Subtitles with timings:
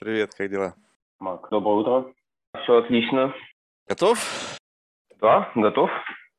[0.00, 0.72] Привет, как дела?
[1.18, 2.14] Мак, доброе утро.
[2.62, 3.34] Все отлично.
[3.86, 4.18] Готов?
[5.20, 5.90] Да, готов.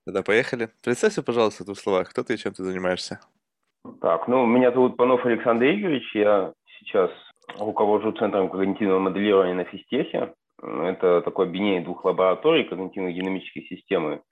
[0.04, 0.70] Тогда поехали.
[0.84, 3.20] Представься, пожалуйста, в двух словах, кто ты и чем ты занимаешься.
[4.02, 6.16] Так, ну, меня зовут Панов Александр Игоревич.
[6.16, 7.12] Я сейчас
[7.60, 10.34] руковожу Центром когнитивного моделирования на физтехе.
[10.60, 14.24] Это такое объединение двух лабораторий когнитивной динамической системы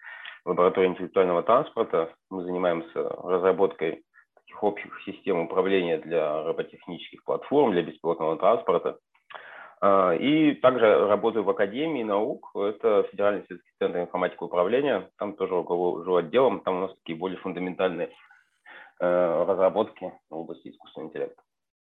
[0.43, 2.15] лаборатории интеллектуального транспорта.
[2.31, 4.01] Мы занимаемся разработкой
[4.33, 8.97] таких общих систем управления для роботехнических платформ, для беспилотного транспорта.
[9.81, 15.53] А, и также работаю в Академии наук, это Федеральный сельский центр информатики управления, там тоже
[15.53, 18.09] руковожу отделом, там у нас такие более фундаментальные
[18.99, 21.41] э, разработки в области искусственного интеллекта.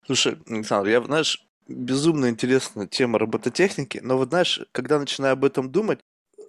[0.05, 5.71] Слушай, Александр, я, знаешь, безумно интересна тема робототехники, но вот знаешь, когда начинаю об этом
[5.71, 5.99] думать,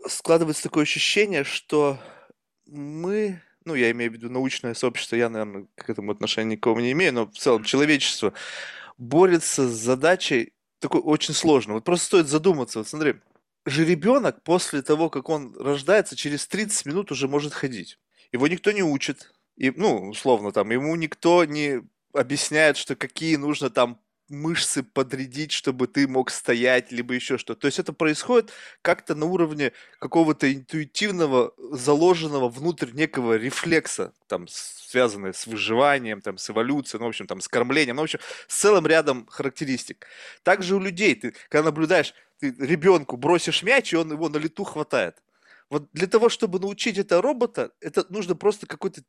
[0.06, 1.98] складывается такое ощущение, что
[2.66, 6.92] мы, ну, я имею в виду научное сообщество, я, наверное, к этому отношения никого не
[6.92, 8.32] имею, но в целом человечество
[8.96, 10.53] борется с задачей
[10.84, 11.74] такой очень сложный.
[11.74, 12.78] Вот просто стоит задуматься.
[12.80, 13.14] Вот смотри,
[13.64, 17.98] же ребенок после того, как он рождается, через 30 минут уже может ходить.
[18.32, 19.32] Его никто не учит.
[19.56, 21.80] И, ну, условно, там, ему никто не
[22.12, 27.60] объясняет, что какие нужно там мышцы подрядить, чтобы ты мог стоять, либо еще что-то.
[27.60, 35.32] То есть это происходит как-то на уровне какого-то интуитивного, заложенного внутрь некого рефлекса, там, связанного
[35.32, 38.56] с выживанием, там, с эволюцией, ну, в общем, там, с кормлением, ну, в общем, с
[38.56, 40.06] целым рядом характеристик.
[40.42, 44.64] Также у людей, ты, когда наблюдаешь, ты ребенку бросишь мяч, и он его на лету
[44.64, 45.22] хватает.
[45.70, 49.02] Вот для того, чтобы научить это робота, это нужно просто какой-то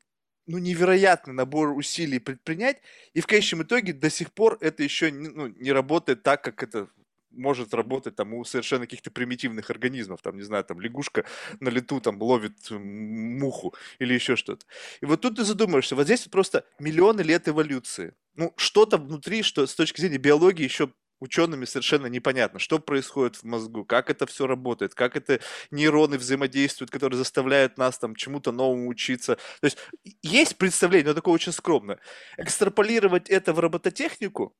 [0.46, 2.80] ну, невероятный набор усилий предпринять,
[3.14, 6.88] и в конечном итоге до сих пор это еще ну, не работает так, как это
[7.30, 11.24] может работать там у совершенно каких-то примитивных организмов, там, не знаю, там лягушка
[11.60, 14.64] на лету там ловит муху или еще что-то.
[15.00, 18.14] И вот тут ты задумаешься, вот здесь просто миллионы лет эволюции.
[18.34, 23.44] Ну, что-то внутри, что с точки зрения биологии еще учеными совершенно непонятно, что происходит в
[23.44, 28.88] мозгу, как это все работает, как это нейроны взаимодействуют, которые заставляют нас там чему-то новому
[28.88, 29.36] учиться.
[29.60, 29.78] То есть
[30.22, 31.98] есть представление, но такое очень скромное.
[32.36, 34.54] Экстраполировать это в робототехнику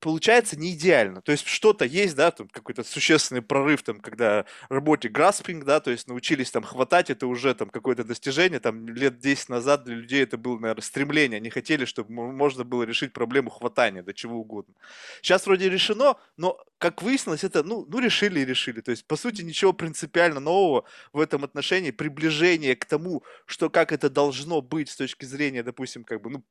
[0.00, 1.20] получается не идеально.
[1.20, 5.90] То есть что-то есть, да, там какой-то существенный прорыв, там, когда работе grasping, да, то
[5.90, 10.22] есть научились там хватать, это уже там какое-то достижение, там лет 10 назад для людей
[10.22, 14.74] это было, наверное, стремление, они хотели, чтобы можно было решить проблему хватания до чего угодно.
[15.22, 18.80] Сейчас вроде решено, но, как выяснилось, это, ну, ну решили и решили.
[18.80, 23.92] То есть, по сути, ничего принципиально нового в этом отношении, приближение к тому, что как
[23.92, 26.42] это должно быть с точки зрения, допустим, как бы, ну,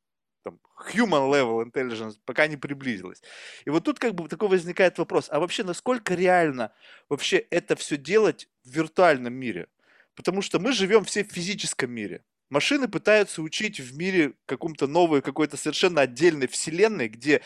[0.43, 0.59] там,
[0.93, 3.21] human level intelligence пока не приблизилась.
[3.65, 6.71] И вот тут как бы такой возникает вопрос, а вообще насколько реально
[7.09, 9.67] вообще это все делать в виртуальном мире?
[10.15, 12.23] Потому что мы живем все в физическом мире.
[12.49, 17.41] Машины пытаются учить в мире каком-то новой, какой-то совершенно отдельной вселенной, где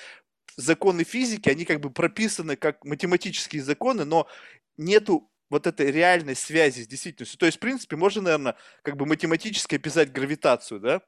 [0.55, 4.27] законы физики, они как бы прописаны как математические законы, но
[4.77, 7.37] нету вот этой реальной связи с действительностью.
[7.37, 11.01] То есть, в принципе, можно, наверное, как бы математически описать гравитацию, да?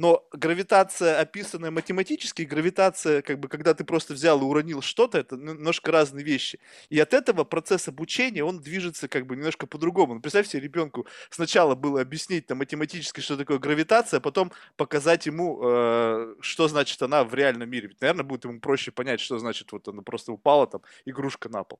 [0.00, 5.36] Но гравитация, описанная математически, гравитация, как бы, когда ты просто взял и уронил что-то, это
[5.36, 6.58] немножко разные вещи.
[6.88, 10.14] И от этого процесс обучения, он движется как бы немножко по-другому.
[10.14, 15.26] Ну, представь себе, ребенку сначала было объяснить там, математически, что такое гравитация, а потом показать
[15.26, 17.88] ему, э, что значит она в реальном мире.
[17.88, 21.62] Ведь, наверное, будет ему проще понять, что значит вот она просто упала там, игрушка на
[21.62, 21.78] пол.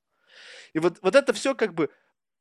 [0.75, 1.89] И вот, вот это все как бы,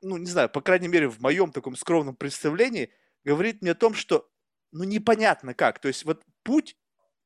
[0.01, 2.91] ну, не знаю, по крайней мере, в моем таком скромном представлении,
[3.23, 4.29] говорит мне о том, что
[4.71, 5.79] ну, непонятно как.
[5.79, 6.75] То есть вот путь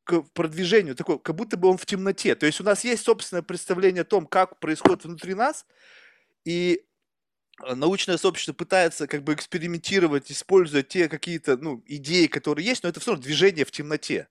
[0.04, 2.36] к продвижению такой, как будто бы он в темноте.
[2.36, 5.66] То есть у нас есть собственное представление о том, как происходит внутри нас,
[6.46, 6.84] и
[7.66, 12.90] э, научное сообщество пытается как бы экспериментировать, используя те какие-то ну, идеи, которые есть, но
[12.90, 14.28] это все равно движение в темноте.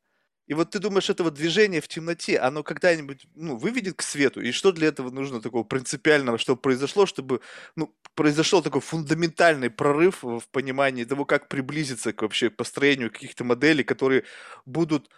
[0.46, 4.40] И вот ты думаешь, это вот движение в темноте, оно когда-нибудь ну, выведет к свету?
[4.40, 7.40] И что для этого нужно такого принципиального, чтобы произошло, чтобы
[7.76, 13.84] ну, произошел такой фундаментальный прорыв в понимании того, как приблизиться к вообще построению каких-то моделей,
[13.84, 14.24] которые
[14.66, 15.10] будут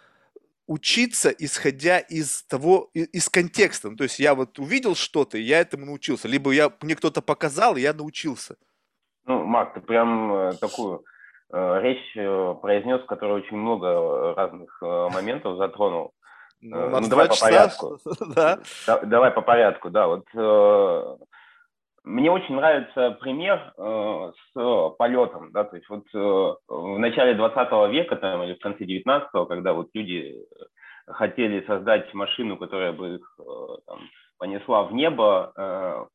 [0.67, 3.89] учиться, исходя из того, из контекста.
[3.89, 6.27] Ну, то есть я вот увидел что-то, и я этому научился.
[6.27, 8.57] Либо я, мне кто-то показал, и я научился.
[9.25, 11.03] Ну, Марк, ты прям э, такую
[11.51, 16.11] речь э, произнес, который очень много разных э, моментов затронул.
[16.61, 17.99] Ну, ну давай по порядку.
[18.35, 18.59] да.
[18.87, 18.99] да.
[19.01, 20.07] Давай по порядку, да.
[20.07, 21.19] Вот
[22.03, 28.43] мне очень нравится пример с полетом, да, то есть вот в начале 20 века там,
[28.43, 30.35] или в конце 19 когда вот люди
[31.07, 33.39] хотели создать машину, которая бы их
[33.87, 34.01] там,
[34.37, 36.07] понесла в небо,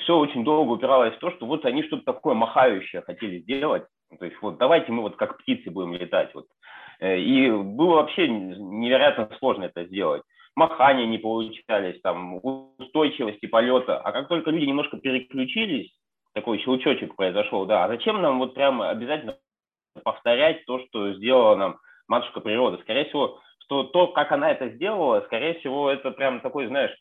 [0.00, 3.84] все очень долго упиралось в то, что вот они что-то такое махающее хотели сделать,
[4.18, 6.34] то есть вот давайте мы вот как птицы будем летать.
[6.34, 6.46] Вот.
[7.00, 10.22] Э, и было вообще невероятно сложно это сделать.
[10.56, 13.98] махания не получались, там, устойчивости полета.
[13.98, 15.92] А как только люди немножко переключились,
[16.32, 19.36] такой щелчочек произошел, да, а зачем нам вот прямо обязательно
[20.02, 21.78] повторять то, что сделала нам
[22.08, 22.78] матушка природа?
[22.82, 26.94] Скорее всего, что то, как она это сделала, скорее всего, это прям такой, знаешь,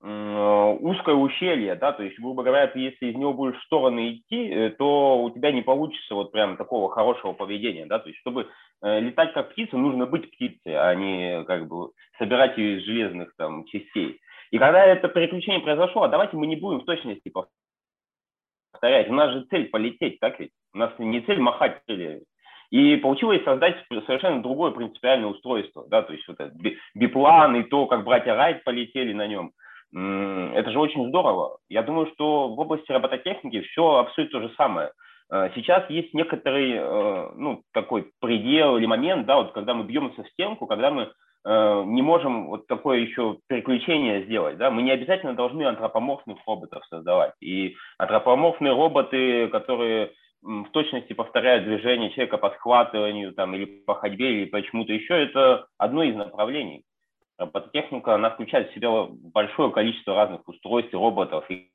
[0.00, 4.48] узкое ущелье, да, то есть, грубо говоря, ты, если из него будешь в стороны идти,
[4.48, 8.48] э, то у тебя не получится вот прям такого хорошего поведения, да, то есть, чтобы
[8.82, 13.34] э, летать как птица, нужно быть птицей, а не как бы собирать ее из железных
[13.36, 14.20] там частей.
[14.52, 17.32] И когда это переключение произошло, а давайте мы не будем в точности
[18.72, 20.52] повторять, у нас же цель полететь, так ведь?
[20.74, 22.22] У нас не цель махать крыльями.
[22.70, 26.54] И получилось создать совершенно другое принципиальное устройство, да, то есть вот этот
[26.94, 29.50] биплан и то, как братья Райт полетели на нем–
[29.92, 31.58] это же очень здорово.
[31.68, 34.90] Я думаю, что в области робототехники все абсолютно то же самое.
[35.30, 40.22] Э, сейчас есть некоторый, э, ну, такой предел или момент, да, вот когда мы бьемся
[40.22, 41.10] в стенку, когда мы
[41.44, 46.84] э, не можем вот такое еще переключение сделать, да, мы не обязательно должны антропоморфных роботов
[46.88, 47.32] создавать.
[47.40, 54.42] И антропоморфные роботы, которые в точности повторяют движение человека по схватыванию там, или по ходьбе,
[54.42, 56.84] или почему-то еще, это одно из направлений.
[57.38, 61.70] Робототехника, она включает в себя большое количество разных устройств, роботов, и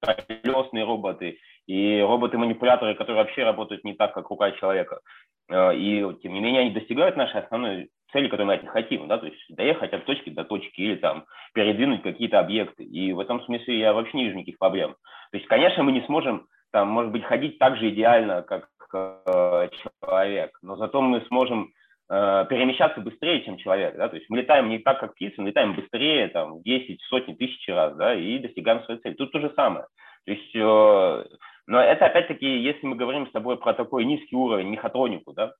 [0.00, 5.00] колесные роботы, и роботы-манипуляторы, которые вообще работают не так, как рука человека.
[5.48, 9.08] Э, и, тем не менее, они достигают нашей основной цели, которую мы от них хотим,
[9.08, 11.24] да, то есть доехать от точки до точки или там
[11.54, 12.84] передвинуть какие-то объекты.
[12.84, 14.96] И в этом смысле я вообще не вижу никаких проблем.
[15.30, 19.68] То есть, конечно, мы не сможем, там, может быть, ходить так же идеально, как э,
[20.02, 21.72] человек, но зато мы сможем
[22.14, 25.48] Э, перемещаться быстрее, чем человек, да, то есть мы летаем не так, как птицы, мы
[25.48, 29.14] летаем быстрее, там, 10, сотни, тысячи раз, да, и достигаем своей цели.
[29.14, 29.86] Тут то же самое.
[30.26, 31.24] То есть, э,
[31.66, 35.54] но это опять-таки, если мы говорим с тобой про такой низкий уровень, мехатронику, да,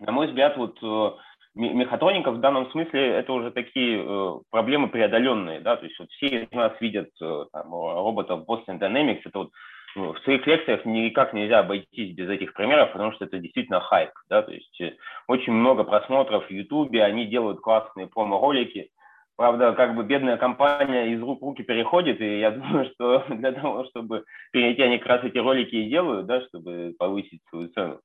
[0.00, 1.10] на мой взгляд, вот э,
[1.54, 6.44] мехатроника в данном смысле это уже такие э, проблемы преодоленные, да, то есть вот все
[6.44, 9.50] из нас видят э, там, роботов Boston Dynamics, это вот
[9.96, 14.10] ну, в своих лекциях никак нельзя обойтись без этих примеров, потому что это действительно хайп.
[14.28, 14.42] Да?
[14.42, 14.94] То есть э,
[15.26, 18.90] очень много просмотров в Ютубе, они делают классные промо-ролики.
[19.36, 23.52] Правда, как бы бедная компания из рук в руки переходит, и я думаю, что для
[23.52, 28.00] того, чтобы перейти, они как раз эти ролики и делают, да, чтобы повысить свою цену.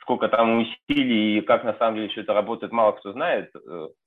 [0.00, 3.50] Сколько там усилий и как на самом деле все это работает, мало кто знает.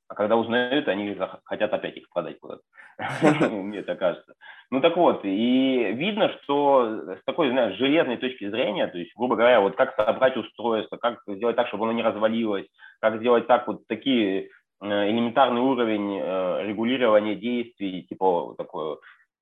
[0.10, 2.62] Э, а когда узнают, они хотят опять их продать куда-то.
[3.50, 4.34] Мне так кажется.
[4.72, 9.36] Ну так вот, и видно, что с такой, знаешь, железной точки зрения, то есть, грубо
[9.36, 12.68] говоря, вот как собрать устройство, как сделать так, чтобы оно не развалилось,
[13.00, 14.50] как сделать так, вот такие
[14.82, 19.00] э, элементарный уровень э, регулирования действий, типа такую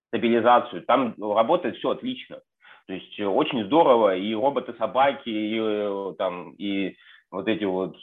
[0.09, 2.39] стабилизацию, там работает все отлично.
[2.87, 6.95] То есть очень здорово, и роботы-собаки, и, там, и
[7.29, 7.97] вот эти вот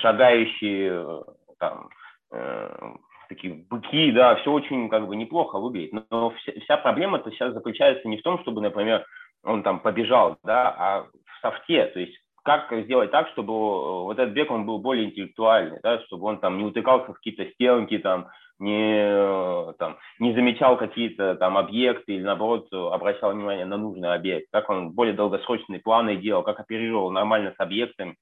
[0.00, 1.22] шагающие
[1.58, 1.88] там
[2.32, 2.94] э,
[3.28, 5.92] такие быки, да, все очень как бы неплохо выглядит.
[6.10, 9.04] Но вся, вся проблема-то сейчас заключается не в том, чтобы, например,
[9.44, 12.16] он там побежал, да, а в софте, то есть
[12.46, 16.58] как сделать так, чтобы вот этот бег, он был более интеллектуальный, да, чтобы он там
[16.58, 18.28] не утыкался в какие-то стенки, там,
[18.60, 24.70] не, там, не замечал какие-то там объекты или, наоборот, обращал внимание на нужный объект, как
[24.70, 28.16] он более долгосрочные планы делал, как оперировал нормально с объектами.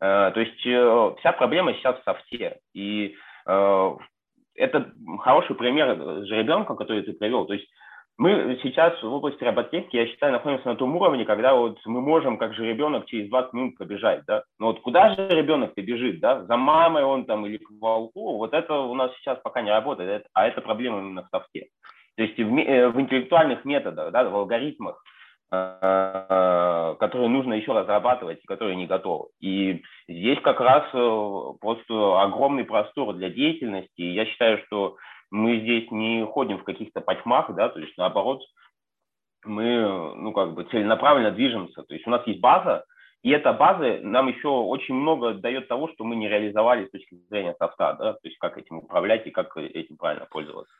[0.00, 2.58] Э, то есть э, вся проблема сейчас в софте.
[2.74, 3.16] И
[3.46, 3.96] э,
[4.54, 7.46] это хороший пример жеребенка, который ты привел.
[7.46, 7.68] То есть
[8.16, 12.36] мы сейчас в области роботехники, я считаю, находимся на том уровне, когда вот мы можем,
[12.36, 14.42] как же ребенок, через 20 минут побежать, да.
[14.58, 16.44] Но вот куда же ребенок-то бежит, да?
[16.44, 20.26] За мамой он там или к волку, вот это у нас сейчас пока не работает,
[20.32, 21.68] а это проблема именно в софте.
[22.16, 25.00] То есть в, в интеллектуальных методах, да, в алгоритмах,
[25.50, 29.28] которые нужно еще разрабатывать которые не готовы.
[29.40, 34.02] И здесь как раз э, просто огромный простор для деятельности.
[34.02, 34.96] Я считаю, что
[35.30, 38.42] мы здесь не ходим в каких-то потьмах, да, то есть наоборот,
[39.44, 41.82] мы, ну, как бы целенаправленно движемся.
[41.82, 42.84] То есть у нас есть база,
[43.22, 47.16] и эта база нам еще очень много дает того, что мы не реализовали с точки
[47.28, 50.72] зрения софта, да, то есть как этим управлять и как этим правильно пользоваться.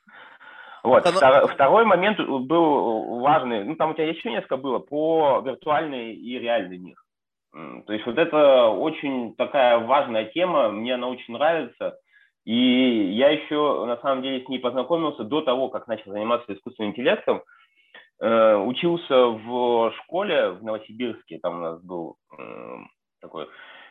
[0.83, 1.07] Вот.
[1.07, 1.17] Оно...
[1.17, 6.39] Второй, второй момент был важный, ну там у тебя еще несколько было, по виртуальный и
[6.39, 6.97] реальный мир.
[7.87, 11.99] То есть вот это очень такая важная тема, мне она очень нравится.
[12.45, 16.93] И я еще, на самом деле, с ней познакомился до того, как начал заниматься искусственным
[16.93, 17.43] интеллектом.
[18.21, 22.17] Э, учился в школе в Новосибирске, там у нас был
[23.21, 23.49] такой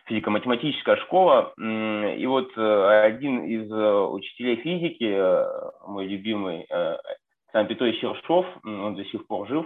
[0.08, 1.54] физико-математическая школа.
[1.58, 8.96] И вот э, один из э, учителей физики, э, мой любимый Александр Петрович Ершов, он
[8.96, 9.66] до сих пор жив,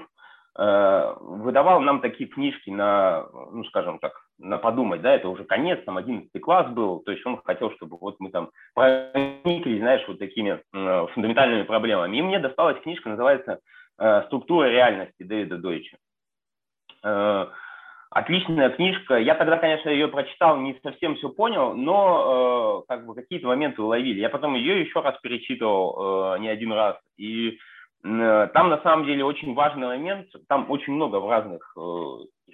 [0.53, 5.95] выдавал нам такие книжки на, ну, скажем так, на подумать, да, это уже конец, там
[5.95, 10.61] 11 класс был, то есть он хотел, чтобы вот мы там прониклись, знаешь, вот такими
[10.73, 12.17] фундаментальными проблемами.
[12.17, 13.61] И мне досталась книжка, называется
[14.25, 15.97] «Структура реальности» Дэвида Дойча.
[18.11, 19.17] Отличная книжка.
[19.17, 23.81] Я тогда, конечно, ее прочитал, не совсем все понял, но э, как бы какие-то моменты
[23.81, 24.19] уловили.
[24.19, 26.97] Я потом ее еще раз перечитывал э, не один раз.
[27.17, 27.57] И
[28.03, 31.81] э, там на самом деле очень важный момент, там очень много разных э,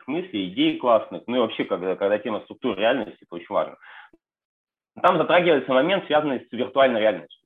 [0.06, 3.78] мыслей, идей классных, ну и вообще, когда, когда тема структуры реальности, это очень важно.
[5.02, 7.37] Там затрагивается момент, связанный с виртуальной реальностью.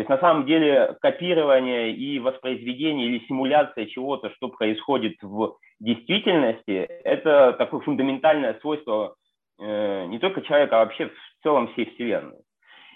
[0.00, 6.88] То есть на самом деле копирование и воспроизведение или симуляция чего-то, что происходит в действительности,
[7.04, 9.14] это такое фундаментальное свойство
[9.60, 12.38] э, не только человека, а вообще в целом всей Вселенной.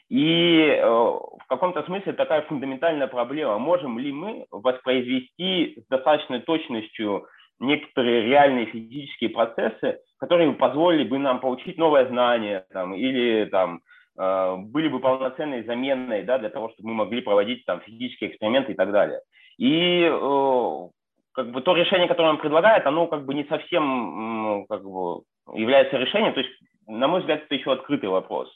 [0.08, 3.58] И э, в каком-то смысле такая фундаментальная проблема.
[3.58, 7.26] Можем ли мы воспроизвести с достаточной точностью
[7.60, 13.82] некоторые реальные физические процессы, которые позволили бы нам получить новое знание там, или там,
[14.16, 18.74] были бы полноценной заменой да, для того, чтобы мы могли проводить там, физические эксперименты и
[18.74, 19.20] так далее.
[19.58, 20.88] И э,
[21.32, 25.96] как бы, то решение, которое он предлагает, оно как бы не совсем как бы, является
[25.96, 26.34] решением.
[26.34, 26.52] То есть,
[26.86, 28.48] на мой взгляд, это еще открытый вопрос.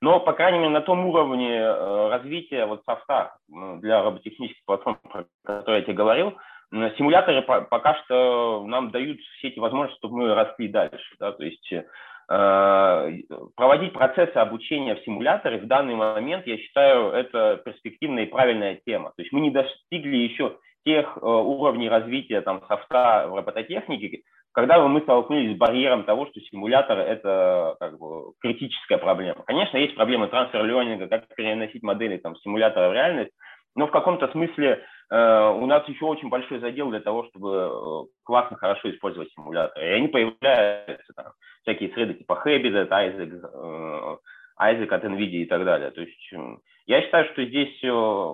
[0.00, 5.26] Но, по крайней мере, на том уровне э, развития вот софта для роботехнических платформ, про
[5.44, 6.34] которые я тебе говорил,
[6.98, 11.14] Симуляторы пока что нам дают все эти возможности, чтобы мы росли дальше.
[11.18, 11.32] Да?
[11.32, 11.84] То есть э,
[12.26, 19.12] проводить процессы обучения в симуляторе в данный момент, я считаю, это перспективная и правильная тема.
[19.16, 24.80] То есть мы не достигли еще тех э, уровней развития там, софта в робототехнике, когда
[24.86, 29.42] мы столкнулись с барьером того, что симулятор– это как бы, критическая проблема.
[29.46, 33.32] Конечно, есть проблемы трансфер-ленинга, как переносить модели там, симулятора в реальность,
[33.74, 38.24] но в каком-то смысле э, у нас еще очень большой задел для того, чтобы э,
[38.24, 39.86] классно, хорошо использовать симуляторы.
[39.86, 41.26] И они появляются, там,
[41.62, 44.16] всякие среды типа Habitat, Isaac, э,
[44.60, 45.90] Isaac от NVIDIA и так далее.
[45.92, 46.32] То есть
[46.86, 47.78] я считаю, что здесь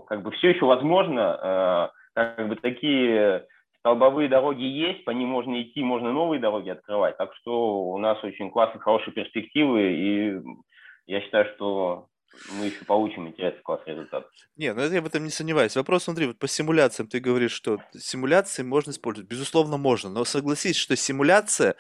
[0.07, 3.47] как бы все еще возможно, как бы такие
[3.81, 7.17] столбовые дороги есть, по ним можно идти, можно новые дороги открывать.
[7.17, 10.41] Так что у нас очень классные, хорошие перспективы, и
[11.07, 12.07] я считаю, что
[12.51, 14.27] мы еще получим интересный классный результат.
[14.57, 15.77] Не, ну я в этом не сомневаюсь.
[15.77, 19.29] Вопрос, смотри, вот по симуляциям ты говоришь, что симуляции можно использовать.
[19.29, 21.77] Безусловно, можно, но согласись, что симуляция,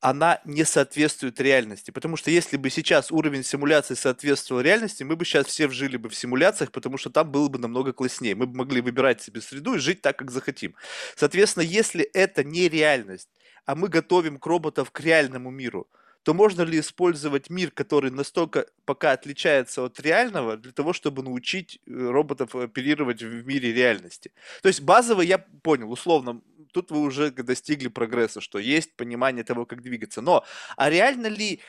[0.00, 1.90] она не соответствует реальности.
[1.90, 6.08] Потому что если бы сейчас уровень симуляции соответствовал реальности, мы бы сейчас все жили бы
[6.08, 8.34] в симуляциях, потому что там было бы намного класснее.
[8.34, 10.74] Мы бы могли выбирать себе среду и жить так, как захотим.
[11.16, 13.28] Соответственно, если это не реальность,
[13.66, 15.88] а мы готовим к роботов к реальному миру–
[16.22, 21.80] то можно ли использовать мир, который настолько пока отличается от реального, для того, чтобы научить
[21.86, 24.32] э, роботов оперировать в мире реальности?
[24.62, 29.64] То есть базово я понял, условно, тут вы уже достигли прогресса, что есть понимание того,
[29.64, 30.20] как двигаться.
[30.20, 30.44] Но,
[30.76, 31.60] а реально ли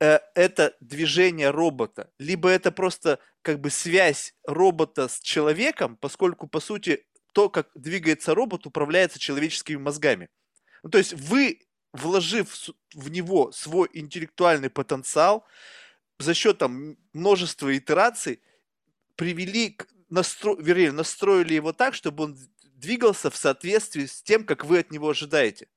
[0.00, 6.60] э, это движение робота, либо это просто как бы связь робота с человеком, поскольку, по
[6.60, 10.28] сути, то, как двигается робот, управляется человеческими мозгами.
[10.82, 11.60] Ну, то есть вы
[11.94, 15.46] вложив в него свой интеллектуальный потенциал,
[16.18, 18.42] за счет там множества итераций
[19.16, 20.56] привели к настро...
[20.56, 25.08] вернее, настроили его так, чтобы он двигался в соответствии с тем, как вы от него
[25.08, 25.68] ожидаете.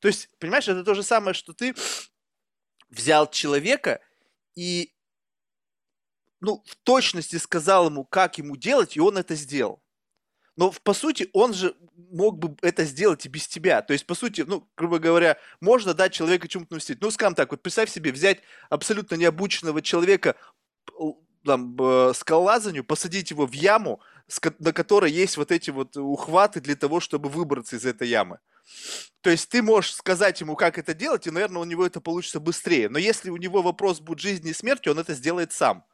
[0.00, 1.74] То есть, понимаешь, это то же самое, что ты
[2.88, 4.00] взял человека
[4.54, 4.92] и
[6.40, 9.82] ну, в точности сказал ему, как ему делать, и он это сделал.
[10.56, 11.74] Но, по сути, он же
[12.12, 13.82] мог бы это сделать и без тебя.
[13.82, 17.00] То есть, по сути, ну, грубо говоря, можно дать человеку чему-то научить.
[17.00, 20.36] Ну, скажем так, вот представь себе, взять абсолютно необученного человека
[21.44, 21.76] там,
[22.14, 24.00] скалолазанию, посадить его в яму,
[24.60, 28.38] на которой есть вот эти вот ухваты для того, чтобы выбраться из этой ямы.
[29.20, 32.40] То есть ты можешь сказать ему, как это делать, и, наверное, у него это получится
[32.40, 32.88] быстрее.
[32.88, 35.84] Но если у него вопрос будет жизни и смерти, он это сделает сам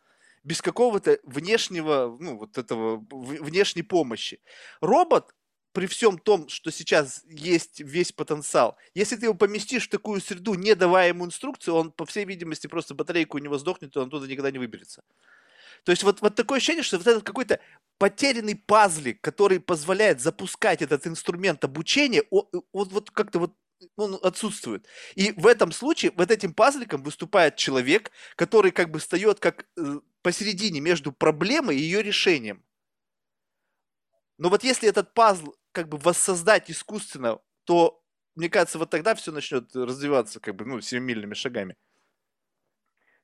[0.42, 4.40] без какого-то внешнего, ну, вот этого, внешней помощи.
[4.80, 5.34] Робот,
[5.72, 10.54] при всем том, что сейчас есть весь потенциал, если ты его поместишь в такую среду,
[10.54, 14.10] не давая ему инструкции, он, по всей видимости, просто батарейка у него сдохнет, и он
[14.10, 15.02] туда никогда не выберется.
[15.84, 17.60] То есть вот, вот такое ощущение, что вот этот какой-то
[17.98, 23.54] потерянный пазлик, который позволяет запускать этот инструмент обучения, он, вот, вот как-то вот
[23.96, 24.86] он отсутствует.
[25.14, 30.00] И в этом случае вот этим пазликом выступает человек, который как бы встает как э,
[30.22, 32.64] посередине между проблемой и ее решением.
[34.38, 38.00] Но вот если этот пазл как бы воссоздать искусственно, то,
[38.34, 41.76] мне кажется, вот тогда все начнет развиваться как бы, ну, семимильными шагами.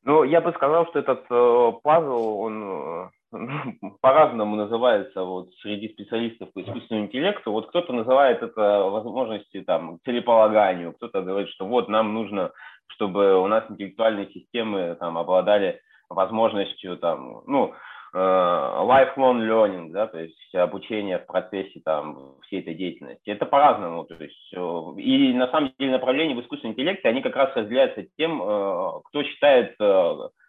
[0.03, 3.11] Ну, я бы сказал, что этот э, пазл, он э,
[4.00, 7.50] по-разному называется вот среди специалистов по искусственному интеллекту.
[7.50, 12.53] Вот кто-то называет это возможности там целеполаганию, кто-то говорит, что вот нам нужно,
[12.88, 17.75] чтобы у нас интеллектуальные системы там обладали возможностью там, ну,
[18.14, 23.30] э, lifelong learning, да, то есть обучение в процессе там всей этой деятельности.
[23.30, 27.36] Это по-разному, то есть э, и на самом деле направления в искусственном интеллекте, они как
[27.36, 29.76] раз разделяются тем, э, кто считает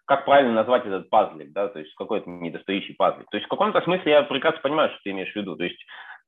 [0.07, 3.29] как правильно назвать этот пазлик, да, то есть какой-то недостающий пазлик.
[3.29, 5.57] То есть в каком-то смысле я прекрасно понимаю, что ты имеешь в виду.
[5.57, 5.77] То есть,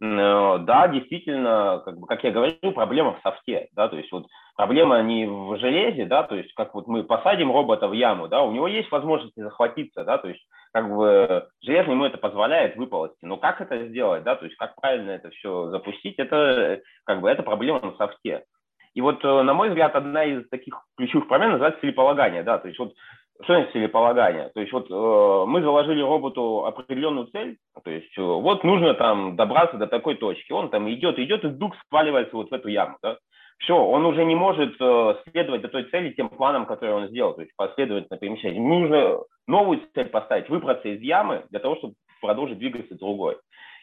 [0.01, 5.01] да, действительно, как, бы, как я говорил, проблема в софте, да, то есть вот проблема
[5.01, 8.51] не в железе, да, то есть как вот мы посадим робота в яму, да, у
[8.51, 10.41] него есть возможность захватиться, да, то есть
[10.72, 14.75] как бы железо ему это позволяет выползти, но как это сделать, да, то есть как
[14.75, 18.46] правильно это все запустить, это как бы это проблема на софте.
[18.94, 22.68] И вот, э, на мой взгляд, одна из таких ключевых проблем называется целеполагание, да, то
[22.68, 22.94] есть вот
[23.43, 24.50] что значит целеполагание?
[24.53, 29.38] То есть вот э, мы заложили роботу определенную цель, то есть э, вот нужно там
[29.38, 32.98] добраться до такой точки, он там идет, идет и вдруг сваливается вот в эту яму,
[33.01, 33.17] да?
[33.60, 37.34] Все, он уже не может э, следовать до той цели тем планам, которые он сделал,
[37.34, 38.58] то есть последовательно перемещать.
[38.58, 43.38] Нужно новую цель поставить, выбраться из ямы для того, чтобы продолжить двигаться другой.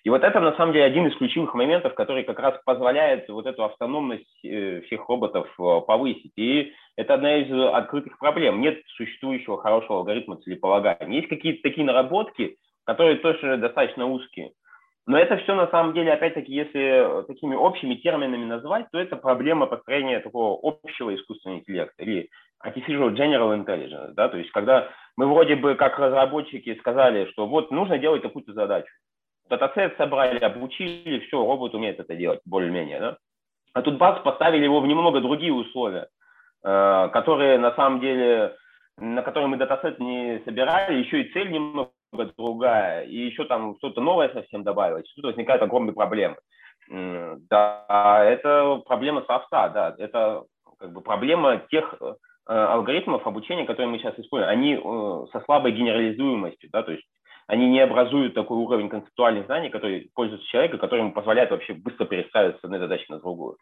[0.06, 3.44] И вот это на самом деле один из ключевых моментов, который как раз позволяет вот
[3.44, 6.30] эту автономность э, всех роботов э, повысить.
[6.36, 8.60] И это одна из открытых проблем.
[8.60, 11.16] Нет существующего хорошего алгоритма целеполагания.
[11.16, 14.52] Есть какие-то такие наработки, которые тоже достаточно узкие.
[15.08, 19.66] Но это все на самом деле, опять-таки, если такими общими терминами назвать, то это проблема
[19.66, 22.28] построения такого общего искусственного интеллекта или
[22.64, 24.12] artificial general intelligence.
[24.12, 24.28] Да?
[24.28, 28.92] То есть когда мы вроде бы как разработчики сказали, что вот нужно делать такую-то задачу.
[29.48, 33.00] Датасет собрали, обучили, все, робот умеет это делать более-менее.
[33.00, 33.16] Да?
[33.72, 36.08] А тут бац, поставили его в немного другие условия,
[36.64, 38.56] э, которые на самом деле,
[38.98, 41.90] на которые мы датасет не собирали, еще и цель немного
[42.36, 46.36] другая, и еще там что-то новое совсем добавилось, тут возникают огромные проблемы.
[46.88, 50.44] Да, это проблема софта, да, это
[50.78, 52.14] как бы проблема тех э,
[52.46, 57.04] алгоритмов обучения, которые мы сейчас используем, они э, со слабой генерализуемостью, да, то есть
[57.46, 62.04] они не образуют такой уровень концептуальных знаний, который пользуется человека, который ему позволяет вообще быстро
[62.04, 63.56] перестраиваться с одной задачи на другую.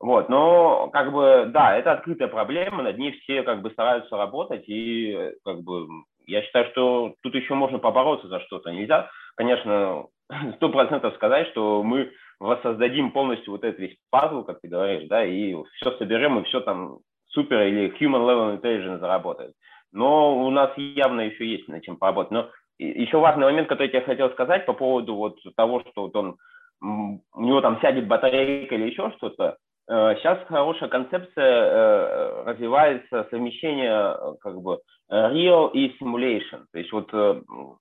[0.00, 4.64] Вот, но как бы, да, это открытая проблема, над ней все как бы стараются работать,
[4.68, 5.88] и как бы
[6.26, 8.70] я считаю, что тут еще можно побороться за что-то.
[8.70, 10.06] Нельзя, конечно,
[10.56, 15.24] сто процентов сказать, что мы воссоздадим полностью вот этот весь пазл, как ты говоришь, да,
[15.24, 19.54] и все соберем, и все там супер или human level intelligence заработает.
[19.90, 22.30] Но у нас явно еще есть над чем поработать.
[22.30, 26.36] Но еще важный момент, который я хотел сказать по поводу вот того, что вот он,
[26.80, 29.56] у него там сядет батарейка или еще что-то.
[29.88, 36.66] Сейчас э, хорошая концепция э, развивается совмещение э, как бы real и simulation.
[36.72, 37.10] То есть вот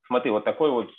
[0.07, 0.89] смотри, вот такой вот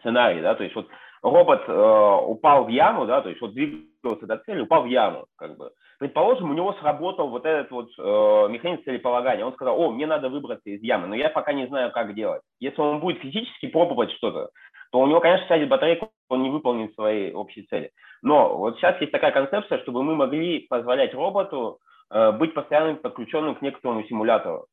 [0.00, 0.88] сценарий, да, то есть вот
[1.22, 5.56] робот упал в яму, да, то есть вот двигался до цели, упал в яму, как
[5.56, 5.70] бы.
[5.98, 9.44] Предположим, у него сработал вот этот вот э, механизм целеполагания.
[9.44, 12.42] Он сказал, о, мне надо выбраться из ямы, но я пока не знаю, как делать.
[12.60, 14.50] Если он будет физически пробовать что-то,
[14.92, 17.90] то у него, конечно, сядет батарейка, он не выполнит свои общие цели.
[18.22, 21.78] Но вот сейчас есть такая концепция, чтобы мы могли позволять роботу
[22.12, 24.66] э, быть постоянно подключенным к некоторому симулятору.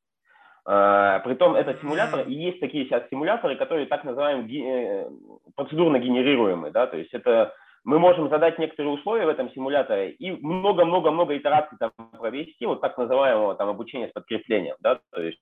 [0.67, 5.09] Uh, притом это симулятор, и есть такие сейчас симуляторы, которые так называемые э,
[5.55, 10.31] процедурно генерируемые, да, то есть это мы можем задать некоторые условия в этом симуляторе и
[10.31, 15.39] много-много-много итераций там провести, вот так называемого там обучения с подкреплением, да, то есть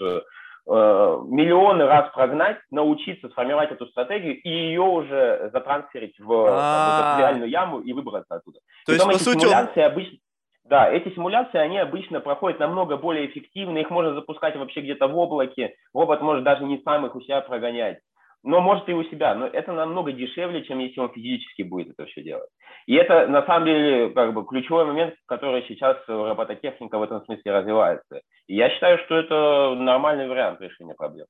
[0.00, 0.20] э,
[0.66, 7.78] миллионы раз прогнать, научиться сформировать эту стратегию и ее уже затрансферить в, в реальную яму
[7.78, 8.58] и выбраться оттуда.
[8.86, 9.46] То есть, по сути,
[9.78, 10.18] обычно...
[10.64, 15.18] Да, эти симуляции, они обычно проходят намного более эффективно, их можно запускать вообще где-то в
[15.18, 17.98] облаке, робот может даже не сам их у себя прогонять
[18.42, 22.06] но может и у себя, но это намного дешевле, чем если он физически будет это
[22.06, 22.50] все делать.
[22.86, 27.52] И это на самом деле как бы ключевой момент, который сейчас робототехника в этом смысле
[27.52, 28.20] развивается.
[28.48, 31.26] И я считаю, что это нормальный вариант решения проблем.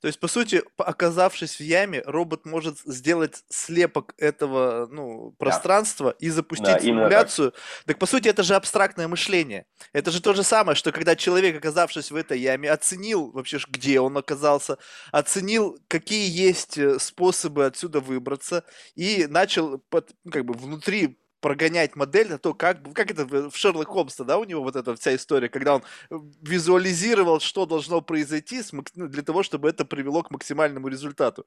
[0.00, 6.16] То есть, по сути, оказавшись в яме, робот может сделать слепок этого ну, пространства да.
[6.26, 7.52] и запустить да, симуляцию.
[7.52, 7.60] Так.
[7.86, 9.66] так, по сути, это же абстрактное мышление.
[9.92, 14.00] Это же то же самое, что когда человек, оказавшись в этой яме, оценил вообще, где
[14.00, 14.78] он оказался,
[15.12, 21.94] оценил, какие есть э, способы отсюда выбраться, и начал под, ну, как бы внутри прогонять
[21.94, 25.14] модель на то, как, как это в Шерлок Холмса, да, у него вот эта вся
[25.14, 30.30] история, когда он э, визуализировал, что должно произойти ну, для того, чтобы это привело к
[30.30, 31.46] максимальному результату.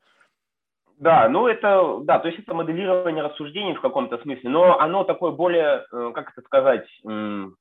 [0.99, 5.31] Да, ну это, да, то есть это моделирование рассуждений в каком-то смысле, но оно такое
[5.31, 6.87] более, э, как это сказать,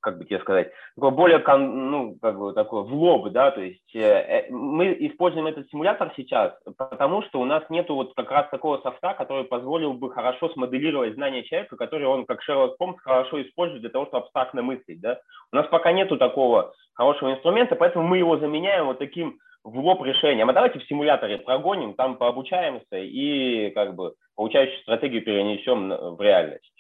[0.01, 3.95] как бы тебе сказать, такое более, ну, как бы такое в лоб, да, то есть
[3.95, 8.49] э, э, мы используем этот симулятор сейчас, потому что у нас нету вот как раз
[8.49, 13.43] такого софта, который позволил бы хорошо смоделировать знания человека, который он, как Шерлок Холмс, хорошо
[13.43, 15.21] использует для того, чтобы абстрактно мыслить, да.
[15.53, 20.03] У нас пока нету такого хорошего инструмента, поэтому мы его заменяем вот таким в лоб
[20.03, 20.49] решением.
[20.49, 26.73] А давайте в симуляторе прогоним, там пообучаемся и как бы получающую стратегию перенесем в реальность.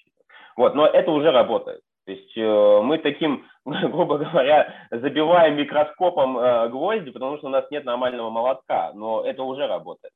[0.56, 1.80] Вот, но это уже работает.
[2.06, 7.64] То есть э, мы таким, грубо говоря, забиваем микроскопом э, гвозди, потому что у нас
[7.70, 10.14] нет нормального молотка, но это уже работает.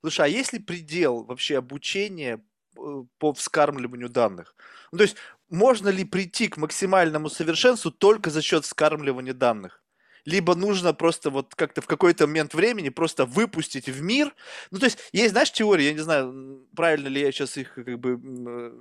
[0.00, 2.38] Слушай, а есть ли предел вообще обучения
[2.76, 2.80] э,
[3.18, 4.54] по вскармливанию данных?
[4.92, 5.16] Ну, то есть
[5.50, 9.82] можно ли прийти к максимальному совершенству только за счет вскармливания данных?
[10.28, 14.34] Либо нужно просто вот как-то в какой-то момент времени просто выпустить в мир.
[14.70, 17.98] Ну, то есть, есть, знаешь, теории, я не знаю, правильно ли я сейчас их как
[17.98, 18.72] бы э,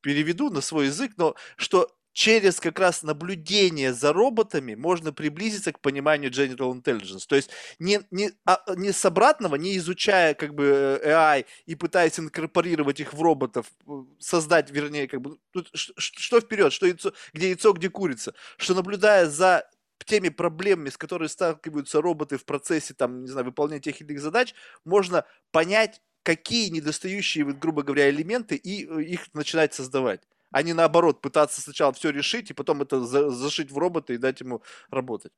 [0.00, 5.80] переведу на свой язык, но что через как раз наблюдение за роботами можно приблизиться к
[5.80, 7.24] пониманию General Intelligence.
[7.26, 11.74] То есть не, не, а, не с обратного, не изучая как бы э, AI и
[11.74, 13.90] пытаясь инкорпорировать их в роботов, э,
[14.20, 15.38] создать, вернее, как бы,
[15.74, 19.68] что, что вперед, что яйцо, где яйцо, где курица, что наблюдая за
[20.04, 24.20] теми проблемами, с которыми сталкиваются роботы в процессе, там, не знаю, выполнения тех или иных
[24.20, 24.54] задач,
[24.84, 30.22] можно понять, какие недостающие, грубо говоря, элементы, и э, их начинать создавать.
[30.50, 34.18] А не наоборот, пытаться сначала все решить, и потом это за, зашить в робота и
[34.18, 35.32] дать ему работать.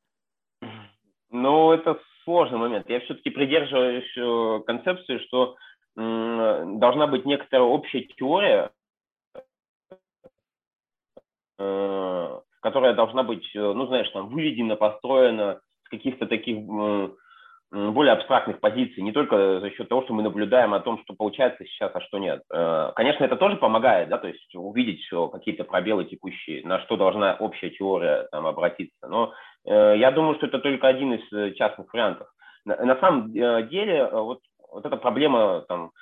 [1.30, 2.88] Ну, это сложный момент.
[2.88, 5.56] Я все-таки придерживаюсь э, концепции, что
[5.96, 8.70] должна быть некоторая общая теория,
[11.58, 16.56] э, которая должна быть, э, ну, знаешь, там, выведена, построена с каких-то таких
[17.70, 21.64] более абстрактных позиций, не только за счет того, что мы наблюдаем о том, что получается
[21.64, 22.42] сейчас, а что нет.
[22.52, 27.36] Э, конечно, это тоже помогает, да, то есть увидеть какие-то пробелы текущие, на что должна
[27.38, 29.06] общая теория там обратиться.
[29.06, 29.32] Но
[29.64, 32.26] э, я думаю, что это только один из частных вариантов.
[32.64, 34.40] На самом деле, вот,
[34.72, 35.92] вот эта проблема, там,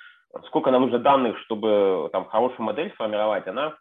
[0.47, 3.75] сколько нам нужно данных, чтобы там хорошую модель сформировать, она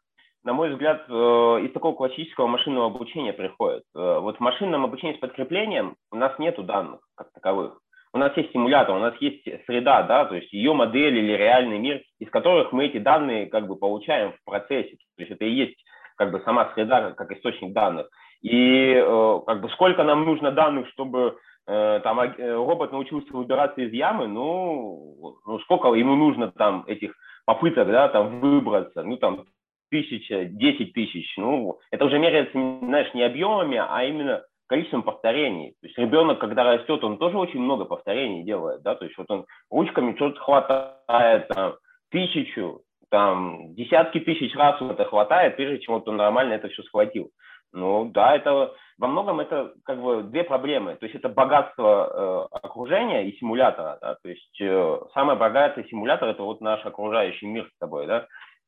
[0.44, 3.82] на мой взгляд, э, из такого классического машинного обучения приходит.
[3.94, 7.80] Э, вот в машинном обучении с подкреплением у нас нет данных как таковых.
[8.12, 11.78] У нас есть симулятор, у нас есть среда, да, то есть ее модель или реальный
[11.78, 14.96] мир, из которых мы эти данные как бы получаем в процессе.
[15.16, 15.82] То есть это и есть
[16.16, 18.08] как бы сама среда как источник данных.
[18.42, 24.26] И э, как бы сколько нам нужно данных, чтобы там робот научился выбираться из ямы,
[24.26, 27.14] ну, ну сколько ему нужно там этих
[27.46, 29.46] попыток, да, там выбраться, ну там
[29.94, 35.74] тысяча, десять тысяч, ну, это уже меряется, знаешь, не объемами, а именно количеством повторений.
[35.80, 39.30] То есть ребенок, когда растет, он тоже очень много повторений делает, да, то есть вот
[39.30, 41.74] он ручками что-то хватает, там,
[42.10, 47.30] тысячу, там, десятки тысяч раз это хватает, прежде чем вот он нормально это все схватил.
[47.72, 50.94] Ну, да, это во многом это как бы две проблемы.
[50.94, 56.28] То есть это богатство э, окружения и симулятора, да, то есть э, самый богатый симулятор
[56.28, 58.26] это вот наш окружающий мир с тобой, да,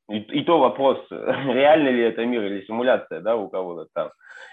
[0.08, 4.10] и, и то вопрос, реально ли это мир или симуляция, да, у кого-то там.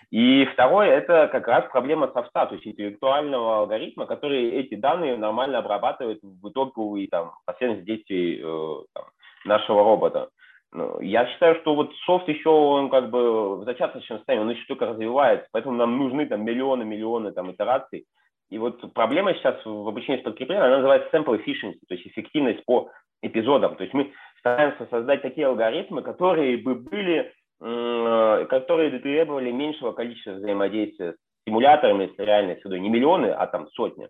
[0.09, 5.59] И второе, это как раз проблема софта, то есть интеллектуального алгоритма, который эти данные нормально
[5.59, 9.05] обрабатывает в итоговый там, последовательность действий э, там,
[9.45, 10.29] нашего робота.
[10.71, 14.65] Ну, я считаю, что вот софт еще, он как бы в зачаточном состоянии, он еще
[14.67, 18.05] только развивается, поэтому нам нужны там миллионы-миллионы там итераций.
[18.49, 22.65] И вот проблема сейчас в обучении с подкреплением, она называется sample efficiency, то есть эффективность
[22.65, 22.89] по
[23.21, 23.75] эпизодам.
[23.75, 24.11] То есть мы
[24.43, 31.15] стараемся создать такие алгоритмы, которые бы были, которые требовали меньшего количества взаимодействия с
[31.47, 32.81] симуляторами, с реальной средой.
[32.81, 34.09] Не миллионы, а там сотни.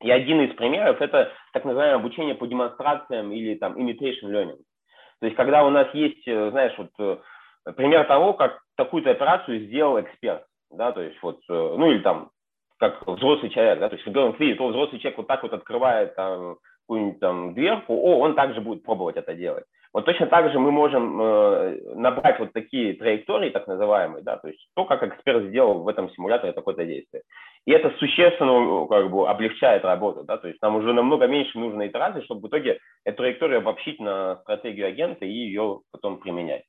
[0.00, 4.58] И один из примеров– это так называемое обучение по демонстрациям или там imitation learning.
[5.20, 9.66] То есть когда у нас есть, э, знаешь, вот э, пример того, как такую-то операцию
[9.66, 12.30] сделал эксперт, да, то есть вот, э, ну или там,
[12.78, 16.14] как взрослый человек, да, то есть ребенок видит, то взрослый человек вот так вот открывает
[16.14, 19.64] там какую-нибудь там дверку, о, он также будет пробовать это делать.
[19.92, 24.48] Вот точно так же мы можем э, набрать вот такие траектории, так называемые, да, то
[24.48, 27.22] есть то, как эксперт сделал в этом симуляторе такое-то действие.
[27.66, 31.86] И это существенно как бы облегчает работу, да, то есть нам уже намного меньше нужно
[31.86, 36.64] итераций, чтобы в итоге эту траекторию обобщить на стратегию агента и ее потом применять.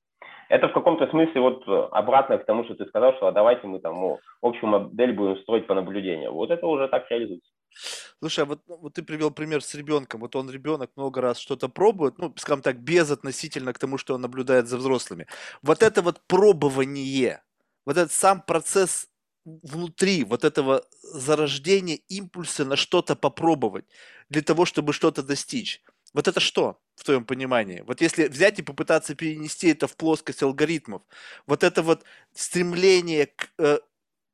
[0.50, 3.80] Это в каком-то смысле вот обратно к тому, что ты сказал, что а давайте мы
[3.80, 6.34] там общую модель будем строить по наблюдению.
[6.34, 7.52] Вот это уже так реализуется.
[8.20, 10.22] Слушай, а вот, ну, вот ты привел пример с ребенком.
[10.22, 14.16] Вот он, ребенок, много раз что-то пробует, ну, скажем так, без относительно к тому, что
[14.16, 15.28] он наблюдает за взрослыми.
[15.62, 17.42] Вот это вот пробование,
[17.86, 19.08] вот этот сам процесс
[19.46, 23.86] внутри вот этого зарождения импульса на что-то попробовать,
[24.30, 25.82] для того, чтобы что-то достичь.
[26.14, 27.84] Вот это что в твоем понимании?
[27.86, 31.04] Вот если взять и попытаться перенести это в плоскость алгоритмов,
[31.48, 32.04] вот это вот
[32.34, 33.82] стремление к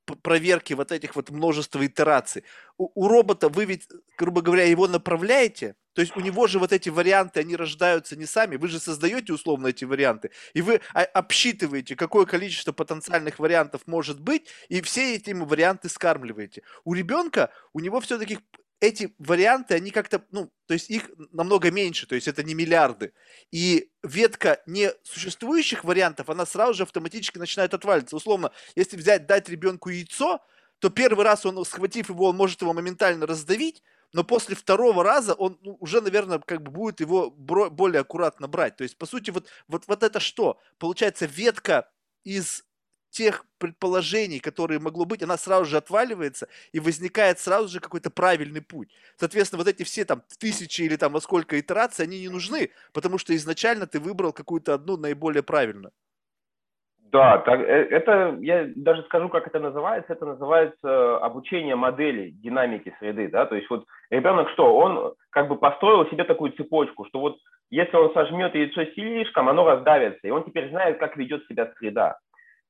[0.06, 2.44] проверке вот этих вот множества итераций.
[2.78, 3.88] У, у робота вы ведь,
[4.18, 8.26] грубо говоря, его направляете, то есть у него же вот эти варианты, они рождаются не
[8.26, 14.20] сами, вы же создаете условно эти варианты, и вы обсчитываете, какое количество потенциальных вариантов может
[14.20, 16.64] быть, и все эти варианты скармливаете.
[16.84, 18.40] У ребенка, у него все-таки
[18.80, 23.14] эти варианты, они как-то, ну, то есть их намного меньше, то есть это не миллиарды.
[23.52, 28.16] И ветка несуществующих вариантов, она сразу же автоматически начинает отваливаться.
[28.16, 30.40] Условно, если взять, дать ребенку яйцо,
[30.80, 33.82] то первый раз он, схватив его, он может его моментально раздавить,
[34.14, 38.76] но после второго раза он ну, уже, наверное, как бы будет его более аккуратно брать.
[38.76, 40.60] То есть, по сути, вот, вот, вот это что?
[40.78, 41.90] Получается, ветка
[42.24, 42.65] из
[43.16, 48.62] тех предположений, которые могло быть, она сразу же отваливается, и возникает сразу же какой-то правильный
[48.62, 48.90] путь.
[49.16, 53.18] Соответственно, вот эти все там тысячи или там во сколько итераций, они не нужны, потому
[53.18, 55.92] что изначально ты выбрал какую-то одну наиболее правильную.
[57.12, 62.94] Да, так, э, это, я даже скажу, как это называется, это называется обучение модели динамики
[63.00, 67.20] среды, да, то есть вот ребенок что, он как бы построил себе такую цепочку, что
[67.20, 67.38] вот
[67.70, 72.20] если он сожмет яйцо слишком, оно раздавится, и он теперь знает, как ведет себя среда.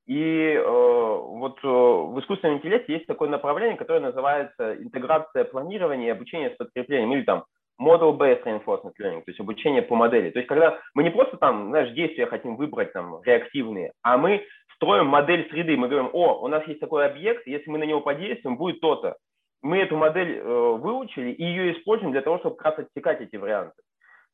[0.06, 6.10] И э, вот э, в искусственном интеллекте есть такое направление, которое называется интеграция планирования и
[6.10, 7.44] обучения с подкреплением, или там
[7.80, 10.30] model-based reinforcement learning, то есть обучение по модели.
[10.30, 14.44] То есть когда мы не просто там, знаешь, действия хотим выбрать там реактивные, а мы
[14.76, 18.00] строим модель среды, мы говорим, о, у нас есть такой объект, если мы на него
[18.00, 19.16] подействуем, будет то-то.
[19.62, 23.36] Мы эту модель э, выучили и ее используем для того, чтобы как раз отсекать эти
[23.36, 23.82] варианты.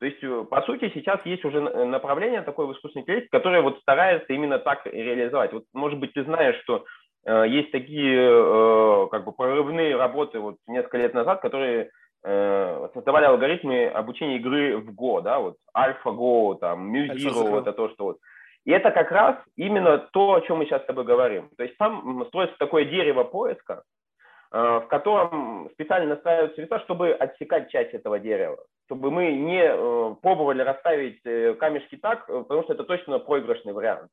[0.03, 3.79] То есть, э, по сути, сейчас есть уже направление такое в искусственном интеллекте, которое вот
[3.83, 5.53] старается именно так реализовать.
[5.53, 6.85] Вот, может быть, ты знаешь, что
[7.25, 11.91] э, есть такие э, как бы прорывные работы вот несколько лет назад, которые
[12.25, 18.05] э, создавали алгоритмы обучения игры в Go, да, вот AlphaGo, там, MuZero, это то, что
[18.07, 18.19] вот.
[18.65, 21.49] И это как раз именно то, о чем мы сейчас с тобой говорим.
[21.57, 24.02] То есть там строится такое дерево поиска, Э,
[24.53, 30.61] в котором специально настраиваются веса, чтобы отсекать часть этого дерева, чтобы мы не э, пробовали
[30.61, 34.11] расставить э, камешки так, потому что это точно проигрышный вариант.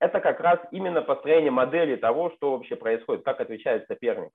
[0.00, 4.32] Это как раз именно построение модели того, что вообще происходит, как отвечает соперник.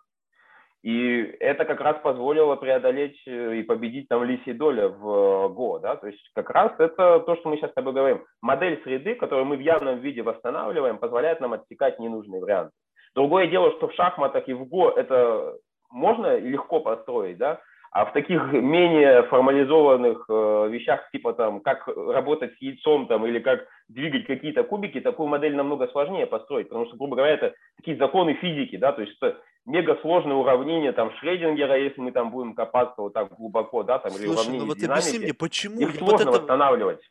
[0.83, 5.79] И это как раз позволило преодолеть и победить там лисий доля в Го.
[5.79, 5.95] Да?
[5.95, 8.23] То есть как раз это то, что мы сейчас с тобой говорим.
[8.41, 12.71] Модель среды, которую мы в явном виде восстанавливаем, позволяет нам отсекать ненужные варианты.
[13.17, 15.56] Другое дело, что в шахматах и в ГО это
[15.89, 22.53] можно легко построить, да, а в таких менее формализованных э, вещах, типа там, как работать
[22.53, 26.95] с яйцом там, или как двигать какие-то кубики, такую модель намного сложнее построить, потому что,
[26.95, 31.75] грубо говоря, это такие законы физики, да, то есть это мега сложное уравнение там Шрёдингера,
[31.75, 34.77] если мы там будем копаться вот так глубоко, да, там, Слушай, или уравнение ну вот
[34.77, 35.80] динамики, объясни мне, почему?
[35.80, 36.32] Их сложно вот это...
[36.34, 37.01] восстанавливать.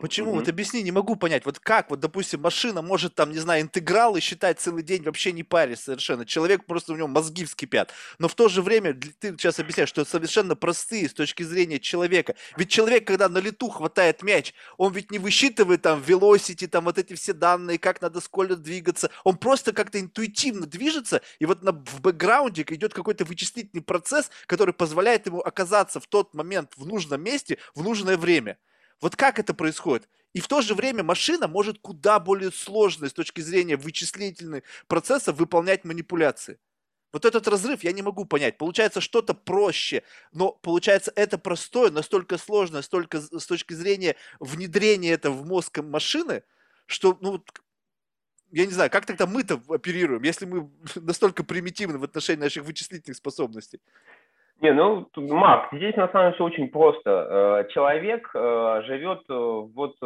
[0.00, 0.32] Почему?
[0.32, 0.38] Mm-hmm.
[0.38, 1.44] Вот объясни, не могу понять.
[1.44, 5.44] Вот как, вот, допустим, машина может там, не знаю, интегралы считать целый день вообще не
[5.44, 6.26] паре совершенно.
[6.26, 7.92] Человек просто у него мозги вскипят.
[8.18, 12.34] Но в то же время ты сейчас объясняешь, что совершенно простые с точки зрения человека.
[12.56, 16.98] Ведь человек, когда на лету хватает мяч, он ведь не высчитывает там velocity, там вот
[16.98, 19.10] эти все данные, как надо сколько двигаться.
[19.22, 24.74] Он просто как-то интуитивно движется, и вот на, в бэкграунде идет какой-то вычислительный процесс, который
[24.74, 28.58] позволяет ему оказаться в тот момент в нужном месте в нужное время.
[29.00, 30.08] Вот как это происходит?
[30.32, 35.36] И в то же время машина может куда более сложно с точки зрения вычислительных процессов
[35.36, 36.58] выполнять манипуляции.
[37.12, 38.58] Вот этот разрыв я не могу понять.
[38.58, 45.30] Получается что-то проще, но получается это простое, настолько сложно, столько с точки зрения внедрения это
[45.30, 46.42] в мозг машины,
[46.86, 47.42] что, ну,
[48.50, 53.16] я не знаю, как тогда мы-то оперируем, если мы настолько примитивны в отношении наших вычислительных
[53.16, 53.80] способностей?
[54.60, 57.64] Не, ну, Марк, здесь на самом деле все очень просто.
[57.66, 59.96] Э, человек э, живет э, вот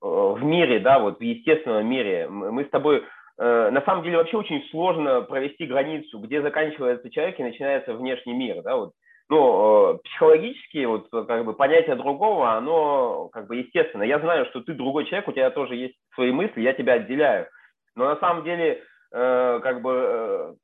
[0.00, 2.26] в мире, да, вот в естественном мире.
[2.26, 3.04] Мы с тобой,
[3.36, 8.62] на самом деле, вообще очень сложно провести границу, где заканчивается человек и начинается внешний мир,
[8.62, 8.92] да, вот.
[9.28, 14.02] Ну, психологически, вот, как бы, понятие другого, оно, как бы, естественно.
[14.02, 17.46] Я знаю, что ты другой человек, у тебя тоже есть свои мысли, я тебя отделяю.
[17.94, 20.56] Но на самом деле, как бы,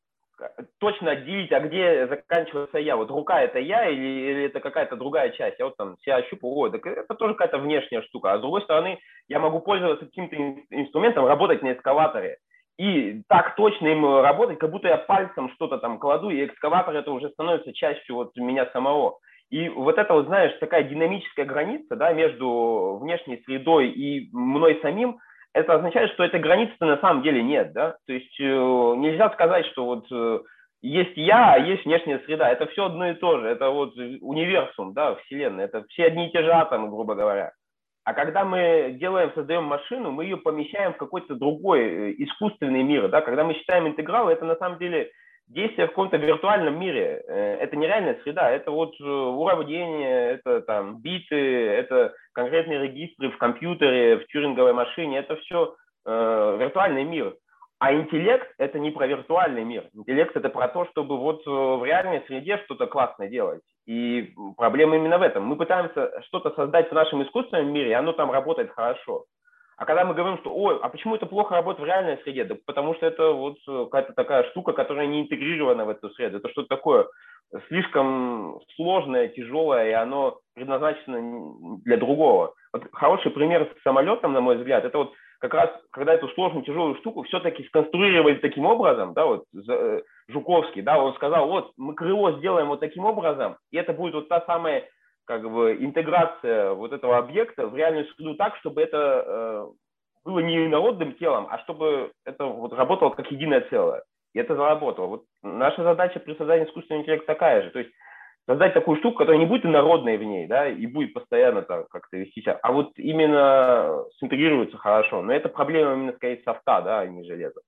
[0.79, 2.97] точно отделить, а где заканчивается я.
[2.97, 5.59] Вот рука это я или, или это какая-то другая часть.
[5.59, 8.33] Я вот там себя ощупываю, так это тоже какая-то внешняя штука.
[8.33, 10.37] А с другой стороны, я могу пользоваться каким-то
[10.71, 12.39] инструментом, работать на экскаваторе.
[12.79, 17.11] И так точно им работать, как будто я пальцем что-то там кладу, и экскаватор это
[17.11, 19.19] уже становится частью вот меня самого.
[19.51, 25.19] И вот это вот, знаешь, такая динамическая граница да, между внешней средой и мной самим,
[25.57, 29.65] это означает, что этой границы на самом деле нет, да, то есть э, нельзя сказать,
[29.67, 30.41] что вот э,
[30.83, 32.51] есть я, а есть внешняя среда.
[32.51, 33.49] Это все одно и то же.
[33.49, 35.65] Это вот универсум, да, вселенная.
[35.65, 37.53] Это все одни и те же атомы, грубо говоря.
[38.05, 43.09] А когда мы делаем, создаем машину, мы ее помещаем в какой-то другой э, искусственный мир.
[43.09, 43.23] Да?
[43.23, 45.11] Когда мы считаем интеграл, это на самом деле
[45.49, 47.23] действие в каком-то виртуальном мире.
[47.27, 53.39] Э, это нереальная среда, это вот э, уравнение, это там биты, это конкретные регистры в
[53.39, 55.19] компьютере, в тюринговой машине.
[55.19, 57.35] Это все э, виртуальный мир.
[57.79, 59.89] А интеллект– это не про виртуальный мир.
[59.93, 63.61] Интеллект– это про то, чтобы вот в реальной среде что-то классное делать.
[63.87, 65.45] И проблема именно в этом.
[65.45, 69.27] Мы пытаемся что-то создать в нашем искусственном мире, и оно там работает хорошо.
[69.77, 72.45] А когда мы говорим, что, ой, а почему это плохо работает в реальной среде?
[72.45, 76.39] Да потому что это вот какая-то такая штука, которая не интегрирована в эту среду.
[76.39, 77.07] Это что-то такое
[77.69, 82.55] слишком сложное, тяжелое, и оно предназначено для другого.
[82.73, 86.65] Вот хороший пример с самолетом, на мой взгляд, это вот как раз, когда эту сложную,
[86.65, 91.95] тяжелую штуку все-таки сконструировали таким образом, да, вот э, Жуковский, да, он сказал, вот мы
[91.95, 94.89] крыло сделаем вот таким образом, и это будет вот та самая
[95.27, 99.67] как бы интеграция вот этого объекта в реальную среду так, чтобы это э,
[100.25, 104.03] было не инородным телом, а чтобы это вот работало как единое целое.
[104.35, 105.07] И это заработало.
[105.07, 107.71] Вот наша задача при создании искусственного интеллекта такая же.
[107.71, 107.91] То есть
[108.47, 112.17] создать такую штуку, которая не будет инородной в ней, да, и будет постоянно так как-то
[112.17, 115.23] вести себя, а вот именно синтегрируется хорошо.
[115.23, 117.61] Но это проблема именно скорее софта, да, а не железа.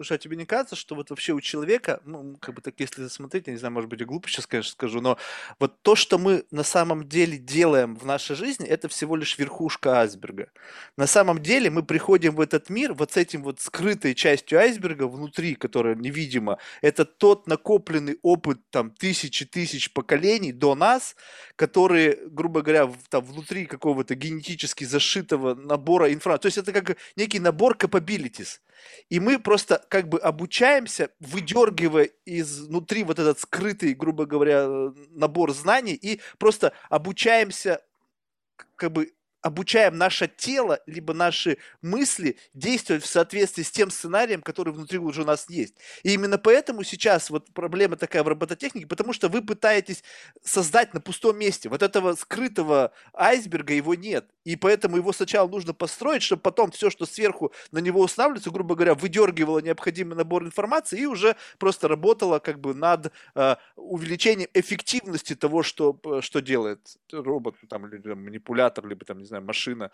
[0.00, 3.06] Слушай, а тебе не кажется, что вот вообще у человека, ну, как бы так, если
[3.08, 5.18] смотреть, я не знаю, может быть, я глупо сейчас, конечно, скажу, но
[5.58, 10.00] вот то, что мы на самом деле делаем в нашей жизни, это всего лишь верхушка
[10.00, 10.48] айсберга.
[10.96, 15.06] На самом деле мы приходим в этот мир вот с этим вот скрытой частью айсберга
[15.06, 16.56] внутри, которая невидима.
[16.80, 21.14] Это тот накопленный опыт там тысячи тысяч поколений до нас,
[21.56, 26.40] которые, грубо говоря, там внутри какого-то генетически зашитого набора информации.
[26.40, 28.60] То есть это как некий набор capabilities.
[29.08, 34.66] И мы просто как бы обучаемся, выдергивая изнутри вот этот скрытый, грубо говоря,
[35.10, 37.82] набор знаний, и просто обучаемся
[38.76, 44.72] как бы обучаем наше тело, либо наши мысли действовать в соответствии с тем сценарием, который
[44.72, 45.74] внутри уже у нас есть.
[46.02, 50.02] И именно поэтому сейчас вот проблема такая в робототехнике, потому что вы пытаетесь
[50.44, 51.68] создать на пустом месте.
[51.68, 54.26] Вот этого скрытого айсберга его нет.
[54.44, 58.74] И поэтому его сначала нужно построить, чтобы потом все, что сверху на него устанавливается, грубо
[58.74, 65.34] говоря, выдергивало необходимый набор информации и уже просто работало как бы над э, увеличением эффективности
[65.34, 66.80] того, что, что делает
[67.12, 69.90] робот, там, или манипулятор, либо там, не знаю, машина.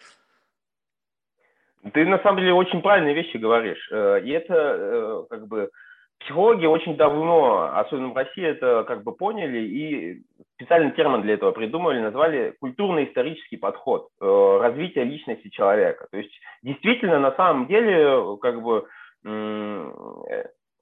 [1.92, 3.88] Ты на самом деле очень правильные вещи говоришь.
[3.92, 5.70] Э, и это э, как бы
[6.18, 10.22] психологи очень давно, особенно в России, это как бы поняли и
[10.55, 16.09] специальный термин для этого придумали, назвали культурно-исторический подход э, развития личности человека.
[16.11, 18.87] То есть действительно на самом деле как бы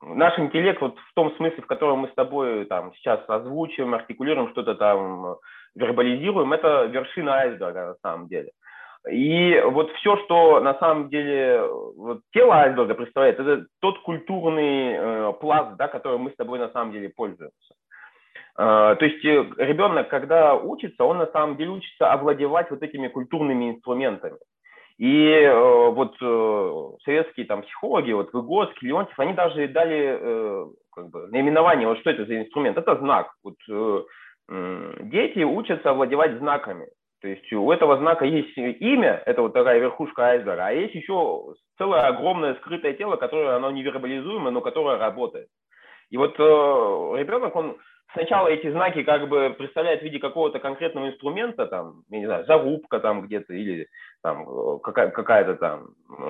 [0.03, 4.51] наш интеллект вот в том смысле, в котором мы с тобой там сейчас озвучиваем, артикулируем
[4.51, 5.37] что-то там,
[5.75, 8.51] вербализируем, это вершина айсберга на самом деле.
[9.11, 11.63] И вот все, что на самом деле
[11.97, 16.71] вот, тело айсберга представляет, это тот культурный э, пласт, да, которым мы с тобой на
[16.71, 17.75] самом деле пользуемся.
[18.57, 23.09] Э, то есть э, ребенок, когда учится, он на самом деле учится овладевать вот этими
[23.09, 24.39] культурными инструментами.
[24.97, 31.11] И э, вот э, советские там психологи, вот Выгодский, Леонтьев, они даже дали э, как
[31.11, 32.79] бы, наименование, вот что это за инструмент.
[32.79, 33.35] Это знак.
[33.43, 34.03] Вот, э,
[34.49, 36.87] дети учатся овладевать знаками.
[37.25, 41.55] То есть у этого знака есть имя, это вот такая верхушка айсберга, а есть еще
[41.79, 45.49] целое огромное скрытое тело, которое оно невербализуемо, но которое работает.
[46.11, 47.79] И вот э, ребенок, он
[48.13, 52.45] сначала эти знаки как бы представляет в виде какого-то конкретного инструмента, там, я не знаю,
[52.45, 53.89] зарубка там где-то или
[54.25, 55.89] там какая- какая-то там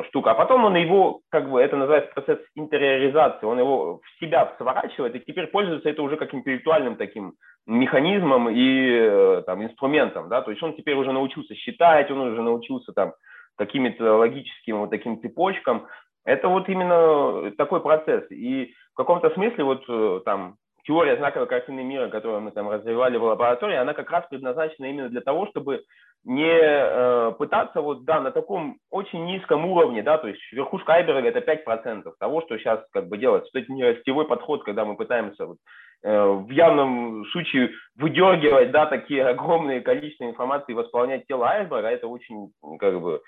[0.08, 4.52] штука, а потом он его, как бы, это называется процесс интериоризации, он его в себя
[4.58, 7.34] сворачивает и теперь пользуется это уже как интеллектуальным таким
[7.66, 12.42] механизмом и э, там инструментом, да, то есть он теперь уже научился считать, он уже
[12.42, 13.14] научился там
[13.56, 15.86] какими-то логическим вот таким цепочкам,
[16.24, 18.24] это вот именно такой процесс.
[18.30, 23.16] И в каком-то смысле вот э, там теория знаковой картины мира, которую мы там развивали
[23.18, 25.84] в лаборатории, она как раз предназначена именно для того, чтобы
[26.24, 31.28] не э, пытаться вот, да, на таком очень низком уровне, да, то есть верхушка айберга
[31.28, 33.52] это 5% того, что сейчас как бы делается.
[33.52, 35.58] То есть не ростевой подход, когда мы пытаемся вот,
[36.02, 42.08] э, в явном случае выдергивать, да, такие огромные количества информации и восполнять тело айсберга, это
[42.08, 43.20] очень, как бы,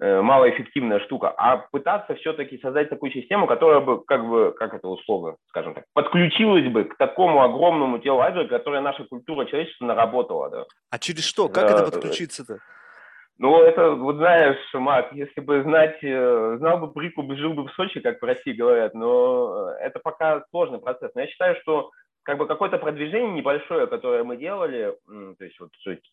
[0.00, 5.36] малоэффективная штука, а пытаться все-таки создать такую систему, которая бы, как бы, как это условно,
[5.48, 10.50] скажем так, подключилась бы к такому огромному телу айсберга, которое наша культура человечества наработала.
[10.50, 10.64] Да.
[10.90, 11.48] А через что?
[11.48, 12.58] Как да, это подключиться-то?
[13.38, 17.72] Ну, это, вот знаешь, Мак, если бы знать, э, знал бы прикуп, жил бы в
[17.72, 21.12] Сочи, как в России говорят, но это пока сложный процесс.
[21.14, 21.90] Но я считаю, что
[22.24, 25.70] как бы какое-то продвижение небольшое, которое мы делали, то есть вот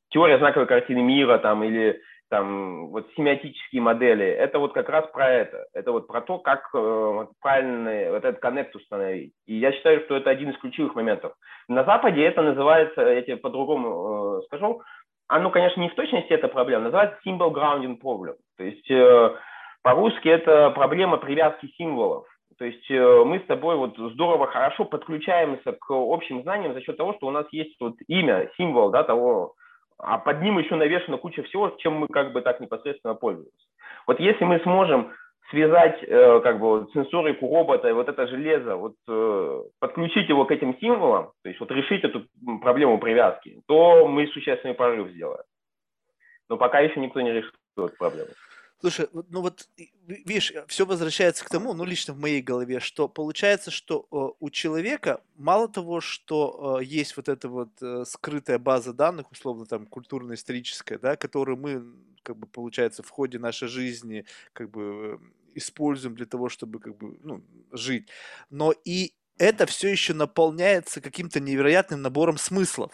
[0.10, 2.00] теория знаковой картины мира там или
[2.30, 5.66] там вот семиотические модели, это вот как раз про это.
[5.74, 9.34] Это вот про то, как э, правильно вот этот коннект установить.
[9.46, 11.34] И я считаю, что это один из ключевых моментов.
[11.68, 14.82] На Западе это называется, я тебе по-другому э, скажу,
[15.28, 18.36] оно, конечно, не в точности эта проблема, называется symbol grounding problem.
[18.58, 19.36] То есть э,
[19.84, 22.26] по-русски это проблема привязки символов.
[22.58, 26.98] То есть э, мы с тобой вот здорово, хорошо подключаемся к общим знаниям за счет
[26.98, 29.54] того, что у нас есть вот имя, символ, да, того,
[29.98, 33.68] а под ним еще навешена куча всего, чем мы как бы так непосредственно пользуемся.
[34.08, 35.14] Вот если мы сможем
[35.50, 40.52] связать э, как бы сенсорику робота и вот это железо, вот э, подключить его к
[40.52, 42.26] этим символам, то есть вот решить эту
[42.62, 45.44] проблему привязки, то мы существенный прорыв сделаем.
[46.50, 48.30] Но пока еще никто не решил эту проблему.
[48.82, 49.70] Слушай, ну вот,
[50.06, 54.50] видишь, все возвращается к тому, ну лично в моей голове, что получается, что э, у
[54.50, 59.88] человека мало того, что э, есть вот эта вот э, скрытая база данных, условно там
[59.88, 61.84] культурно-историческая, да, которую мы,
[62.22, 65.20] как бы, получается, в ходе нашей жизни, как бы,
[65.56, 68.10] используем для того, чтобы, как бы, ну, жить,
[68.50, 72.92] но и это все еще наполняется каким-то невероятным набором смыслов.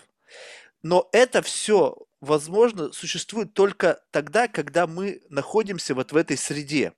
[0.83, 6.93] Но это все возможно, существует только тогда, когда мы находимся вот в этой среде.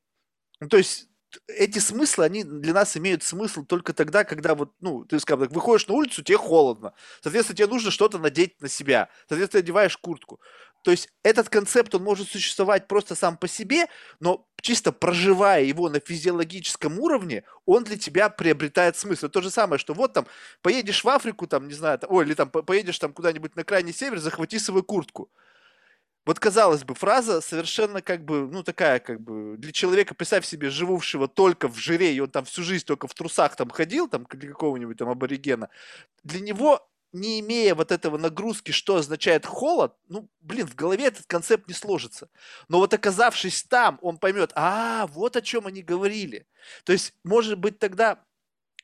[0.59, 1.07] Ну, то есть
[1.47, 5.53] эти смыслы, они для нас имеют смысл только тогда, когда вот, ну, ты, скажем так,
[5.55, 6.93] выходишь на улицу, тебе холодно.
[7.21, 9.09] Соответственно, тебе нужно что-то надеть на себя.
[9.27, 10.39] Соответственно, одеваешь куртку.
[10.83, 13.87] То есть этот концепт, он может существовать просто сам по себе,
[14.19, 19.29] но чисто проживая его на физиологическом уровне, он для тебя приобретает смысл.
[19.29, 20.27] То же самое, что вот там
[20.61, 24.19] поедешь в Африку, там, не знаю, ой, или там поедешь там куда-нибудь на крайний север,
[24.19, 25.29] захвати свою куртку.
[26.25, 30.69] Вот казалось бы, фраза совершенно как бы, ну такая как бы, для человека, представь себе,
[30.69, 34.25] живущего только в жире, и он там всю жизнь только в трусах там ходил, там,
[34.29, 35.69] для какого-нибудь там аборигена,
[36.23, 41.25] для него не имея вот этого нагрузки, что означает холод, ну, блин, в голове этот
[41.27, 42.29] концепт не сложится.
[42.67, 46.47] Но вот оказавшись там, он поймет, а, вот о чем они говорили.
[46.83, 48.23] То есть, может быть, тогда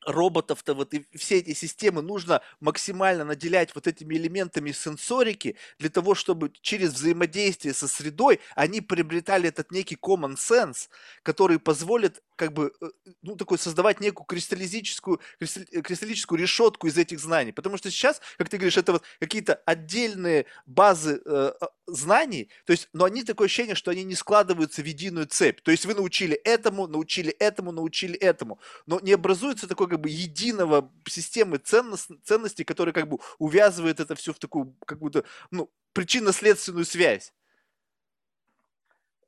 [0.06, 6.16] роботов-то вот и все эти системы нужно максимально наделять вот этими элементами сенсорики для того,
[6.16, 10.88] чтобы через взаимодействие со средой они приобретали этот некий common sense,
[11.24, 12.90] который позволит как бы, э,
[13.22, 17.52] ну, такой создавать некую кристаллизическую, э, кристаллическую решетку из этих знаний.
[17.52, 22.72] Потому что сейчас, как ты говоришь, это вот какие-то отдельные базы э, а, знаний, то
[22.72, 25.60] есть, но они такое ощущение, что они не складываются в единую цепь.
[25.62, 30.10] То есть вы научили этому, научили этому, научили этому, но не образуется такой как бы
[30.10, 35.70] единого системы ценность, ценностей, которая как бы увязывает это все в такую как будто, ну,
[35.92, 37.34] причинно-следственную связь.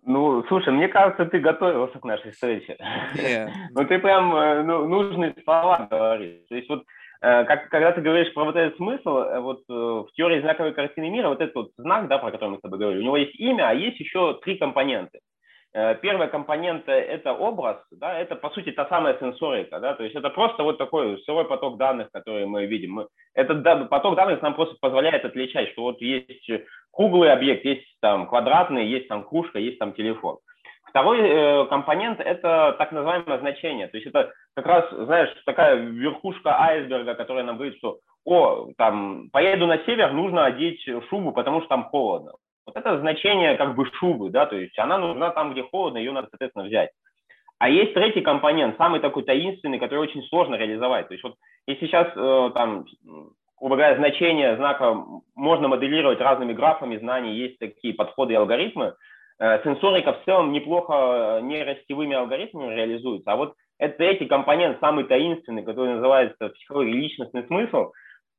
[0.03, 2.77] Ну, слушай, мне кажется, ты готовился к нашей встрече.
[3.15, 3.49] Yeah.
[3.71, 6.41] ну, ты прям э, ну, нужные слова говоришь.
[6.49, 6.83] То есть вот
[7.21, 11.09] э, как, когда ты говоришь про вот этот смысл, э, вот в теории знаковой картины
[11.09, 13.39] мира, вот этот вот знак, да, про который мы с тобой говорили, у него есть
[13.39, 15.19] имя, а есть еще три компоненты.
[15.73, 20.29] Первая компонента– это образ, да, это, по сути, та самая сенсорика, да, то есть это
[20.29, 22.91] просто вот такой сырой поток данных, который мы видим.
[22.91, 26.49] Мы, этот поток данных нам просто позволяет отличать, что вот есть
[26.91, 30.39] круглый объект, есть там квадратный, есть там кружка, есть там телефон.
[30.91, 33.87] Второй э, компонент– это так называемое значение.
[33.87, 39.29] То есть это как раз, знаешь, такая верхушка айсберга, которая нам говорит, что «О, там,
[39.31, 42.33] поеду на север, нужно одеть шубу, потому что там холодно».
[42.73, 46.11] Вот это значение как бы шубы, да, то есть она нужна там, где холодно, ее
[46.11, 46.91] надо, соответственно, взять.
[47.59, 51.07] А есть третий компонент, самый такой таинственный, который очень сложно реализовать.
[51.07, 51.35] То есть вот
[51.67, 52.85] если сейчас э, там
[53.59, 54.97] грубо говоря, значение знака
[55.35, 58.95] можно моделировать разными графами знаний, есть такие подходы и алгоритмы.
[59.39, 65.05] Э, сенсорика в целом неплохо э, нейросетевыми алгоритмами реализуется, а вот это третий компонент, самый
[65.05, 67.91] таинственный, который называется психология личностный смысл,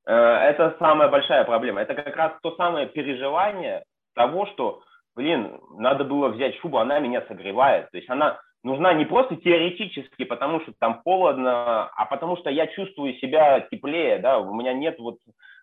[0.07, 1.81] э, это самая большая проблема.
[1.81, 3.85] Это как раз то самое переживание
[4.15, 4.83] того, что,
[5.15, 7.91] блин, надо было взять шубу, она меня согревает.
[7.91, 12.67] То есть она нужна не просто теоретически, потому что там холодно, а потому что я
[12.69, 15.19] чувствую себя теплее, да, у меня нет вот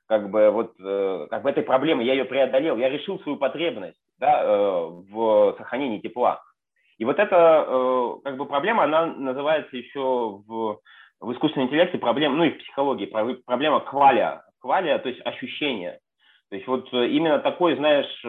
[0.08, 4.00] как бы вот э, как бы этой проблемы, я ее преодолел, я решил свою потребность,
[4.18, 6.41] да, э, в сохранении тепла.
[6.97, 10.80] И вот эта э, как бы проблема, она называется еще в,
[11.20, 13.06] в искусственном интеллекте проблема, ну и в психологии
[13.45, 16.00] проблема квалия, квалия, то есть ощущение.
[16.50, 18.24] То есть вот именно такой, знаешь,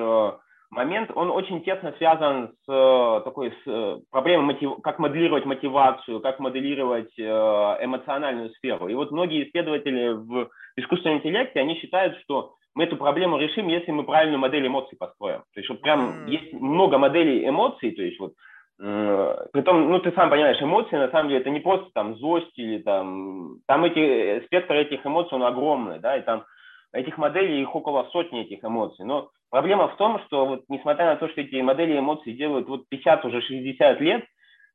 [0.71, 4.81] момент, он очень тесно связан с э, такой с э, проблемой, мотив...
[4.83, 8.89] как моделировать мотивацию, как моделировать э, эмоциональную сферу.
[8.89, 13.91] И вот многие исследователи в искусственном интеллекте, они считают, что мы эту проблему решим, если
[13.91, 15.41] мы правильную модель эмоций построим.
[15.55, 18.35] То есть вот прям есть много моделей эмоций, то есть вот
[18.81, 22.57] э, Притом, ну, ты сам понимаешь, эмоции, на самом деле, это не просто там злость
[22.57, 23.57] или там...
[23.66, 26.45] Там эти, э, спектр этих эмоций, он огромный, да, и там
[26.93, 29.05] этих моделей, их около сотни этих эмоций.
[29.05, 32.88] Но проблема в том, что вот несмотря на то, что эти модели эмоций делают вот
[32.88, 34.24] 50, уже 60 лет,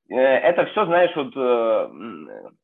[0.09, 1.33] э, это все, знаешь, вот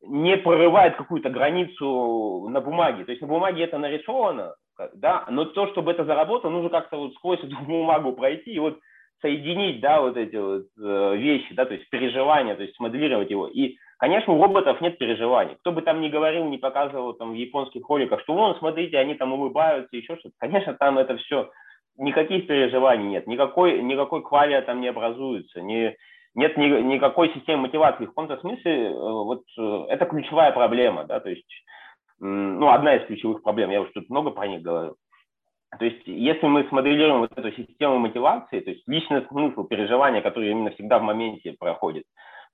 [0.08, 3.06] не прорывает какую-то границу на бумаге.
[3.06, 4.56] То есть на бумаге это нарисовано,
[4.96, 8.80] да, но то, чтобы это заработало, нужно как-то вот сквозь эту бумагу пройти и вот
[9.22, 13.48] соединить, да, вот эти вот э, вещи, да, то есть переживания, то есть смоделировать его.
[13.48, 15.56] И, конечно, у роботов нет переживаний.
[15.62, 19.14] Кто бы там ни говорил, не показывал там в японских роликах, что вон, смотрите, они
[19.14, 20.36] там улыбаются, еще что-то.
[20.40, 21.52] Конечно, там это все,
[21.98, 25.96] никаких переживаний нет, никакой, никакой квалия там не образуется, не,
[26.34, 28.06] нет ни, никакой системы мотивации.
[28.06, 31.48] В каком-то смысле э, вот э, это ключевая проблема, да, то есть
[32.20, 34.96] ну, одна из ключевых проблем, я уже тут много про них говорил.
[35.80, 40.52] То есть, если мы смоделируем вот эту систему мотивации, то есть личный смысл, переживания, которые
[40.52, 42.04] именно всегда в моменте проходит,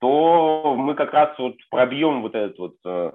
[0.00, 3.12] то мы как раз вот пробьем вот этот вот э,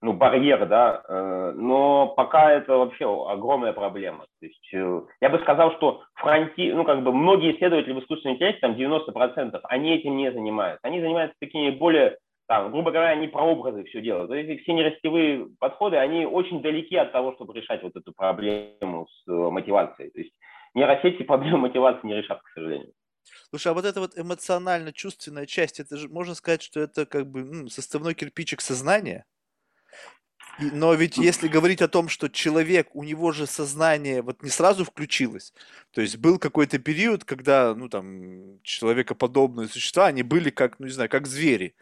[0.00, 4.26] ну, барьер, да, э, но пока это вообще огромная проблема.
[4.40, 8.36] То есть э, я бы сказал, что фронти, ну, как бы многие исследователи в искусственном
[8.36, 10.86] интеллекте, там 90%, они этим не занимаются.
[10.86, 14.30] Они занимаются такими более там, грубо говоря, они про образы все делают.
[14.30, 19.06] То есть все нерастевые подходы, они очень далеки от того, чтобы решать вот эту проблему
[19.06, 20.10] с мотивацией.
[20.10, 20.32] То есть
[20.74, 22.92] нейросети проблему мотивации не решат, к сожалению.
[23.50, 27.44] Слушай, а вот эта вот эмоционально-чувственная часть, это же можно сказать, что это как бы
[27.44, 29.24] ну, составной кирпичик сознания?
[30.58, 34.84] но ведь если говорить о том, что человек, у него же сознание вот не сразу
[34.84, 35.52] включилось,
[35.92, 40.92] то есть был какой-то период, когда, ну там, человекоподобные существа, они были как, ну не
[40.92, 41.74] знаю, как звери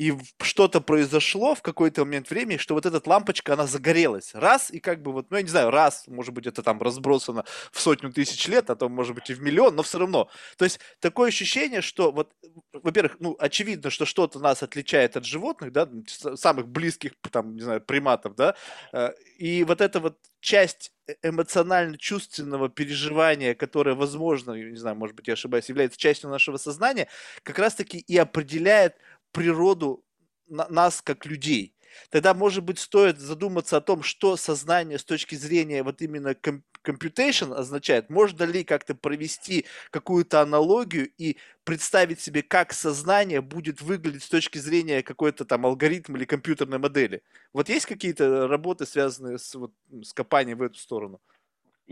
[0.00, 4.30] и что-то произошло в какой-то момент времени, что вот эта лампочка, она загорелась.
[4.32, 7.44] Раз, и как бы вот, ну, я не знаю, раз, может быть, это там разбросано
[7.70, 10.30] в сотню тысяч лет, а то, может быть, и в миллион, но все равно.
[10.56, 12.32] То есть такое ощущение, что вот,
[12.72, 15.86] во-первых, ну, очевидно, что что-то нас отличает от животных, да,
[16.34, 18.54] самых близких, там, не знаю, приматов, да,
[18.94, 25.28] э, и вот эта вот часть э, эмоционально-чувственного переживания, которое, возможно, не знаю, может быть,
[25.28, 27.08] я ошибаюсь, является частью нашего сознания,
[27.42, 28.96] как раз-таки и определяет
[29.32, 30.04] природу
[30.48, 31.74] нас как людей.
[32.10, 36.36] Тогда, может быть, стоит задуматься о том, что сознание с точки зрения вот именно
[36.84, 38.10] computation означает.
[38.10, 44.58] Можно ли как-то провести какую-то аналогию и представить себе, как сознание будет выглядеть с точки
[44.58, 47.22] зрения какой-то там алгоритма или компьютерной модели?
[47.52, 49.72] Вот есть какие-то работы, связанные с, вот,
[50.02, 51.20] с копанием в эту сторону?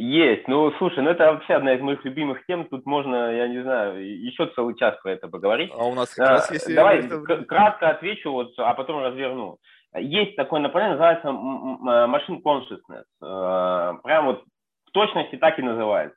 [0.00, 0.46] Есть.
[0.46, 2.66] Ну, слушай, ну это вообще одна из моих любимых тем.
[2.66, 5.72] Тут можно, я не знаю, еще целый час про это поговорить.
[5.76, 6.72] А у нас как а, раз есть...
[6.72, 7.44] Давай это...
[7.44, 9.58] кратко отвечу, вот, а потом разверну.
[9.96, 13.06] Есть такое направление, называется machine consciousness.
[13.20, 14.44] Э, прям вот
[14.86, 16.16] в точности так и называется.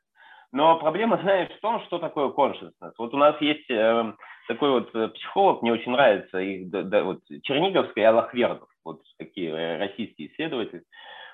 [0.52, 2.94] Но проблема, знаешь, в том, что такое consciousness.
[3.00, 4.14] Вот у нас есть э,
[4.48, 9.02] такой вот э, психолог, мне очень нравится, их, да, да, вот, Черниговский и Аллахвердов, вот
[9.18, 10.84] такие российские исследователи.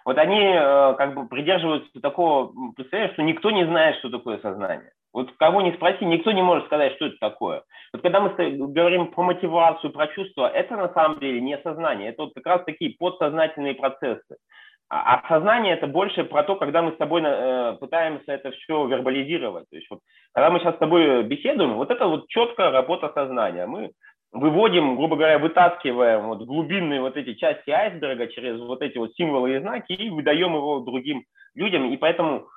[0.07, 4.89] Вот они э, как бы придерживаются такого представления, что никто не знает, что такое сознание.
[5.11, 7.63] Вот кого не спроси, никто не может сказать, что это такое.
[7.91, 12.23] Вот когда мы говорим про мотивацию, про чувства, это на самом деле не сознание, это
[12.23, 14.37] вот как раз такие подсознательные процессы.
[14.87, 18.87] А, а сознание это больше про то, когда мы с тобой э, пытаемся это все
[18.87, 19.65] вербализировать.
[19.69, 19.99] То есть вот,
[20.33, 23.65] когда мы сейчас с тобой беседуем, вот это вот четкая работа сознания.
[23.65, 23.91] Мы
[24.39, 29.55] выводим, грубо говоря, вытаскиваем вот глубинные вот эти части айсберга через вот эти вот символы
[29.55, 31.23] и знаки и выдаем его другим
[31.55, 31.91] людям.
[31.91, 32.47] И поэтому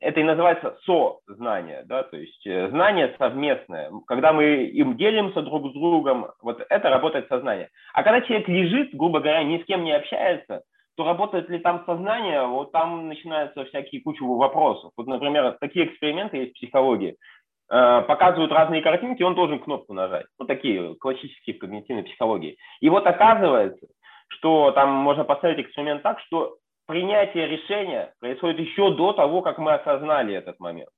[0.00, 3.90] это и называется со-знание, да, то есть э, знание совместное.
[4.06, 7.70] Когда мы им делимся друг с другом, вот это работает сознание.
[7.94, 10.62] А когда человек лежит, грубо говоря, ни с кем не общается,
[10.96, 14.92] то работает ли там сознание, вот там начинаются всякие кучу вопросов.
[14.96, 17.16] Вот, например, такие эксперименты есть в психологии.
[17.68, 20.26] Э, показывают разные картинки, он должен кнопку нажать.
[20.38, 22.56] Вот такие классические в когнитивной психологии.
[22.80, 23.88] И вот оказывается,
[24.28, 29.72] что там можно поставить эксперимент так, что принятие решения происходит еще до того, как мы
[29.72, 30.90] осознали этот момент.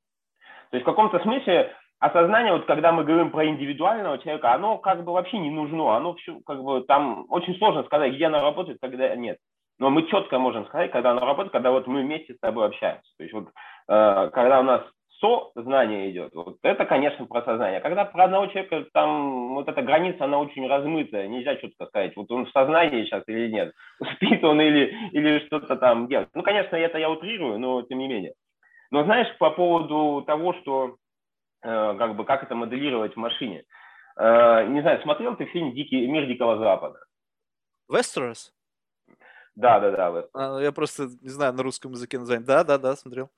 [0.71, 5.05] То есть в каком-то смысле осознание, вот когда мы говорим про индивидуального человека, оно как
[5.05, 8.79] бы вообще не нужно, оно все как бы там очень сложно сказать, где оно работает,
[8.79, 9.39] когда нет.
[9.79, 13.11] Но мы четко можем сказать, когда оно работает, когда вот мы вместе с тобой общаемся.
[13.16, 13.49] То есть вот
[13.89, 14.83] э, когда у нас
[15.21, 16.35] сознание идет.
[16.35, 17.81] Вот это, конечно, про сознание.
[17.81, 22.31] Когда про одного человека там вот эта граница, она очень размытая, нельзя четко сказать, вот
[22.31, 23.75] он в сознании сейчас или нет,
[24.14, 26.29] спит он или, или что-то там делает.
[26.35, 28.35] Ну, конечно, это я утрирую, но тем не менее.
[28.91, 30.97] Но знаешь, по поводу того, что
[31.62, 33.64] э, как бы как это моделировать в машине.
[34.16, 36.99] Э, не знаю, смотрел ты фильм «Дикий мир Дикого Запада»?
[37.89, 38.53] Вестерос?
[39.55, 40.29] Да, да, да.
[40.35, 42.47] А, я просто не знаю на русском языке название.
[42.47, 43.29] Да, да, да, смотрел.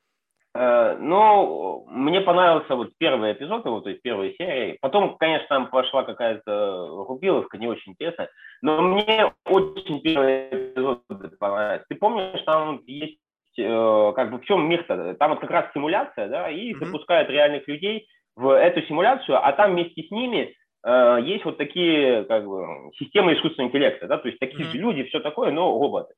[0.54, 4.78] Э, ну, мне понравился вот первый эпизод, вот, то есть первой серии.
[4.80, 8.30] Потом, конечно, там пошла какая-то рубиловка, не очень интересная.
[8.60, 11.02] Но мне очень первый эпизод
[11.38, 11.86] понравился.
[11.88, 13.18] Ты помнишь, там есть,
[13.58, 15.14] э, как бы, в чем мир-то?
[15.14, 16.84] Там вот как раз симуляция, да, и mm-hmm.
[16.84, 22.24] запускают реальных людей в эту симуляцию, а там вместе с ними э, есть вот такие,
[22.24, 24.78] как бы, системы искусственного интеллекта, да, то есть такие mm-hmm.
[24.78, 26.14] люди, все такое, но роботы.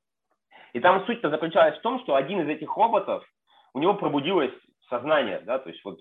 [0.73, 3.23] И там суть-то заключалась в том, что один из этих роботов,
[3.75, 4.53] у него пробудилось
[4.89, 5.99] сознание, да, то есть вот,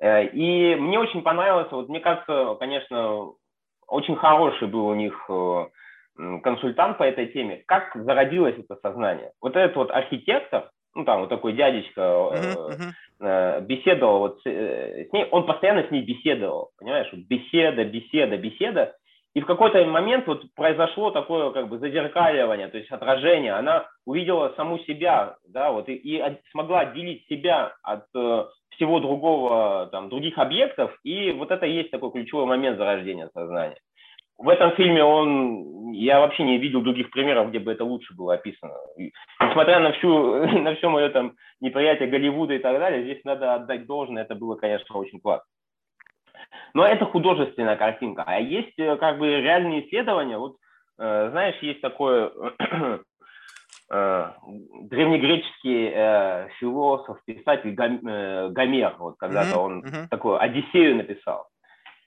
[0.00, 3.32] э, и мне очень понравилось, вот мне кажется, конечно,
[3.86, 5.66] очень хороший был у них э,
[6.42, 9.32] консультант по этой теме, как зародилось это сознание.
[9.40, 13.60] Вот этот вот архитектор, ну там вот такой дядечка uh-huh, uh-huh.
[13.62, 18.96] беседовал вот с, с ней, он постоянно с ней беседовал, понимаешь, вот беседа, беседа, беседа,
[19.36, 23.52] и в какой-то момент вот произошло такое как бы зазеркаливание, то есть отражение.
[23.52, 26.22] Она увидела саму себя, да, вот и, и
[26.52, 30.98] смогла отделить себя от э, всего другого, там, других объектов.
[31.04, 33.76] И вот это и есть такой ключевой момент зарождения сознания.
[34.38, 38.32] В этом фильме он, я вообще не видел других примеров, где бы это лучше было
[38.32, 38.72] описано.
[38.96, 39.12] И,
[39.42, 43.84] несмотря на всю, на все мое там неприятие Голливуда и так далее, здесь надо отдать
[43.84, 45.44] должное, это было, конечно, очень классно.
[46.74, 48.24] Но это художественная картинка.
[48.26, 50.38] А есть э, как бы реальные исследования.
[50.38, 50.56] Вот,
[50.98, 52.30] э, знаешь, есть такой
[53.90, 54.30] э,
[54.82, 58.00] древнегреческий э, философ, писатель Гом,
[58.52, 60.08] Гомер, вот когда-то он mm-hmm.
[60.10, 61.48] такую Одиссею написал.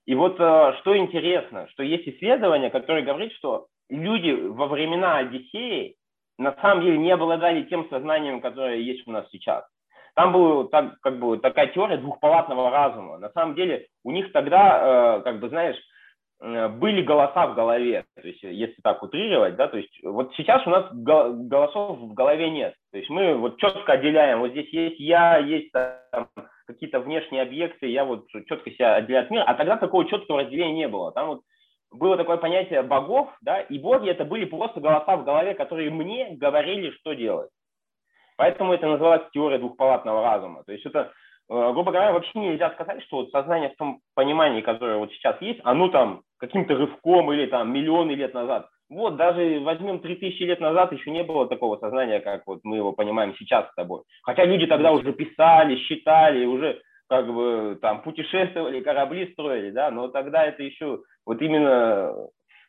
[0.05, 5.95] И вот что интересно, что есть исследование, которое говорит, что люди во времена Одиссеи
[6.39, 9.66] на самом деле не обладали тем сознанием, которое есть у нас сейчас.
[10.20, 13.20] Там была так, как бы такая теория двухпалатного разума.
[13.20, 15.78] На самом деле у них тогда, э, как бы, знаешь,
[16.41, 20.67] э, были голоса в голове, то есть если так утрировать, да, то есть вот сейчас
[20.67, 24.99] у нас голосов в голове нет, то есть мы вот четко отделяем, вот здесь есть
[24.99, 26.28] я, есть там,
[26.67, 30.74] какие-то внешние объекты, я вот четко себя отделяю от мира, а тогда такого четкого разделения
[30.74, 31.41] не было, там вот
[31.91, 36.32] было такое понятие богов, да, и боги это были просто голоса в голове, которые мне
[36.32, 37.49] говорили, что делать.
[38.40, 40.64] Поэтому это называется теория двухпалатного разума.
[40.64, 41.12] То есть это,
[41.50, 45.36] э, грубо говоря, вообще нельзя сказать, что вот сознание в том понимании, которое вот сейчас
[45.42, 48.70] есть, оно там каким-то рывком или там миллионы лет назад.
[48.90, 52.94] Вот даже возьмем 3000 лет назад еще не было такого сознания, как вот мы его
[52.94, 54.04] понимаем сейчас с тобой.
[54.24, 60.08] Хотя люди тогда уже писали, считали, уже как бы там путешествовали, корабли строили, да, но
[60.08, 62.14] тогда это еще вот именно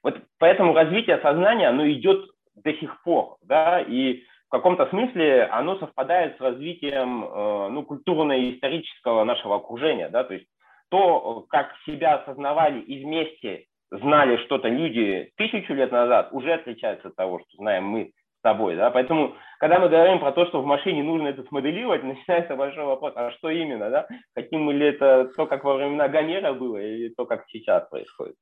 [0.02, 5.78] вот поэтому развитие сознания, оно идет до сих пор, да, и в каком-то смысле оно
[5.78, 10.08] совпадает с развитием э, ну, культурно-исторического нашего окружения.
[10.08, 10.24] Да?
[10.24, 10.46] То есть
[10.90, 17.14] то, как себя осознавали и вместе знали что-то люди тысячу лет назад, уже отличается от
[17.14, 18.74] того, что знаем мы с тобой.
[18.74, 18.90] Да?
[18.90, 23.12] Поэтому, когда мы говорим про то, что в машине нужно это смоделировать, начинается большой вопрос,
[23.14, 23.88] а что именно?
[23.88, 24.08] Да?
[24.34, 28.34] Хотим мы ли это то, как во времена Гомера было, или то, как сейчас происходит?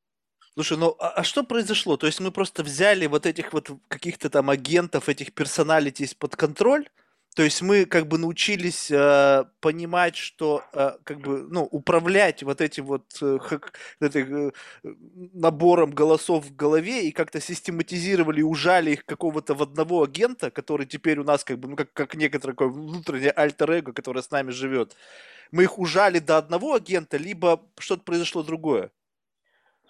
[0.58, 1.96] Слушай, ну а, а что произошло?
[1.96, 6.88] То есть мы просто взяли вот этих вот каких-то там агентов, этих персоналитис под контроль?
[7.36, 12.60] То есть мы как бы научились э, понимать, что э, как бы ну управлять вот
[12.60, 13.38] этим вот э,
[14.00, 14.52] этим, э,
[15.32, 21.20] набором голосов в голове и как-то систематизировали ужали их какого-то в одного агента, который теперь
[21.20, 24.96] у нас как бы ну как как некоторое такое внутреннее альтер-эго, которое с нами живет.
[25.52, 28.90] Мы их ужали до одного агента, либо что-то произошло другое.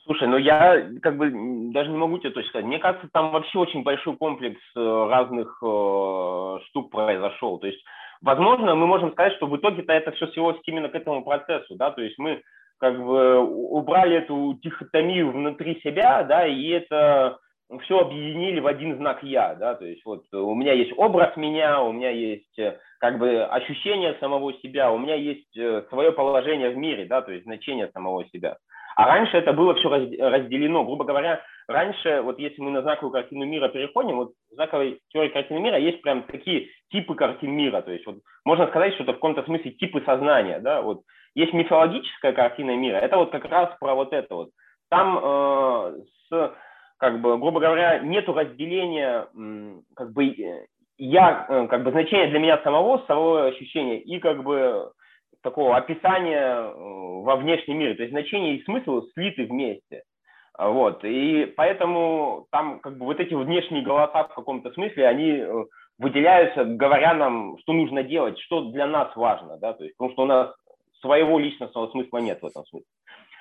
[0.09, 1.31] Слушай, ну я как бы
[1.71, 2.67] даже не могу тебе точно сказать.
[2.67, 7.59] Мне кажется, там вообще очень большой комплекс э, разных э, штук произошел.
[7.59, 7.85] То есть,
[8.23, 11.91] возможно, мы можем сказать, что в итоге-то это все свелось именно к этому процессу, да,
[11.91, 12.41] то есть мы
[12.79, 17.37] как бы убрали эту дихотомию внутри себя, да, и это
[17.83, 21.83] все объединили в один знак я, да, то есть вот у меня есть образ меня,
[21.83, 26.71] у меня есть э, как бы ощущение самого себя, у меня есть э, свое положение
[26.71, 28.57] в мире, да, то есть значение самого себя.
[28.99, 30.83] А раньше это было все разделено.
[30.83, 35.29] Грубо говоря, раньше, вот если мы на знаковую картину мира переходим, вот в знаковой теории
[35.29, 37.81] картины мира есть прям такие типы картин мира.
[37.81, 40.59] То есть вот можно сказать, что это в каком-то смысле типы сознания.
[40.59, 40.83] Да?
[40.83, 41.03] Вот
[41.37, 44.51] есть мифологическая картина мира, это вот как раз про вот это вот.
[44.91, 46.53] Там э, с,
[46.97, 49.29] как бы, грубо говоря, нету разделения,
[49.95, 50.65] как бы,
[50.97, 54.91] я, э, как бы, значение для меня самого, самого ощущения и как бы
[55.49, 56.73] такого описания э,
[57.23, 57.95] во внешнем мире.
[57.95, 60.03] То есть значение и смысл слиты вместе.
[60.59, 61.05] Вот.
[61.05, 65.65] И поэтому там как бы вот эти внешние голоса в каком-то смысле, они э,
[65.99, 70.23] выделяются, говоря нам, что нужно делать, что для нас важно, да, то есть, потому что
[70.23, 70.55] у нас
[71.01, 72.89] своего личностного смысла нет в этом смысле.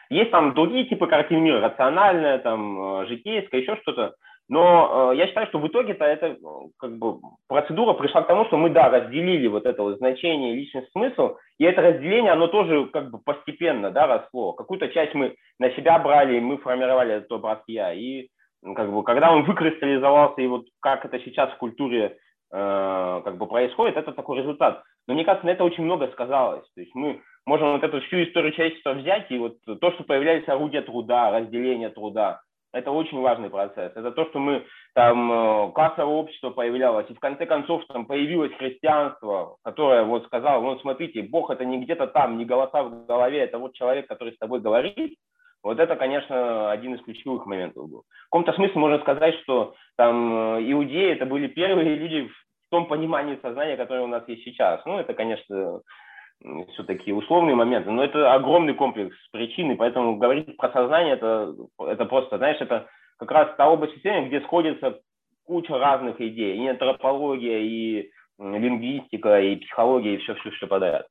[0.09, 4.15] Есть там другие типы картин мира, рациональная, там, э, житейская, еще что-то.
[4.49, 6.37] Но э, я считаю, что в итоге-то эта
[6.77, 10.87] как бы, процедура пришла к тому, что мы, да, разделили вот это вот значение личный
[10.91, 14.53] смысл, и это разделение, оно тоже как бы постепенно, да, росло.
[14.53, 18.27] Какую-то часть мы на себя брали, мы формировали этот образ я, и
[18.75, 22.17] как бы, когда он выкристаллизовался, и вот как это сейчас в культуре
[22.53, 24.81] э, как бы происходит, это такой результат.
[25.07, 26.65] Но мне кажется, на это очень много сказалось.
[26.73, 30.53] То есть мы можем вот эту всю историю человечества взять, и вот то, что появляется
[30.53, 32.41] орудия труда, разделение труда,
[32.73, 33.91] это очень важный процесс.
[33.95, 38.53] Это то, что мы там э, классовое общество появлялось, и в конце концов там появилось
[38.55, 43.39] христианство, которое вот сказало, вот смотрите, Бог это не где-то там, не голоса в голове,
[43.39, 45.17] это вот человек, который с тобой говорит.
[45.63, 47.99] Вот это, конечно, один из ключевых моментов был.
[48.01, 52.87] В каком-то смысле можно сказать, что там э, иудеи это были первые люди в том
[52.87, 54.81] понимании сознания, которое у нас есть сейчас.
[54.85, 55.81] Ну, это, конечно,
[56.73, 62.05] все-таки условные моменты, но это огромный комплекс причин, и поэтому говорить про сознание, это, это
[62.05, 64.99] просто, знаешь, это как раз та область исследования, где сходится
[65.45, 71.07] куча разных идей, и антропология, и лингвистика, и психология, и все-все, что подряд.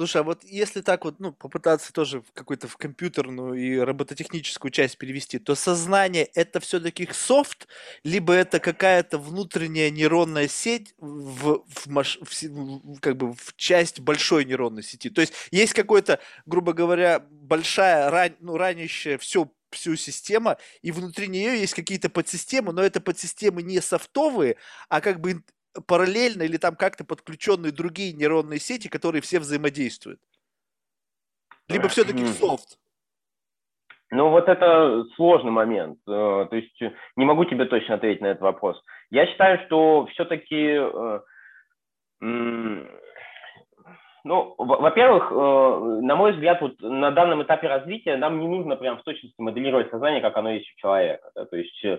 [0.00, 4.70] Слушай, а вот если так вот, ну, попытаться тоже в какую-то в компьютерную и робототехническую
[4.70, 7.66] часть перевести, то сознание это все-таки софт,
[8.04, 14.44] либо это какая-то внутренняя нейронная сеть в, в, маш, в, как бы в часть большой
[14.44, 15.10] нейронной сети.
[15.10, 21.26] То есть есть какой-то, грубо говоря, большая, ран, ну, ранящая все всю систему, и внутри
[21.26, 25.42] нее есть какие-то подсистемы, но это подсистемы не софтовые, а как бы
[25.86, 30.20] параллельно или там как-то подключенные другие нейронные сети, которые все взаимодействуют?
[31.68, 32.78] Либо все-таки софт?
[34.10, 35.98] Ну, вот это сложный момент.
[36.08, 36.80] Э, то есть
[37.16, 38.82] не могу тебе точно ответить на этот вопрос.
[39.10, 41.20] Я считаю, что все-таки, э,
[44.24, 48.96] ну, во-первых, э, на мой взгляд, вот на данном этапе развития нам не нужно прям
[48.96, 51.30] в точности моделировать сознание, как оно есть у человека.
[51.34, 51.44] Да?
[51.44, 51.98] То есть Э,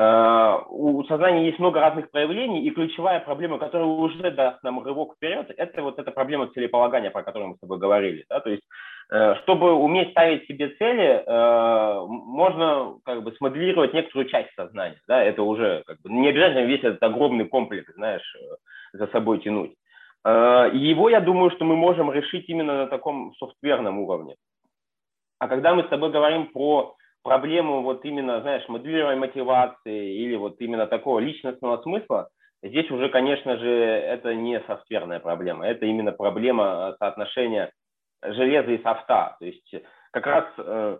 [0.00, 5.52] у сознания есть много разных проявлений, и ключевая проблема, которая уже даст нам рывок вперед,
[5.56, 8.24] это вот эта проблема целеполагания, про которую мы с тобой говорили.
[8.28, 8.38] Да?
[8.38, 8.62] То есть,
[9.10, 15.00] э, чтобы уметь ставить себе цели, э, можно как бы смоделировать некоторую часть сознания.
[15.08, 15.20] Да?
[15.20, 18.36] Это уже как бы, не обязательно весь этот огромный комплекс, знаешь,
[18.92, 19.74] за собой тянуть.
[20.24, 24.34] Его, я думаю, что мы можем решить именно на таком софтверном уровне.
[25.38, 30.60] А когда мы с тобой говорим про проблему вот именно, знаешь, моделирования мотивации или вот
[30.60, 32.28] именно такого личностного смысла,
[32.62, 37.72] здесь уже, конечно же, это не софтверная проблема, это именно проблема соотношения
[38.22, 39.36] железа и софта.
[39.38, 39.74] То есть
[40.12, 40.98] как раз э,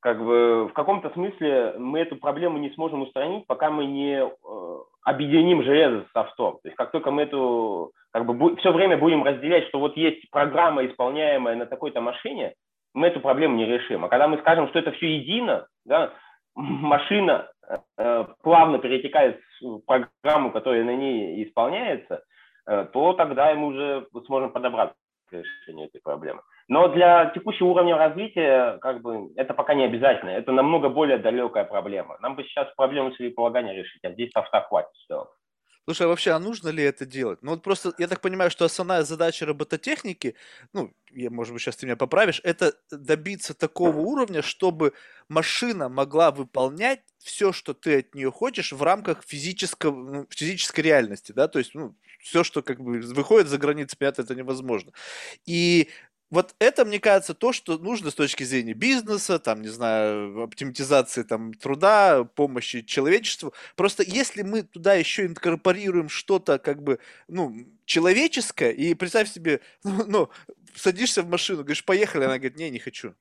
[0.00, 4.78] как бы в каком-то смысле мы эту проблему не сможем устранить, пока мы не э,
[5.04, 6.54] объединим железо с софтом.
[6.62, 10.30] То есть как только мы эту как бы все время будем разделять, что вот есть
[10.30, 12.54] программа, исполняемая на такой-то машине,
[12.96, 14.04] мы эту проблему не решим.
[14.04, 16.12] А когда мы скажем, что это все едино, да,
[16.54, 17.48] машина
[17.98, 22.24] э, плавно перетекает в программу, которая на ней исполняется,
[22.66, 24.96] э, то тогда мы уже сможем подобраться
[25.28, 26.40] к решению этой проблемы.
[26.68, 30.30] Но для текущего уровня развития как бы, это пока не обязательно.
[30.30, 32.16] Это намного более далекая проблема.
[32.20, 35.26] Нам бы сейчас проблему целеполагания решить, а здесь софта хватит целом.
[35.88, 37.38] Слушай, а вообще, а нужно ли это делать?
[37.42, 40.34] Ну вот просто, я так понимаю, что основная задача робототехники,
[40.72, 44.94] ну, я, может быть, сейчас ты меня поправишь, это добиться такого уровня, чтобы
[45.28, 51.30] машина могла выполнять все, что ты от нее хочешь в рамках физического, ну, физической реальности,
[51.30, 54.90] да, то есть, ну, все, что как бы выходит за границы, понятно, это невозможно.
[55.46, 55.88] И
[56.30, 61.22] вот это, мне кажется, то, что нужно с точки зрения бизнеса, там, не знаю, оптимизации
[61.22, 63.54] там, труда, помощи человечеству.
[63.76, 66.98] Просто если мы туда еще инкорпорируем что-то как бы,
[67.28, 67.54] ну,
[67.84, 70.30] человеческое, и представь себе, ну, ну
[70.74, 73.14] садишься в машину, говоришь, поехали, она говорит, не, не хочу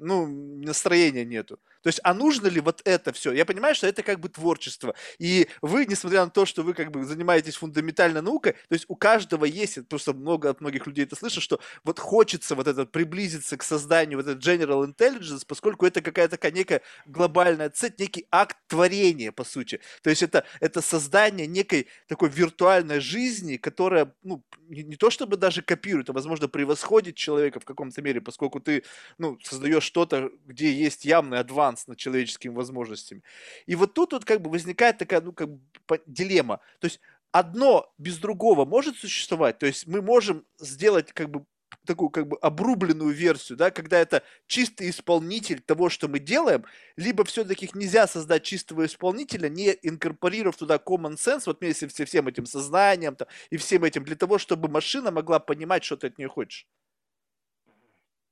[0.00, 1.60] ну, настроения нету.
[1.82, 3.32] То есть, а нужно ли вот это все?
[3.32, 4.94] Я понимаю, что это как бы творчество.
[5.18, 8.96] И вы, несмотря на то, что вы как бы занимаетесь фундаментальной наукой, то есть у
[8.96, 13.56] каждого есть, просто много от многих людей это слышат, что вот хочется вот это приблизиться
[13.56, 18.56] к созданию вот этот general intelligence, поскольку это какая-то такая некая глобальная цель, некий акт
[18.66, 19.80] творения, по сути.
[20.02, 25.36] То есть это, это создание некой такой виртуальной жизни, которая, ну, не, не то чтобы
[25.36, 28.84] даже копирует, а, возможно, превосходит человека в каком-то мере, поскольку ты,
[29.18, 33.22] ну, создаешь что-то, где есть явный адванс над человеческими возможностями.
[33.66, 35.60] И вот тут вот как бы возникает такая, ну, как бы
[36.06, 36.60] дилемма.
[36.80, 37.00] То есть
[37.32, 41.44] одно без другого может существовать, то есть мы можем сделать как бы
[41.86, 46.64] такую как бы обрубленную версию, да, когда это чистый исполнитель того, что мы делаем,
[46.96, 52.28] либо все-таки нельзя создать чистого исполнителя, не инкорпорировав туда common sense, вот вместе со всем
[52.28, 56.18] этим сознанием там, и всем этим, для того, чтобы машина могла понимать, что ты от
[56.18, 56.66] нее хочешь.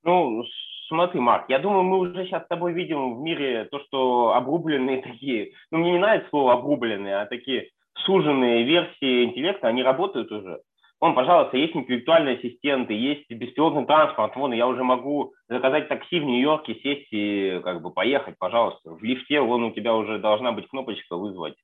[0.03, 0.45] Ну,
[0.89, 5.03] смотри, Марк, я думаю, мы уже сейчас с тобой видим в мире то, что обрубленные
[5.03, 7.71] такие, ну, мне не нравится слово обрубленные, а такие
[8.05, 10.61] суженные версии интеллекта, они работают уже.
[11.01, 14.35] Вон, пожалуйста, есть интеллектуальные ассистенты, есть беспилотный транспорт.
[14.35, 18.91] Вон, я уже могу заказать такси в Нью-Йорке, сесть и как бы поехать, пожалуйста.
[18.91, 21.55] В лифте вон у тебя уже должна быть кнопочка вызвать.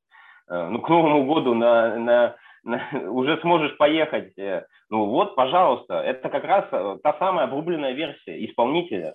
[0.49, 2.37] Э, ну, к Новому году на, на, на,
[3.09, 4.37] уже сможешь поехать.
[4.39, 9.15] Э, ну вот, пожалуйста, это как раз э, та самая обрубленная версия исполнителя.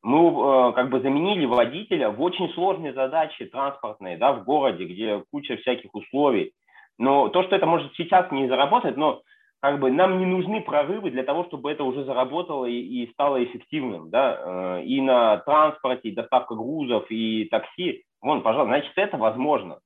[0.00, 5.56] Мы как бы заменили водителя в очень сложной задаче транспортной, да, в городе, где куча
[5.56, 6.52] всяких условий.
[6.98, 9.22] Но то, что это может сейчас не заработать, но
[9.60, 13.42] как бы нам не нужны прорывы для того, чтобы это уже заработало и, и стало
[13.42, 19.16] эффективным, да, э, и на транспорте, и доставка грузов, и такси, вон, пожалуйста, значит, это
[19.16, 19.80] возможно.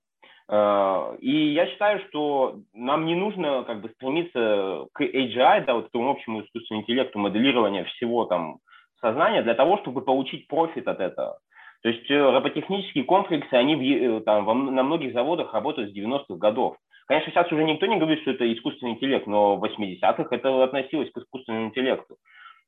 [0.53, 5.87] Э, и я считаю, что нам не нужно как бы стремиться к AGI, да, вот
[5.87, 8.59] этому общему искусственному интеллекту, моделирования всего там
[9.01, 11.39] сознания для того, чтобы получить профит от этого.
[11.83, 16.77] То есть э, роботехнические комплексы, они там, на многих заводах работают с 90-х годов.
[17.07, 21.11] Конечно, сейчас уже никто не говорит, что это искусственный интеллект, но в 80-х это относилось
[21.11, 22.17] к искусственному интеллекту.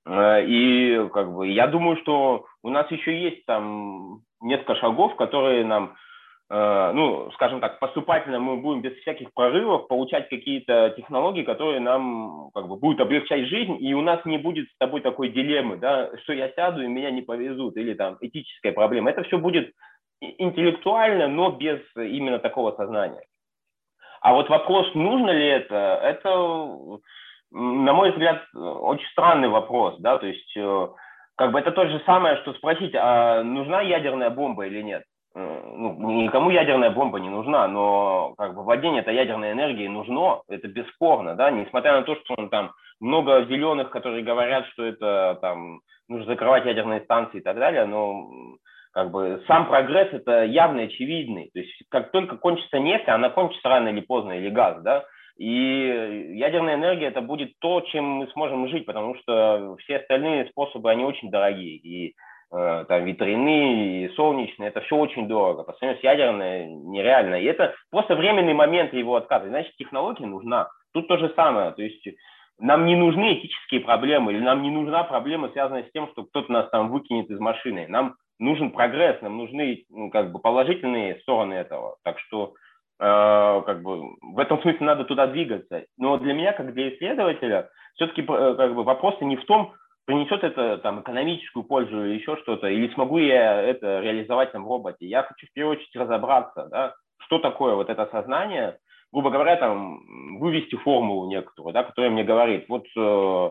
[0.06, 5.66] Э, и как бы я думаю, что у нас еще есть там несколько шагов, которые
[5.66, 5.94] нам, э,
[6.50, 12.68] ну, скажем так, поступательно мы будем без всяких прорывов получать какие-то технологии, которые нам как
[12.68, 16.34] бы будут облегчать жизнь, и у нас не будет с тобой такой дилеммы, да, что
[16.34, 19.10] я сяду и меня не повезут, или там этическая проблема.
[19.10, 19.72] Это все будет
[20.20, 23.24] интеллектуально, но без именно такого сознания.
[24.20, 26.30] А вот вопрос, нужно ли это, это,
[27.50, 30.88] на мой взгляд, очень странный вопрос, да, то есть э,
[31.36, 35.04] как бы это то же самое, что спросить, а нужна ядерная бомба или нет.
[35.34, 40.42] Э, ну, никому ядерная бомба не нужна, но как бы владение этой ядерной энергией нужно,
[40.48, 45.38] это бесспорно, да, несмотря на то, что он там много зеленых, которые говорят, что это
[45.40, 48.28] там нужно закрывать ядерные станции и так далее, но
[48.92, 51.50] как бы сам прогресс это явно очевидный.
[51.52, 55.04] То есть как только кончится нефть, она кончится рано или поздно, или газ, да,
[55.36, 60.92] и ядерная энергия это будет то, чем мы сможем жить, потому что все остальные способы,
[60.92, 61.76] они очень дорогие.
[61.76, 62.14] И
[62.54, 65.64] там ветряные, солнечные, это все очень дорого.
[65.64, 67.34] По сравнению с ядерной нереально.
[67.40, 69.48] И это просто временный момент его отказа.
[69.48, 70.68] Значит, технология нужна.
[70.92, 71.72] Тут то же самое.
[71.72, 72.06] То есть
[72.58, 76.52] нам не нужны этические проблемы, или нам не нужна проблема, связанная с тем, что кто-то
[76.52, 77.86] нас там выкинет из машины.
[77.88, 81.96] Нам нужен прогресс, нам нужны ну, как бы положительные стороны этого.
[82.04, 82.54] Так что
[83.00, 85.84] э, как бы в этом смысле надо туда двигаться.
[85.98, 89.72] Но для меня, как для исследователя, все-таки э, как бы вопрос не в том,
[90.04, 94.68] принесет это там экономическую пользу или еще что-то, или смогу я это реализовать там в
[94.68, 95.06] роботе.
[95.06, 98.78] Я хочу в первую очередь разобраться, да, что такое вот это сознание,
[99.12, 103.50] грубо говоря, там вывести формулу некоторую, да, которая мне говорит, вот э,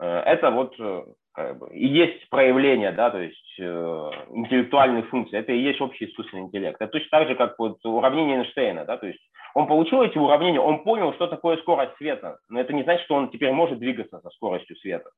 [0.00, 5.38] э это вот э, как бы, и есть проявление, да, то есть э, интеллектуальных функций,
[5.38, 6.80] это и есть общий искусственный интеллект.
[6.80, 9.20] Это точно так же, как вот уравнение Эйнштейна, да, то есть
[9.54, 13.14] он получил эти уравнения, он понял, что такое скорость света, но это не значит, что
[13.14, 15.10] он теперь может двигаться со скоростью света.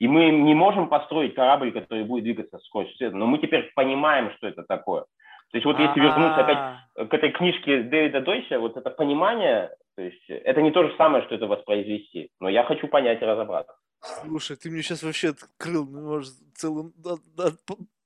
[0.00, 3.70] И мы не можем построить корабль, который будет двигаться со скоростью света, но мы теперь
[3.74, 5.02] понимаем, что это такое.
[5.52, 10.02] То есть вот если вернуться опять к этой книжке Дэвида Дойча, вот это понимание, то
[10.02, 13.74] есть это не то же самое, что это воспроизвести, но я хочу понять и разобраться.
[14.00, 16.92] Слушай, ты мне сейчас вообще открыл, ну, может, целую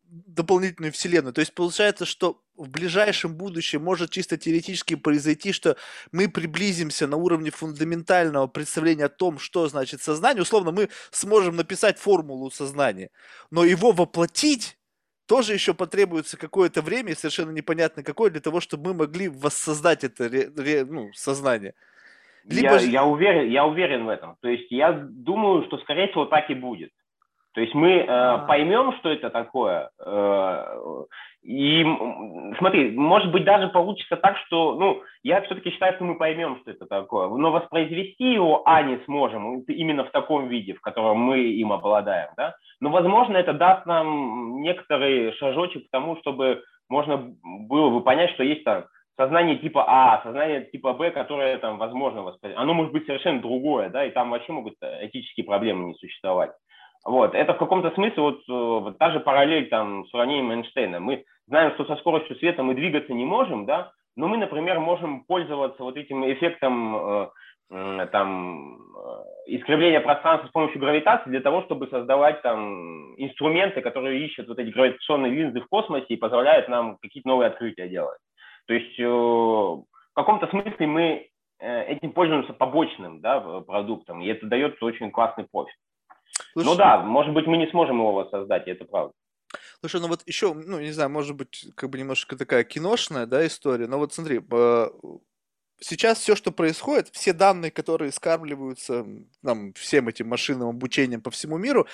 [0.03, 1.33] дополнительную вселенную.
[1.33, 5.77] То есть получается, что в ближайшем будущем может чисто теоретически произойти, что
[6.13, 10.43] мы приблизимся на уровне фундаментального представления о том, что значит сознание.
[10.43, 13.11] Условно, мы сможем написать формулу сознания,
[13.51, 14.79] но его воплотить
[15.27, 20.29] тоже еще потребуется какое-то время, совершенно непонятно какое, для того, чтобы мы могли воссоздать это
[20.29, 21.75] ре, ре, ну, сознание.
[22.45, 22.75] Либо...
[22.75, 24.37] Я, я, уверен, я уверен в этом.
[24.41, 26.91] То есть я думаю, что, скорее всего, так и будет.
[27.55, 28.39] То есть мы э, а.
[28.39, 29.91] поймем, что это такое.
[30.05, 31.05] Э,
[31.45, 31.85] и
[32.59, 36.73] смотри, может быть, даже получится так, что, ну, я все-таки считаю, что мы поймем, что
[36.73, 37.29] это такое.
[37.29, 42.31] Но воспроизвести его, а, не сможем, именно в таком виде, в котором мы им обладаем,
[42.37, 42.57] да.
[42.81, 48.43] Но, возможно, это даст нам некоторый шажочек к тому, чтобы можно было бы понять, что
[48.43, 48.87] есть там
[49.17, 53.91] сознание типа А, сознание типа Б, которое там возможно воспринимать, оно может быть совершенно другое,
[53.91, 56.51] да, и там вообще могут э, этические проблемы не существовать.
[57.05, 61.01] Вот, это в каком-то смысле вот, э, вот та же параллель там с уравнением Эйнштейна.
[61.01, 65.25] Мы знаем, что со скоростью света мы двигаться не можем, да, но мы, например, можем
[65.25, 67.29] пользоваться вот этим эффектом э,
[67.73, 68.79] э, там
[69.47, 74.71] искривления пространства с помощью гравитации для того, чтобы создавать там инструменты, которые ищут вот эти
[74.71, 78.19] гравитационные линзы в космосе и позволяют нам какие-то новые открытия делать.
[78.67, 79.85] То есть э, в
[80.15, 81.29] каком-то смысле мы
[81.61, 85.77] э, этим пользуемся побочным да, продуктом, и это дает очень классный профит.
[86.55, 89.13] Ну Слушай, ну да, может быть, мы не сможем его воссоздать, и это правда.
[89.81, 93.47] Слушай, ну вот еще, ну, не знаю, может быть, как бы немножко такая киношная, да,
[93.47, 94.41] история, но вот смотри,
[95.81, 99.07] сейчас все, что происходит, все данные, которые скармливаются
[99.43, 101.87] нам, всем этим машинным обучением по всему миру,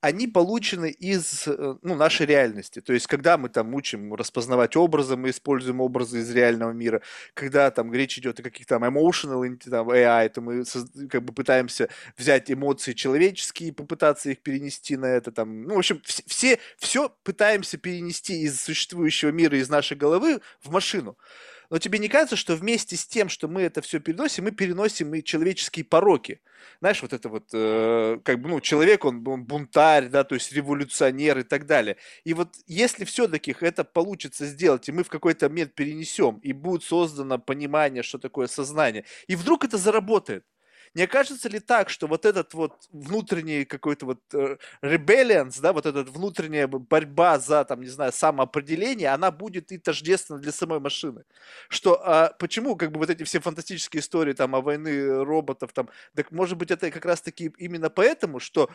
[0.00, 2.80] они получены из э, ну, нашей реальности.
[2.80, 7.02] То есть, когда мы там учим распознавать образы, мы используем образы из реального мира.
[7.34, 10.64] Когда там речь идет о каких-то там emotional там, AI, то мы
[11.08, 15.32] как бы пытаемся взять эмоции человеческие и попытаться их перенести на это.
[15.32, 15.62] Там.
[15.62, 21.16] Ну, в общем, все, все пытаемся перенести из существующего мира, из нашей головы в машину.
[21.70, 25.14] Но тебе не кажется, что вместе с тем, что мы это все переносим, мы переносим
[25.14, 26.40] и человеческие пороки?
[26.80, 30.52] Знаешь, вот это вот, э, как бы, ну, человек, он, он бунтарь, да, то есть
[30.52, 31.96] революционер и так далее.
[32.24, 36.84] И вот если все-таки это получится сделать, и мы в какой-то момент перенесем, и будет
[36.84, 40.44] создано понимание, что такое сознание, и вдруг это заработает,
[40.94, 45.86] не окажется ли так, что вот этот вот внутренний какой-то вот э, rebellions, да, вот
[45.86, 51.24] эта внутренняя борьба за, там, не знаю, самоопределение, она будет и тождественна для самой машины?
[51.68, 55.88] Что, а почему, как бы, вот эти все фантастические истории, там, о войны роботов, там,
[56.14, 58.70] так, может быть, это как раз-таки именно поэтому, что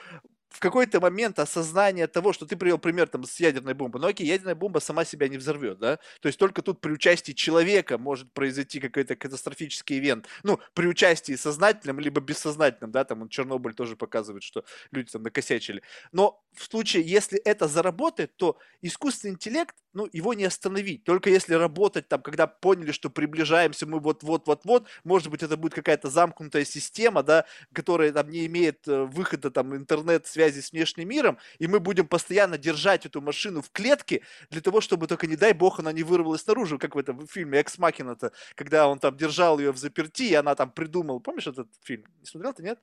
[0.53, 4.27] в какой-то момент осознание того, что ты привел пример там с ядерной бомбой, ну окей,
[4.27, 8.31] ядерная бомба сама себя не взорвет, да, то есть только тут при участии человека может
[8.33, 13.95] произойти какой-то катастрофический ивент, ну, при участии сознательном либо бессознательном, да, там он Чернобыль тоже
[13.95, 15.81] показывает, что люди там накосячили,
[16.11, 21.55] но в случае, если это заработает, то искусственный интеллект, ну, его не остановить, только если
[21.55, 27.23] работать там, когда поняли, что приближаемся мы вот-вот-вот-вот, может быть, это будет какая-то замкнутая система,
[27.23, 31.79] да, которая там не имеет э, выхода там интернет-связи, связи с внешним миром, и мы
[31.79, 35.91] будем постоянно держать эту машину в клетке для того, чтобы только, не дай бог, она
[35.91, 38.17] не вырвалась наружу, как в этом фильме «Экс Макина»,
[38.55, 41.19] когда он там держал ее в заперти, и она там придумала.
[41.19, 42.05] Помнишь этот фильм?
[42.19, 42.79] Не смотрел ты, нет?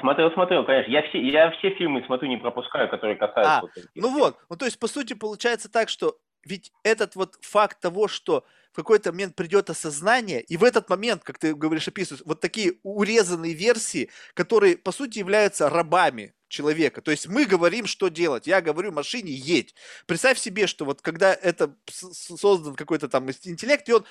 [0.00, 0.90] Смотрел, смотрел, конечно.
[0.90, 3.58] Я все, я все фильмы смотрю, не пропускаю, которые касаются...
[3.58, 7.36] А, вот ну вот, ну то есть, по сути, получается так, что ведь этот вот
[7.40, 11.88] факт того, что в какой-то момент придет осознание, и в этот момент, как ты говоришь,
[11.88, 17.02] описываешь, вот такие урезанные версии, которые, по сути, являются рабами человека.
[17.02, 18.46] То есть мы говорим, что делать.
[18.46, 19.74] Я говорю машине едь.
[20.06, 24.06] Представь себе, что вот когда это создан какой-то там интеллект, и он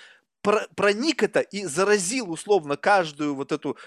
[0.76, 3.78] проник это и заразил условно каждую вот эту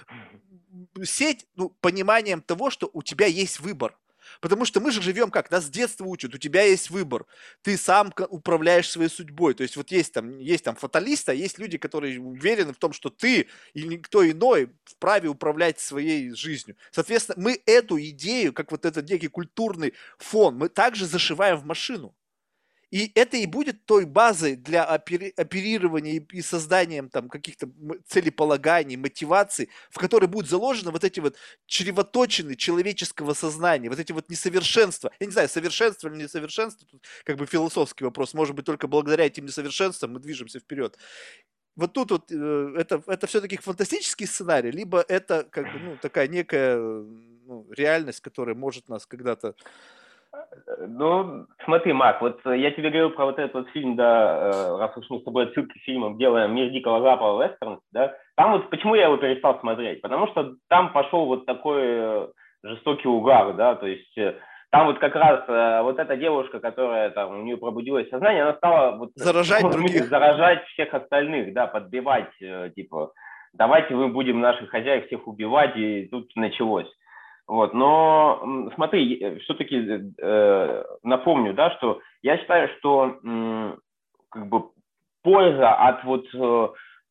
[1.05, 3.97] сеть ну, пониманием того, что у тебя есть выбор.
[4.41, 5.51] Потому что мы же живем как?
[5.51, 7.27] Нас с детства учат, у тебя есть выбор.
[7.63, 9.55] Ты сам управляешь своей судьбой.
[9.55, 12.93] То есть вот есть там, есть там фаталисты, а есть люди, которые уверены в том,
[12.93, 16.77] что ты или никто иной вправе управлять своей жизнью.
[16.91, 22.15] Соответственно, мы эту идею, как вот этот некий культурный фон, мы также зашиваем в машину.
[22.91, 27.71] И это и будет той базой для оперирования и созданием там каких-то
[28.09, 31.37] целеполаганий, мотиваций, в которой будут заложены вот эти вот
[31.67, 35.13] чревоточины человеческого сознания, вот эти вот несовершенства.
[35.21, 38.35] Я не знаю, совершенство или несовершенство, тут как бы философский вопрос.
[38.35, 40.99] Может быть, только благодаря этим несовершенствам мы движемся вперед.
[41.77, 46.27] Вот тут вот э, это, это все-таки фантастический сценарий, либо это как бы, ну, такая
[46.27, 49.55] некая ну, реальность, которая может нас когда-то
[50.87, 54.97] ну, смотри, Марк, вот я тебе говорил про вот этот вот фильм, да, э, раз
[54.97, 58.71] уж мы с тобой отсылки к фильмам делаем «Мир дикого запада» вестерн, да, там вот
[58.71, 60.01] почему я его перестал смотреть?
[60.01, 62.29] Потому что там пошел вот такой э,
[62.63, 64.37] жестокий угар, да, то есть э,
[64.71, 68.97] там вот как раз вот эта девушка, которая там, у нее пробудилось сознание, она стала
[68.97, 70.05] вот, заражать других.
[70.05, 72.31] Заражать всех остальных, да, подбивать,
[72.77, 73.11] типа,
[73.53, 76.87] давайте мы будем наших хозяев всех убивать, и тут началось.
[77.51, 83.77] Вот, но смотри, все-таки э, напомню, да, что я считаю, что э,
[84.29, 84.67] как бы
[85.25, 86.69] польза от вот э,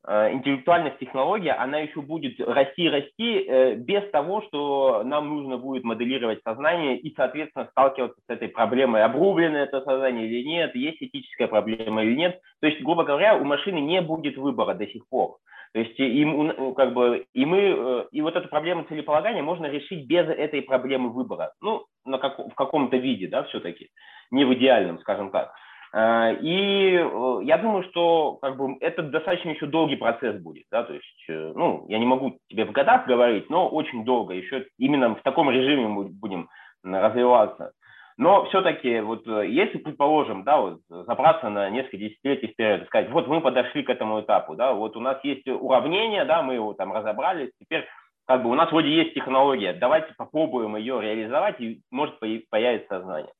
[0.08, 5.58] э, интеллектуальных технологий, она еще будет расти и расти э, без того, что нам нужно
[5.58, 11.02] будет моделировать сознание и, соответственно, сталкиваться с этой проблемой, обрублено это сознание или нет, есть
[11.02, 12.40] этическая проблема или нет.
[12.62, 15.36] То есть, грубо говоря, у машины не будет выбора до сих пор.
[15.74, 16.26] То есть и,
[16.76, 21.09] как бы, и мы, э, и вот эту проблему целеполагания можно решить без этой проблемы
[21.09, 21.53] выбора.
[21.61, 23.89] Ну, на как, в каком-то виде, да, все-таки,
[24.32, 25.53] не в идеальном, скажем так.
[25.93, 30.65] Э, и э, я думаю, что как бы, это достаточно еще долгий процесс будет.
[30.72, 30.84] Да?
[30.84, 35.13] То есть, ну, я не могу тебе в годах говорить, но очень долго еще именно
[35.15, 36.49] в таком режиме будем
[36.84, 37.74] развиваться.
[38.20, 43.09] Но все-таки, вот э, если, предположим, да, вот забраться на несколько десятилетий вперед и сказать,
[43.11, 46.74] вот мы подошли к этому этапу, да, вот у нас есть уравнение, да, мы его
[46.74, 47.88] там разобрали, теперь
[48.28, 53.32] как бы у нас вроде есть технология, давайте попробуем ее реализовать, и может появиться сознание.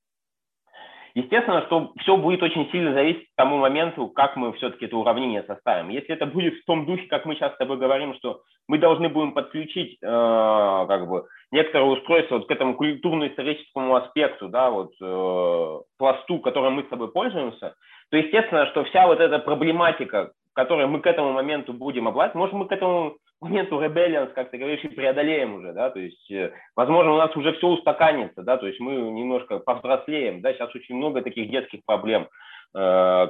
[1.16, 5.44] Естественно, что все будет очень сильно зависеть от тому моменту, как мы все-таки это уравнение
[5.44, 5.90] составим.
[5.90, 9.10] Если это будет в том духе, как мы сейчас с тобой говорим, что мы должны
[9.10, 15.80] будем подключить э, как бы некоторое устройство вот к этому культурно-историческому аспекту, да, вот э,
[15.98, 17.76] пласту, которым мы с тобой пользуемся,
[18.12, 22.54] то естественно, что вся вот эта проблематика, которой мы к этому моменту будем обладать, может,
[22.54, 26.52] мы к этому моменту rebellions, как ты говоришь, и преодолеем уже, да, то есть, э,
[26.76, 30.96] возможно, у нас уже все устаканится, да, то есть мы немножко повзрослеем, да, сейчас очень
[30.96, 32.28] много таких детских проблем, э,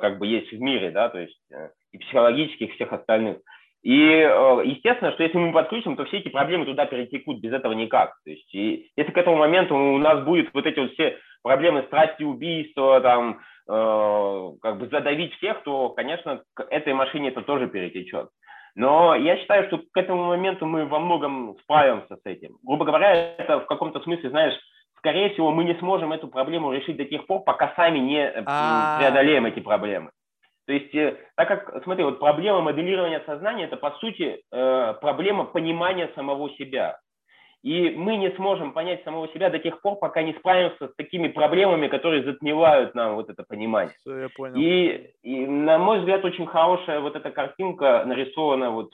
[0.02, 3.38] как бы есть в мире, да, то есть э, и психологических, и всех остальных.
[3.82, 7.74] И э, естественно, что если мы подключим, то все эти проблемы туда перетекут, без этого
[7.74, 8.14] никак.
[8.26, 11.84] То есть, и если к этому моменту у нас будет вот эти вот все проблемы
[11.84, 13.40] страсти, убийства, там,
[13.70, 18.30] э, как бы задавить всех, то, конечно, к этой машине это тоже перетечет.
[18.76, 22.58] Но я считаю, что к этому моменту мы во многом справимся с этим.
[22.64, 24.54] Грубо говоря, это в каком-то смысле, знаешь,
[24.98, 28.44] скорее всего, мы не сможем эту проблему решить до тех пор, пока сами не э,
[28.46, 29.00] а.
[29.00, 30.12] преодолеем эти проблемы.
[30.68, 35.46] То есть, э, так как, смотри, вот проблема моделирования сознания– это, по сути, э, проблема
[35.46, 37.00] понимания самого себя.
[37.62, 41.28] И мы не сможем понять самого себя до тех пор, пока не справимся с такими
[41.28, 43.94] проблемами, которые затмевают нам вот это понимание.
[44.00, 44.56] Все, я понял.
[44.56, 48.94] И, и, на мой взгляд, очень хорошая вот эта картинка нарисована вот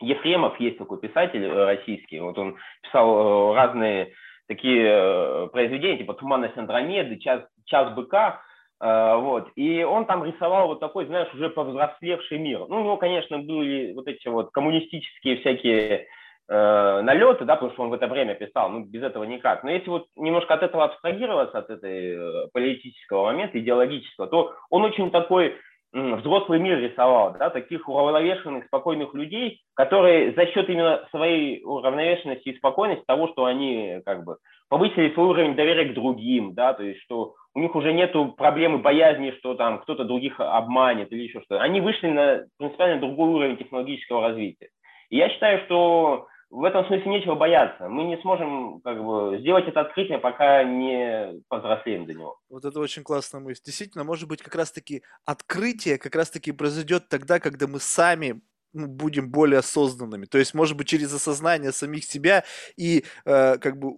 [0.00, 4.12] Ефремов, есть такой писатель э, российский, вот он писал э, разные
[4.48, 8.42] такие э, произведения, типа «Туманность Андромеды», «Час, час быка»,
[8.82, 12.60] вот, и он там рисовал вот такой, знаешь, уже повзрослевший мир.
[12.60, 16.06] Ну, у него, конечно, были вот эти вот коммунистические всякие
[16.50, 19.62] э, налеты, да, потому что он в это время писал, ну, без этого никак.
[19.62, 24.84] Но если вот немножко от этого абстрагироваться, от этой э, политического момента, идеологического, то он
[24.84, 25.56] очень такой
[25.92, 32.56] взрослый мир рисовал, да, таких уравновешенных, спокойных людей, которые за счет именно своей уравновешенности и
[32.56, 34.36] спокойности, того, что они как бы
[34.68, 38.78] повысили свой уровень доверия к другим, да, то есть что у них уже нету проблемы
[38.78, 41.60] боязни, что там кто-то других обманет или еще что-то.
[41.60, 44.68] Они вышли на принципиально другой уровень технологического развития.
[45.08, 47.88] И я считаю, что в этом смысле нечего бояться.
[47.88, 52.38] Мы не сможем как бы, сделать это открытие, пока не повзрослеем до него.
[52.48, 53.62] Вот это очень классная мысль.
[53.64, 58.42] Действительно, может быть, как раз-таки открытие как раз-таки произойдет тогда, когда мы сами
[58.72, 60.26] ну, будем более осознанными.
[60.26, 62.44] То есть, может быть, через осознание самих себя
[62.76, 63.94] и э, как бы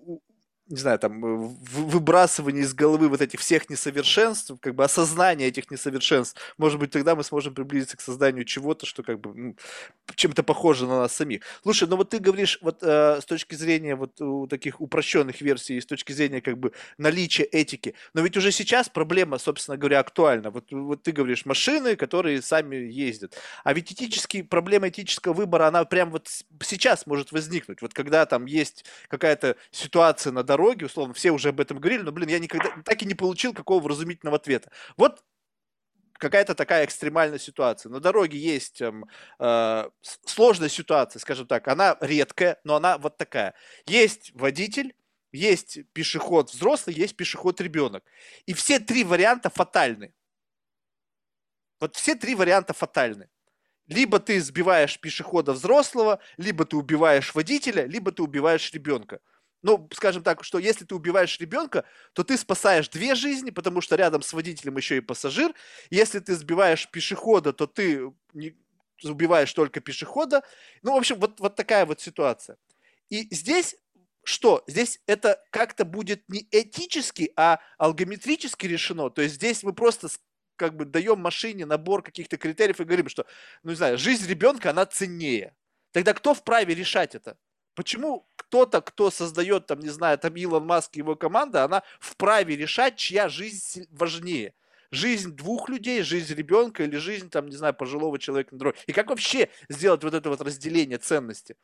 [0.72, 5.70] не знаю, там, э, выбрасывание из головы вот этих всех несовершенств, как бы осознание этих
[5.70, 9.54] несовершенств, может быть, тогда мы сможем приблизиться к созданию чего-то, что как бы
[10.14, 11.42] чем-то похоже на нас самих.
[11.62, 15.78] Слушай, ну вот ты говоришь вот э, с точки зрения вот у таких упрощенных версий,
[15.78, 20.50] с точки зрения как бы наличия этики, но ведь уже сейчас проблема, собственно говоря, актуальна.
[20.50, 23.36] Вот, вот ты говоришь, машины, которые сами ездят.
[23.62, 26.30] А ведь этический, проблема этического выбора, она прям вот
[26.62, 27.82] сейчас может возникнуть.
[27.82, 32.02] Вот когда там есть какая-то ситуация на дороге, дороге, условно, все уже об этом говорили,
[32.02, 34.70] но, блин, я никогда так и не получил какого вразумительного ответа.
[34.96, 35.24] Вот
[36.18, 37.90] какая-то такая экстремальная ситуация.
[37.90, 39.06] На дороге есть эм,
[39.40, 39.90] э,
[40.24, 43.54] сложная ситуация, скажем так, она редкая, но она вот такая.
[43.86, 44.94] Есть водитель,
[45.32, 48.04] есть пешеход взрослый, есть пешеход ребенок.
[48.46, 50.14] И все три варианта фатальны.
[51.80, 53.28] Вот все три варианта фатальны.
[53.88, 59.18] Либо ты сбиваешь пешехода взрослого, либо ты убиваешь водителя, либо ты убиваешь ребенка
[59.62, 63.96] ну, скажем так, что если ты убиваешь ребенка, то ты спасаешь две жизни, потому что
[63.96, 65.54] рядом с водителем еще и пассажир.
[65.90, 68.56] Если ты сбиваешь пешехода, то ты не,
[69.04, 70.42] убиваешь только пешехода.
[70.82, 72.56] Ну, в общем, вот, вот такая вот ситуация.
[73.08, 73.76] И здесь
[74.24, 74.62] что?
[74.66, 79.10] Здесь это как-то будет не этически, а алгометрически решено.
[79.10, 80.08] То есть здесь мы просто
[80.56, 83.26] как бы даем машине набор каких-то критериев и говорим, что,
[83.62, 85.56] ну не знаю, жизнь ребенка, она ценнее.
[85.92, 87.36] Тогда кто вправе решать это?
[87.74, 92.56] Почему кто-то, кто создает, там, не знаю, там Илон Маск и его команда, она вправе
[92.56, 94.54] решать, чья жизнь важнее?
[94.90, 98.54] Жизнь двух людей, жизнь ребенка или жизнь, там, не знаю, пожилого человека?
[98.86, 101.56] И как вообще сделать вот это вот разделение ценности?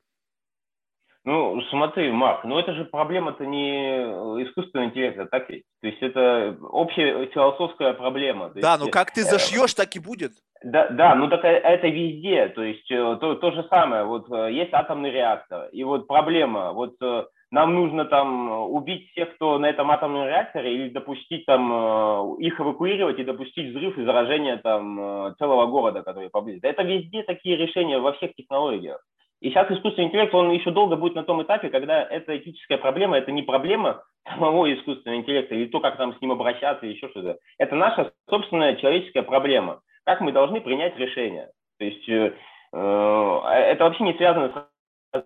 [1.29, 4.03] Ну, смотри, Марк, ну это же проблема-то не
[4.45, 5.65] искусственного интеллекта, так ведь?
[5.83, 8.51] То есть это общая философская проблема.
[8.55, 10.33] да, есть, но как ты э, зашьешь, так и будет.
[10.65, 14.53] Да, да, ну так это везде, то есть э, то, то же самое, вот э,
[14.53, 19.67] есть атомный реактор, и вот проблема, вот э, нам нужно там убить всех, кто на
[19.67, 25.67] этом атомном реакторе, или допустить там их эвакуировать и допустить взрыв и заражение там целого
[25.67, 26.65] города, который поблизости.
[26.65, 29.03] Это везде такие решения во всех технологиях.
[29.41, 33.17] И сейчас искусственный интеллект, он еще долго будет на том этапе, когда эта этическая проблема,
[33.17, 37.09] это не проблема самого искусственного интеллекта или то, как там с ним обращаться, или еще
[37.09, 37.39] что-то.
[37.59, 41.51] Это наша собственная человеческая проблема как мы должны принять решение.
[41.79, 42.33] То есть э,
[42.73, 43.41] э
[43.73, 44.71] это вообще не связано
[45.13, 45.23] с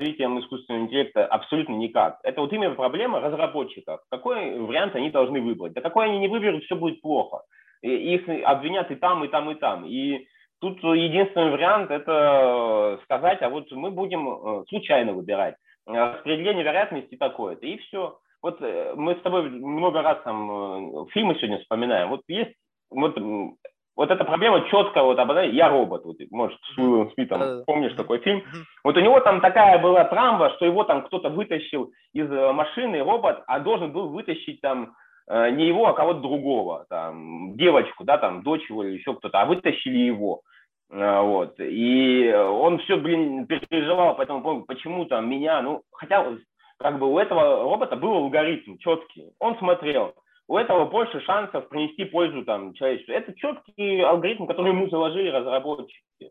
[0.00, 2.18] развитием искусственного интеллекта абсолютно никак.
[2.24, 4.00] Это вот именно проблема разработчиков.
[4.10, 5.74] Какой вариант они должны выбрать?
[5.74, 7.42] Да какой они не выберут, все будет плохо.
[7.82, 9.86] И их обвинят и там, и там, и там.
[9.86, 10.26] И
[10.60, 15.56] тут единственный вариант– это сказать, а вот мы будем э, случайно выбирать.
[15.86, 18.18] Распределение вероятности такое-то, и все.
[18.42, 22.08] Вот э, мы с тобой много раз там э, фильмы сегодня вспоминаем.
[22.08, 22.54] Вот есть
[22.90, 23.16] вот
[23.96, 28.18] вот эта проблема четко вот обладает, я робот, вот, может, с Уиллом Смитом, помнишь такой
[28.18, 28.44] фильм?
[28.84, 33.02] Вот у него там такая была травма, что его там кто-то вытащил из э, машины,
[33.02, 34.88] робот, а должен был вытащить там э,
[35.28, 39.46] не его, а кого-то другого, там, девочку, да, там, дочь его или еще кто-то, а
[39.46, 40.42] вытащили его.
[40.90, 41.54] Э, вот.
[41.58, 46.24] И он все, блин, переживал по этому поводу, почему там меня, ну, хотя
[46.78, 49.32] как бы у этого робота был алгоритм четкий.
[49.40, 50.14] Он смотрел,
[50.48, 53.14] у этого больше шансов принести пользу там, человечеству.
[53.14, 56.30] Это четкий алгоритм, который ему заложили разработчики.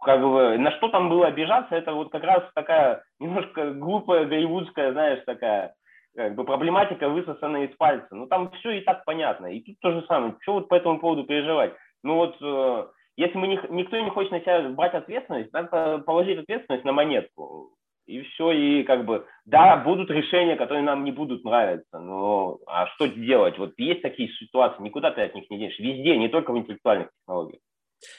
[0.00, 4.92] Как бы, на что там было обижаться, это вот как раз такая немножко глупая голливудская,
[4.92, 5.74] знаешь, такая
[6.16, 8.08] как бы проблематика высосанная из пальца.
[8.10, 9.46] Ну там все и так понятно.
[9.46, 10.36] И тут то же самое.
[10.40, 11.74] Что вот по этому поводу переживать?
[12.02, 12.86] Ну вот э,
[13.16, 17.72] если мы не, никто не хочет на себя брать ответственность, надо положить ответственность на монетку
[18.08, 22.86] и все, и как бы, да, будут решения, которые нам не будут нравиться, но а
[22.86, 23.58] что делать?
[23.58, 27.10] Вот есть такие ситуации, никуда ты от них не денешь, везде, не только в интеллектуальных
[27.20, 27.60] технологиях.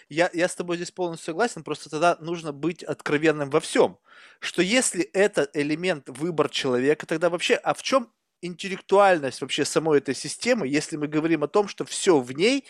[0.10, 3.98] Я, я с тобой здесь полностью согласен, просто тогда нужно быть откровенным во всем.
[4.40, 8.12] Что если это элемент выбор человека, тогда вообще, а в чем
[8.42, 12.66] интеллектуальность вообще самой этой системы, если мы говорим о том, что все в ней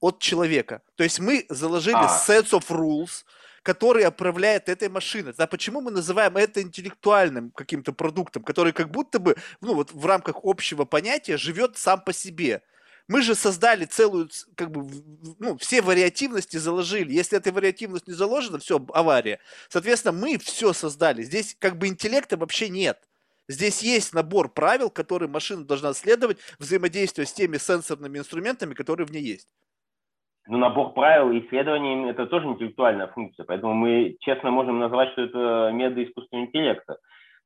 [0.00, 0.82] от человека?
[0.96, 2.24] То есть мы заложили а.
[2.26, 3.24] sets of rules,
[3.62, 5.34] который управляет этой машиной.
[5.36, 10.06] Да, почему мы называем это интеллектуальным каким-то продуктом, который как будто бы, ну вот в
[10.06, 12.62] рамках общего понятия живет сам по себе.
[13.08, 14.86] Мы же создали целую, как бы,
[15.38, 17.12] ну, все вариативности заложили.
[17.12, 19.40] Если эта вариативность не заложена, все, авария.
[19.68, 21.22] Соответственно, мы все создали.
[21.22, 22.98] Здесь как бы интеллекта вообще нет.
[23.48, 29.10] Здесь есть набор правил, которые машина должна следовать, взаимодействуя с теми сенсорными инструментами, которые в
[29.10, 29.48] ней есть
[30.48, 35.22] ну, набор правил и исследований– это тоже интеллектуальная функция, поэтому мы честно можем назвать, что
[35.22, 36.96] это методы искусственного интеллекта.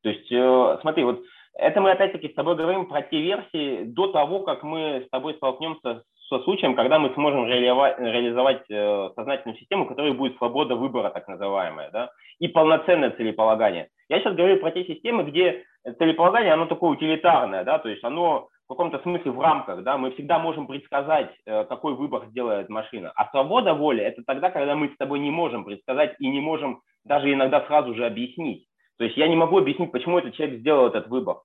[0.03, 1.23] То есть, э, смотри, вот
[1.55, 5.35] это мы опять-таки с тобой говорим про те версии до того, как мы с тобой
[5.35, 11.29] столкнемся со случаем, когда мы сможем реализовать, э, сознательную систему, которая будет свобода выбора, так
[11.29, 13.89] называемая, да, и полноценное целеполагание.
[14.09, 15.65] Я сейчас говорю про те системы, где
[15.99, 20.13] целеполагание, оно такое утилитарное, да, то есть оно в каком-то смысле в рамках, да, мы
[20.13, 23.13] всегда можем предсказать, э, какой выбор сделает машина.
[23.15, 26.81] А свобода воли– это тогда, когда мы с тобой не можем предсказать и не можем
[27.05, 28.67] даже иногда сразу же объяснить.
[28.99, 31.39] То есть я не могу объяснить, почему этот человек сделал этот выбор.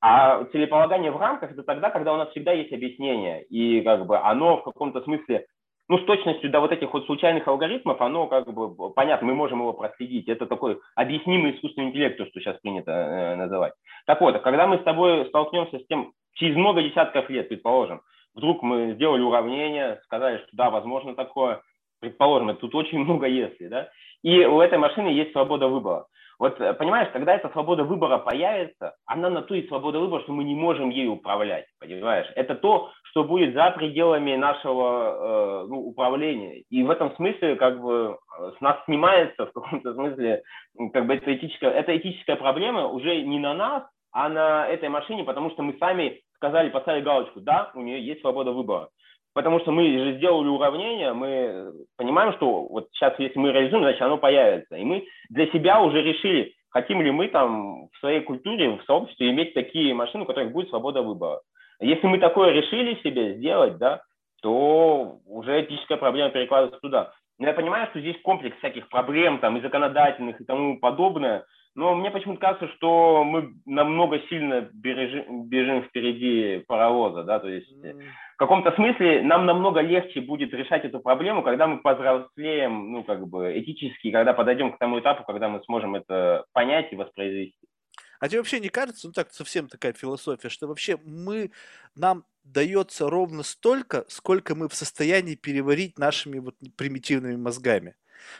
[0.00, 4.18] А целеполагание в рамках– это тогда, когда у нас всегда есть объяснение, и как бы
[4.18, 5.46] оно в каком-то смысле
[5.90, 9.58] ну, с точностью до вот этих вот случайных алгоритмов, оно как бы, понятно, мы можем
[9.58, 10.28] его проследить.
[10.28, 13.72] Это такой объяснимый искусственный интеллект, то, что сейчас принято э, называть.
[14.06, 18.02] Так вот, когда мы с тобой столкнемся с тем, через много десятков лет, предположим,
[18.36, 21.60] вдруг мы сделали уравнение, сказали, что да, возможно такое,
[21.98, 23.88] предположим, тут очень много если, да,
[24.22, 26.06] и у этой машины есть свобода выбора.
[26.40, 30.32] Вот э, понимаешь, когда эта свобода выбора появится, она на то и свобода выбора, что
[30.32, 32.26] мы не можем ей управлять, понимаешь?
[32.34, 36.62] Это то, что будет за пределами нашего э, ну, управления.
[36.70, 40.42] И в этом смысле как бы э, с нас снимается в каком-то смысле
[40.94, 45.24] как бы эта этическая, эта этическая проблема уже не на нас, а на этой машине,
[45.24, 48.88] потому что мы сами сказали, поставили галочку, да, у нее есть свобода выбора.
[49.32, 54.02] Потому что мы же сделали уравнение, мы понимаем, что вот сейчас, если мы реализуем, значит,
[54.02, 54.76] оно появится.
[54.76, 59.30] И мы для себя уже решили, хотим ли мы там в своей культуре, в сообществе
[59.30, 61.40] иметь такие машины, у которых будет свобода выбора.
[61.78, 64.02] Если мы такое решили себе сделать, да,
[64.42, 67.12] то уже этическая проблема перекладывается туда.
[67.38, 71.44] Но я понимаю, что здесь комплекс всяких проблем, там, и законодательных, и тому подобное–
[71.76, 77.72] но мне почему-то кажется, что мы намного сильно бежим, бежим впереди паровоза, да, то есть
[78.40, 83.52] каком-то смысле нам намного легче будет решать эту проблему, когда мы повзрослеем, ну, как бы
[83.58, 87.68] этически, когда подойдем к тому этапу, когда мы сможем это понять и воспроизвести.
[88.18, 91.50] А тебе вообще не кажется, ну так совсем такая философия, что вообще мы,
[91.94, 97.94] нам дается ровно столько, сколько мы в состоянии переварить нашими вот примитивными мозгами.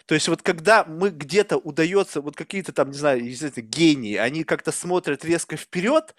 [0.07, 4.73] То есть вот когда мы где-то удается, вот какие-то там, не знаю, гении, они как-то
[4.73, 6.15] смотрят резко вперед,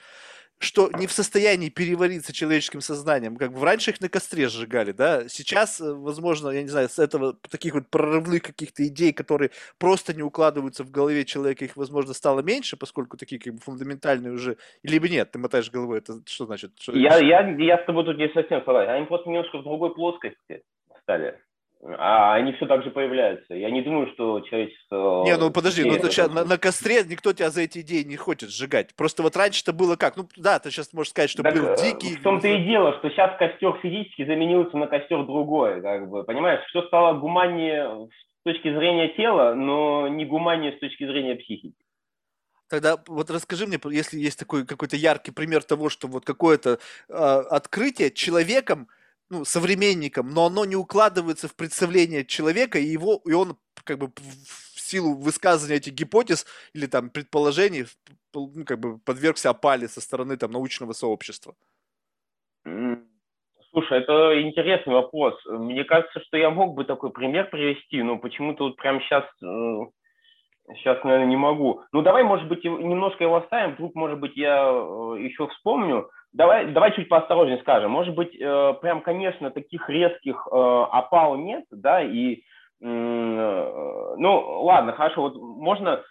[0.61, 3.35] что не в состоянии перевариться человеческим сознанием.
[3.35, 5.27] Как бы раньше их на костре сжигали, да.
[5.27, 10.13] Сейчас, э, возможно, я не знаю, с этого таких вот прорывных каких-то идей, которые просто
[10.13, 14.57] не укладываются в голове человека, их, возможно, стало меньше, поскольку такие как бы фундаментальные уже,
[14.83, 16.73] либо нет, ты мотаешь головой, это что значит?
[16.79, 18.91] Что я, я, я с тобой тут не совсем согласен.
[18.91, 20.61] Они просто немножко в другой плоскости
[21.01, 21.39] стали.
[21.83, 23.53] А они все так же появляются.
[23.55, 25.23] Я не думаю, что человечество...
[25.25, 28.51] Не, ну подожди, ну сейчас на, на костре никто тебя за эти идеи не хочет
[28.51, 28.95] сжигать.
[28.95, 30.15] Просто вот раньше-то было как?
[30.15, 32.15] Ну да, ты сейчас можешь сказать, что так, был э, дикий...
[32.17, 35.81] В том-то и дело, что сейчас костер физически заменился на костер другой.
[35.81, 38.09] Как бы, понимаешь, что стало гуманнее
[38.41, 41.75] с точки зрения тела, но не гуманнее с точки зрения психики.
[42.69, 46.79] Тогда вот расскажи мне, если есть такой какой-то яркий пример того, что вот какое-то
[47.09, 48.87] э, открытие человеком,
[49.31, 54.07] ну, современником, но оно не укладывается в представление человека, и его, и он как бы
[54.07, 57.85] в силу высказывания этих гипотез или там предположений
[58.33, 61.55] ну, как бы подвергся опале со стороны там научного сообщества.
[63.71, 65.33] Слушай, это интересный вопрос.
[65.45, 69.23] Мне кажется, что я мог бы такой пример привести, но почему-то вот прямо сейчас
[70.75, 71.81] Сейчас, наверное, не могу.
[71.91, 73.73] Ну, давай, может быть, немножко его оставим.
[73.73, 76.09] Вдруг, может быть, я э, еще вспомню.
[76.33, 77.91] Давай, давай чуть поосторожнее скажем.
[77.91, 82.41] Может быть, э, прям, конечно, таких резких э, опал нет, да, и,
[82.79, 86.01] ну, ладно, хорошо, вот можно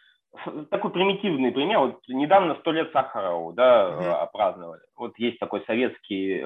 [0.71, 1.81] такой примитивный пример.
[1.81, 4.13] Вот недавно сто лет Сахарову, да, mm-hmm.
[4.13, 4.81] опраздновали.
[4.97, 6.39] Вот есть такой советский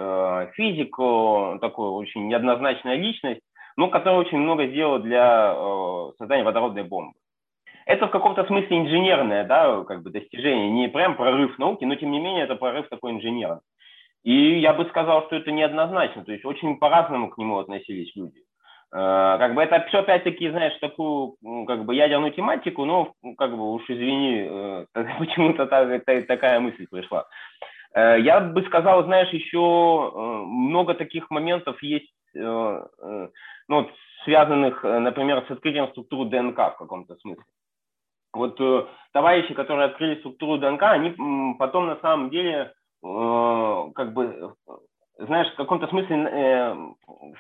[0.55, 0.97] физик,
[1.61, 3.43] такой очень неоднозначная личность,
[3.77, 5.55] но который очень много сделал для
[6.17, 7.19] создания водородной бомбы
[7.87, 12.11] это в каком-то смысле инженерное, да, как бы достижение, не прям прорыв науки, но тем
[12.11, 13.61] не менее это прорыв такой инженерный.
[14.23, 18.41] И я бы сказал, что это неоднозначно, то есть очень по-разному к нему относились люди.
[18.95, 21.35] Э, как бы это все опять-таки, знаешь, такую
[21.67, 24.87] как бы ядерную тематику, но как бы уж извини, э,
[25.19, 27.27] почему-то такая мысль пришла.
[27.95, 30.13] Э, я бы сказал, знаешь, еще
[30.47, 33.89] много таких моментов есть, ну,
[34.25, 37.45] связанных, например, с открытием структуры ДНК в каком-то смысле
[38.37, 41.15] вот э, товарищи, которые открыли структуру ДНК, они
[41.59, 42.73] потом на самом деле
[43.05, 44.55] э, как бы
[45.19, 46.77] знаешь, в каком-то смысле э,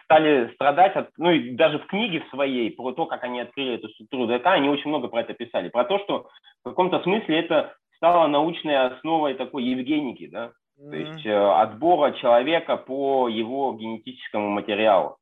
[0.04, 3.88] стали страдать, от, ну и даже в книге своей про то, как они открыли эту
[3.88, 6.28] структуру ДНК, они очень много про это писали, про то, что
[6.62, 10.90] в каком-то смысле это стало научной основой такой евгеники, да, mm-hmm.
[10.90, 15.16] то есть э, отбора человека по его генетическому материалу.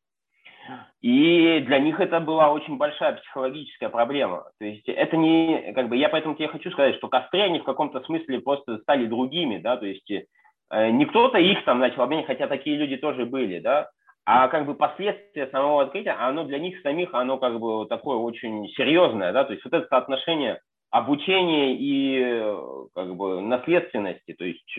[1.00, 4.44] И для них это была очень большая психологическая проблема.
[4.58, 7.64] То есть это не, как бы, я поэтому тебе хочу сказать, что костры, они в
[7.64, 12.26] каком-то смысле просто стали другими, да, то есть э, не кто-то их там начал обменять,
[12.26, 13.90] хотя такие люди тоже были, да,
[14.24, 18.68] а как бы последствия самого открытия, оно для них самих, оно как бы такое очень
[18.70, 20.60] серьезное, да, то есть вот это соотношение
[20.90, 22.54] обучения и
[22.94, 24.78] как бы наследственности, то есть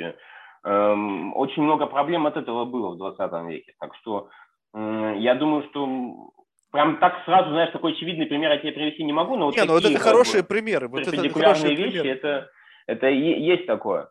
[0.63, 4.29] эм, очень много проблем от этого было в 20 веке, так что
[4.73, 6.31] я думаю, что
[6.71, 9.63] прям так сразу, знаешь, такой очевидный пример я тебе привести не могу, но вот не,
[9.63, 10.87] ну вот это хорошие бы, примеры.
[10.87, 12.09] Вот это хорошие вещи, примеры.
[12.09, 12.49] это,
[12.87, 14.09] это есть такое.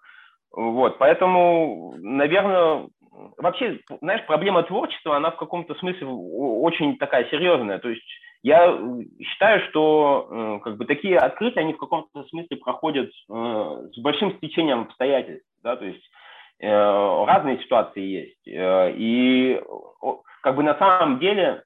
[0.52, 2.88] Вот, поэтому, наверное,
[3.38, 7.78] вообще, знаешь, проблема творчества, она в каком-то смысле очень такая серьезная.
[7.78, 8.04] То есть
[8.42, 8.78] я
[9.22, 14.36] считаю, что э, как бы такие открытия, они в каком-то смысле проходят э, с большим
[14.36, 16.02] стечением обстоятельств, да, то есть
[16.60, 18.40] э, разные ситуации есть.
[18.46, 19.60] И
[20.42, 21.62] как бы на самом деле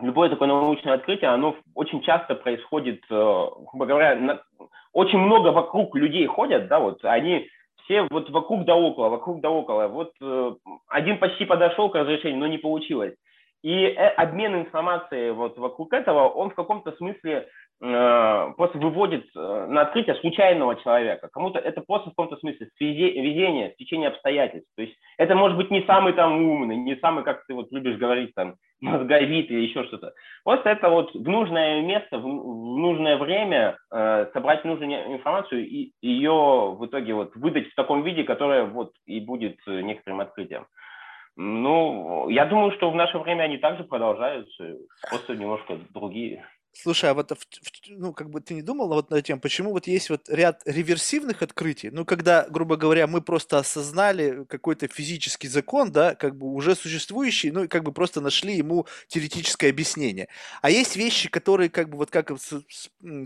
[0.00, 4.42] любое такое научное открытие, оно очень часто происходит, э, грубо говоря, на,
[4.92, 7.48] очень много вокруг людей ходят, да, вот они
[7.84, 9.88] все вот вокруг да около, вокруг да около.
[9.88, 10.54] Вот э,
[10.88, 13.14] один почти подошел к разрешению, но не получилось.
[13.62, 17.48] И э, обмен информацией вот вокруг этого, он в каком-то смысле
[17.82, 21.28] просто выводит э, на открытие случайного человека.
[21.32, 24.70] Кому-то это просто в каком-то смысле везение, стечение обстоятельств.
[24.76, 27.98] То есть это может быть не самый там умный, не самый, как ты вот любишь
[27.98, 30.12] говорить, там, мозговит или еще что-то.
[30.44, 36.76] Просто это вот в нужное место, в, нужное время э, собрать нужную информацию и ее
[36.78, 40.66] в итоге вот выдать в таком виде, которое вот и будет некоторым открытием.
[41.34, 44.76] Ну, я думаю, что в наше время они также продолжаются,
[45.10, 46.44] просто немножко другие.
[46.74, 47.30] Слушай, а вот,
[47.88, 51.42] ну, как бы ты не думал вот над тем, почему вот есть вот ряд реверсивных
[51.42, 56.74] открытий, ну, когда, грубо говоря, мы просто осознали какой-то физический закон, да, как бы уже
[56.74, 60.28] существующий, ну, и как бы просто нашли ему теоретическое объяснение.
[60.62, 62.62] А есть вещи, которые как бы вот как со,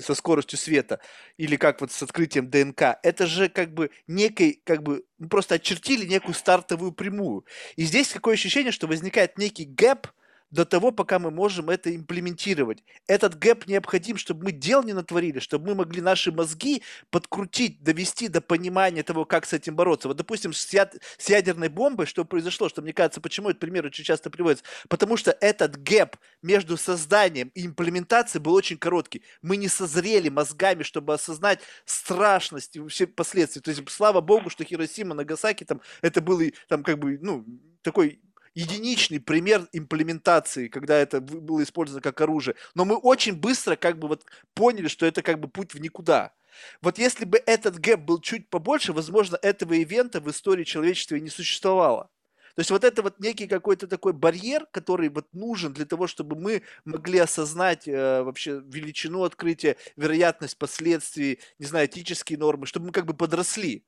[0.00, 0.98] со скоростью света
[1.36, 6.04] или как вот с открытием ДНК, это же как бы некой, как бы, просто очертили
[6.04, 7.44] некую стартовую прямую.
[7.76, 10.08] И здесь какое ощущение, что возникает некий gap,
[10.50, 12.84] до того, пока мы можем это имплементировать.
[13.06, 18.28] Этот gap необходим, чтобы мы дел не натворили, чтобы мы могли наши мозги подкрутить, довести
[18.28, 20.08] до понимания того, как с этим бороться.
[20.08, 20.96] Вот, допустим, с, яд...
[21.18, 25.16] с ядерной бомбой, что произошло, что мне кажется, почему этот пример очень часто приводится, потому
[25.16, 29.22] что этот gap между созданием и имплементацией был очень короткий.
[29.42, 33.62] Мы не созрели мозгами, чтобы осознать страшность и все последствия.
[33.62, 37.44] То есть, слава богу, что Хиросима, Нагасаки, там, это был там как бы, ну,
[37.82, 38.20] такой
[38.56, 42.56] единичный пример имплементации, когда это было использовано как оружие.
[42.74, 44.24] Но мы очень быстро как бы вот
[44.54, 46.32] поняли, что это как бы путь в никуда.
[46.80, 51.20] Вот если бы этот гэп был чуть побольше, возможно, этого ивента в истории человечества и
[51.20, 52.10] не существовало.
[52.54, 56.36] То есть вот это вот некий какой-то такой барьер, который вот нужен для того, чтобы
[56.36, 62.92] мы могли осознать э, вообще величину открытия, вероятность последствий, не знаю, этические нормы, чтобы мы
[62.92, 63.84] как бы подросли.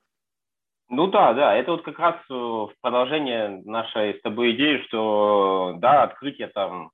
[0.91, 5.75] Ну да, да, это вот как раз э, в продолжение нашей с тобой идеи, что
[5.79, 6.91] да, открытие там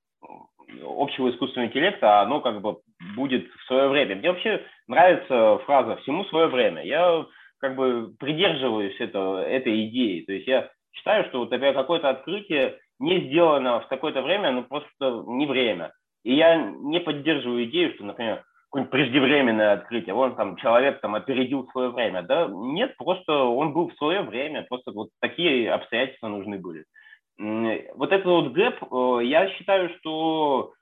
[0.85, 2.79] общего искусственного интеллекта, оно как бы
[3.15, 4.17] будет в свое время.
[4.17, 6.83] Мне вообще нравится фраза «всему свое время».
[6.83, 7.25] Я
[7.59, 10.23] как бы придерживаюсь это, этой идеи.
[10.23, 14.65] То есть я считаю, что вот например, какое-то открытие не сделано в такое-то время, ну
[14.65, 15.93] просто не время.
[16.25, 18.43] И я не поддерживаю идею, что, например,
[18.75, 22.23] какое-нибудь преждевременное открытие, он там, человек там опередил свое время.
[22.23, 26.85] Да нет, просто он был в свое время, просто вот такие обстоятельства нужны были.
[27.39, 30.73] Вот этот вот гэп, э, я считаю, что,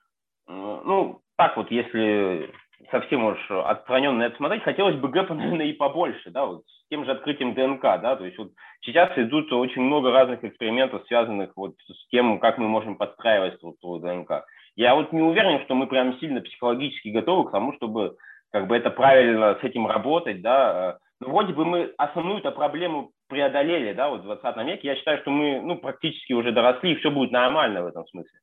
[0.49, 2.51] э, ну, так вот, если
[2.91, 7.05] совсем уж отстраненно это смотреть, хотелось бы гэпа, наверное, и побольше, да, вот с тем
[7.05, 11.75] же открытием ДНК, да, то есть вот сейчас идут очень много разных экспериментов, связанных вот
[11.87, 14.45] с тем, как мы можем подстраивать структуру ДНК.
[14.77, 18.17] Я вот не уверен, что мы прям сильно психологически готовы к тому, чтобы
[18.51, 23.93] как бы это правильно с этим работать, да, но вроде бы мы основную-то проблему преодолели,
[23.93, 24.89] да, вот в 20 веке.
[24.89, 28.39] Я считаю, что мы, ну, практически уже доросли, и все будет нормально в этом смысле.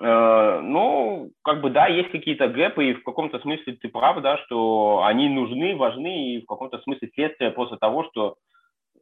[0.00, 4.38] Э, ну, как бы, да, есть какие-то гэпы, и в каком-то смысле ты прав, да,
[4.38, 8.36] что они нужны, важны, и в каком-то смысле следствие после того, что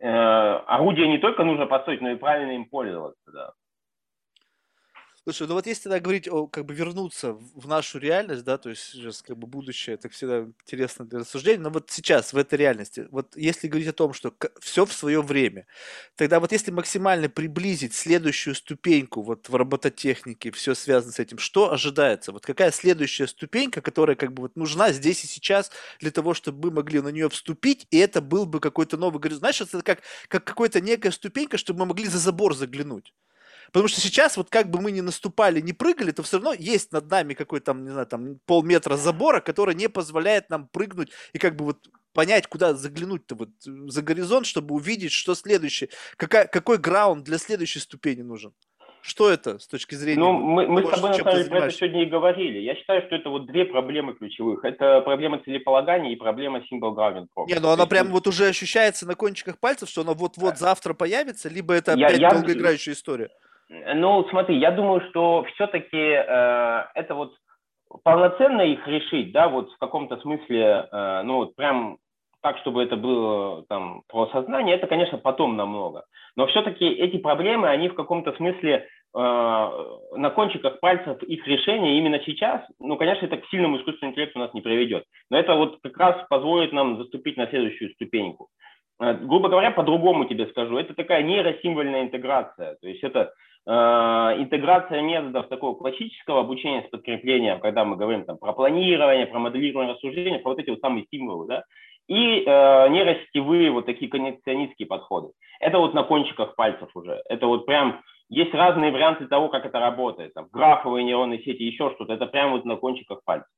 [0.00, 3.52] э, орудие не только нужно построить, но и правильно им пользоваться, да.
[5.28, 8.70] Слушай, ну вот если тогда говорить о, как бы вернуться в нашу реальность, да, то
[8.70, 12.54] есть сейчас как бы будущее, это всегда интересно для рассуждения, но вот сейчас, в этой
[12.56, 15.66] реальности, вот если говорить о том, что все в свое время,
[16.14, 21.72] тогда вот если максимально приблизить следующую ступеньку вот в робототехнике, все связано с этим, что
[21.72, 22.30] ожидается?
[22.30, 26.68] Вот какая следующая ступенька, которая как бы вот нужна здесь и сейчас для того, чтобы
[26.70, 29.40] мы могли на нее вступить, и это был бы какой-то новый горизонт.
[29.40, 33.12] Знаешь, это как, как какая-то некая ступенька, чтобы мы могли за забор заглянуть.
[33.72, 36.92] Потому что сейчас, вот как бы мы ни наступали, не прыгали, то все равно есть
[36.92, 41.38] над нами какой-то там, не знаю, там полметра забора, который не позволяет нам прыгнуть и
[41.38, 41.78] как бы вот
[42.12, 47.38] понять, куда заглянуть-то вот э, за горизонт, чтобы увидеть, что следующее, какая, какой граунд для
[47.38, 48.52] следующей ступени нужен.
[49.02, 50.18] Что это с точки зрения?
[50.18, 52.58] Ну, мы, мы с тобой на самом деле про это сегодня и говорили.
[52.58, 54.64] Я считаю, что это вот две проблемы ключевых.
[54.64, 57.46] Это проблема целеполагания и проблема single grounding problem.
[57.46, 61.48] Не, ну она прям вот уже ощущается на кончиках пальцев, что она вот-вот завтра появится,
[61.48, 63.30] либо это опять я, долгоиграющая история.
[63.68, 67.34] Ну, смотри, я думаю, что все-таки э, это вот
[68.04, 71.98] полноценно их решить, да, вот в каком-то смысле, э, ну, вот прям
[72.42, 76.04] так, чтобы это было там про сознание, это, конечно, потом намного.
[76.36, 82.20] Но все-таки эти проблемы, они в каком-то смысле э, на кончиках пальцев их решения именно
[82.20, 85.04] сейчас, ну, конечно, это к сильному искусственному интеллекту нас не приведет.
[85.28, 88.48] Но это вот как раз позволит нам заступить на следующую ступеньку.
[89.00, 92.76] Э, грубо говоря, по-другому тебе скажу, это такая нейросимвольная интеграция.
[92.80, 93.32] То есть это
[93.68, 99.94] интеграция методов такого классического обучения с подкреплением, когда мы говорим там, про планирование, про моделирование
[99.94, 101.64] рассуждения, про вот эти вот самые стимулы, да,
[102.08, 105.32] и э, нейросетевые вот такие коннекционистские подходы.
[105.58, 107.20] Это вот на кончиках пальцев уже.
[107.28, 110.34] Это вот прям есть разные варианты того, как это работает.
[110.34, 112.12] Там, графовые нейронные сети, еще что-то.
[112.12, 113.48] Это прям вот на кончиках пальцев.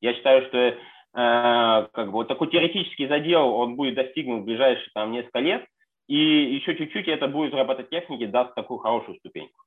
[0.00, 0.74] Я считаю, что э,
[1.14, 5.64] как бы вот такой теоретический задел, он будет достигнут в ближайшие там несколько лет.
[6.08, 6.16] И
[6.54, 9.62] еще чуть-чуть это будет в робототехнике даст такую хорошую ступеньку.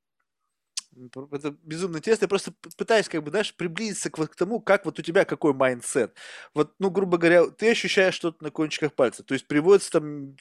[1.32, 2.26] Это безумно интересно.
[2.26, 5.54] Я просто пытаюсь, как бы, знаешь, приблизиться к, к тому, как вот у тебя какой
[5.54, 6.16] mindset.
[6.54, 9.24] Вот, ну, грубо говоря, ты ощущаешь что-то на кончиках пальца.
[9.24, 10.36] То есть приводится там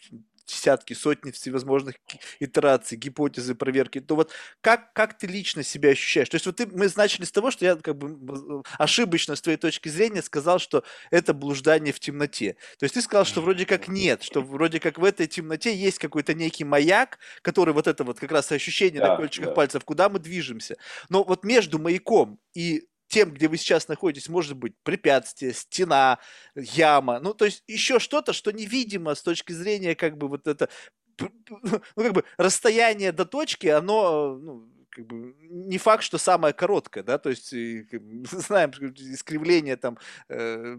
[0.48, 1.96] десятки, сотни всевозможных
[2.40, 6.28] итераций, гипотезы, проверки, то вот как, как ты лично себя ощущаешь?
[6.28, 9.58] То есть вот ты, мы начали с того, что я как бы ошибочно с твоей
[9.58, 12.56] точки зрения сказал, что это блуждание в темноте.
[12.78, 15.98] То есть ты сказал, что вроде как нет, что вроде как в этой темноте есть
[15.98, 19.54] какой-то некий маяк, который вот это вот как раз ощущение да, на кончиках да.
[19.54, 20.76] пальцев, куда мы движемся.
[21.08, 26.18] Но вот между маяком и тем, где вы сейчас находитесь, может быть препятствие, стена,
[26.54, 30.68] яма, ну, то есть еще что-то, что невидимо с точки зрения как бы вот это,
[31.18, 37.02] ну, как бы расстояние до точки, оно, ну, как бы не факт, что самое короткое,
[37.02, 37.50] да, то есть
[37.90, 39.98] как бы, знаем искривление там
[40.28, 40.78] э,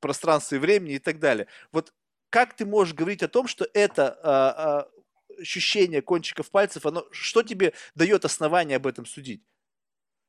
[0.00, 1.46] пространства и времени и так далее.
[1.72, 1.92] Вот
[2.30, 4.88] как ты можешь говорить о том, что это а,
[5.40, 9.42] ощущение кончиков пальцев, оно что тебе дает основание об этом судить?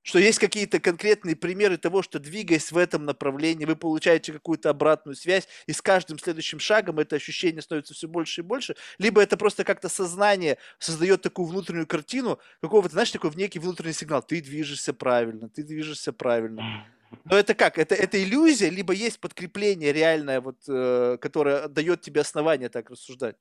[0.03, 5.15] Что есть какие-то конкретные примеры того, что двигаясь в этом направлении, вы получаете какую-то обратную
[5.15, 9.37] связь, и с каждым следующим шагом это ощущение становится все больше и больше, либо это
[9.37, 14.93] просто как-то сознание создает такую внутреннюю картину, какого-то, знаешь, такой некий внутренний сигнал, ты движешься
[14.93, 16.87] правильно, ты движешься правильно.
[17.25, 17.77] Но это как?
[17.77, 23.35] Это, это иллюзия, либо есть подкрепление реальное, вот, э, которое дает тебе основание так рассуждать?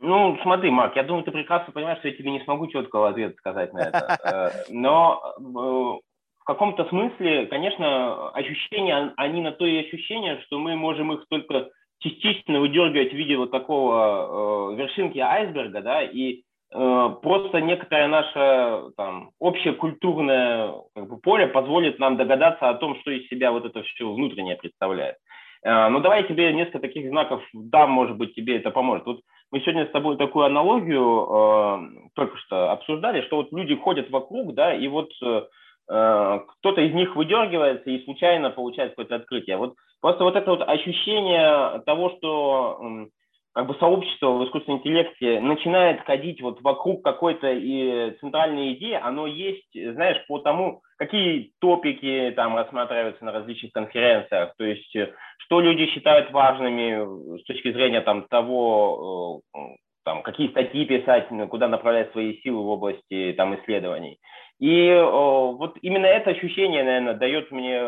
[0.00, 3.36] Ну, смотри, Марк, я думаю, ты прекрасно понимаешь, что я тебе не смогу четкого ответа
[3.38, 4.18] сказать на это.
[4.24, 10.76] Э, но э, в каком-то смысле, конечно, ощущения, они на то и ощущения, что мы
[10.76, 11.70] можем их только
[12.00, 19.30] частично выдергивать в виде вот такого э, вершинки айсберга, да, и просто некоторое наше там,
[19.38, 23.82] общее культурное как бы, поле позволит нам догадаться о том, что из себя вот это
[23.84, 25.16] все внутреннее представляет.
[25.64, 29.06] Ну, давай я тебе несколько таких знаков дам, может быть, тебе это поможет.
[29.06, 29.20] Вот
[29.50, 34.54] мы сегодня с тобой такую аналогию э, только что обсуждали, что вот люди ходят вокруг,
[34.54, 35.42] да, и вот э,
[35.86, 39.56] кто-то из них выдергивается и случайно получает какое-то открытие.
[39.56, 43.06] Вот просто вот это вот ощущение того, что э,
[43.54, 49.26] как бы сообщество в искусственном интеллекте начинает ходить вот вокруг какой-то и центральной идеи, оно
[49.26, 55.60] есть, знаешь, по тому, какие топики там рассматриваются на различных конференциях, то есть э, что
[55.60, 59.58] люди считают важными с точки зрения там того, э,
[60.04, 64.18] там, какие статьи писать, куда направлять свои силы в области там исследований.
[64.58, 67.80] И вот именно это ощущение, наверное, дает мне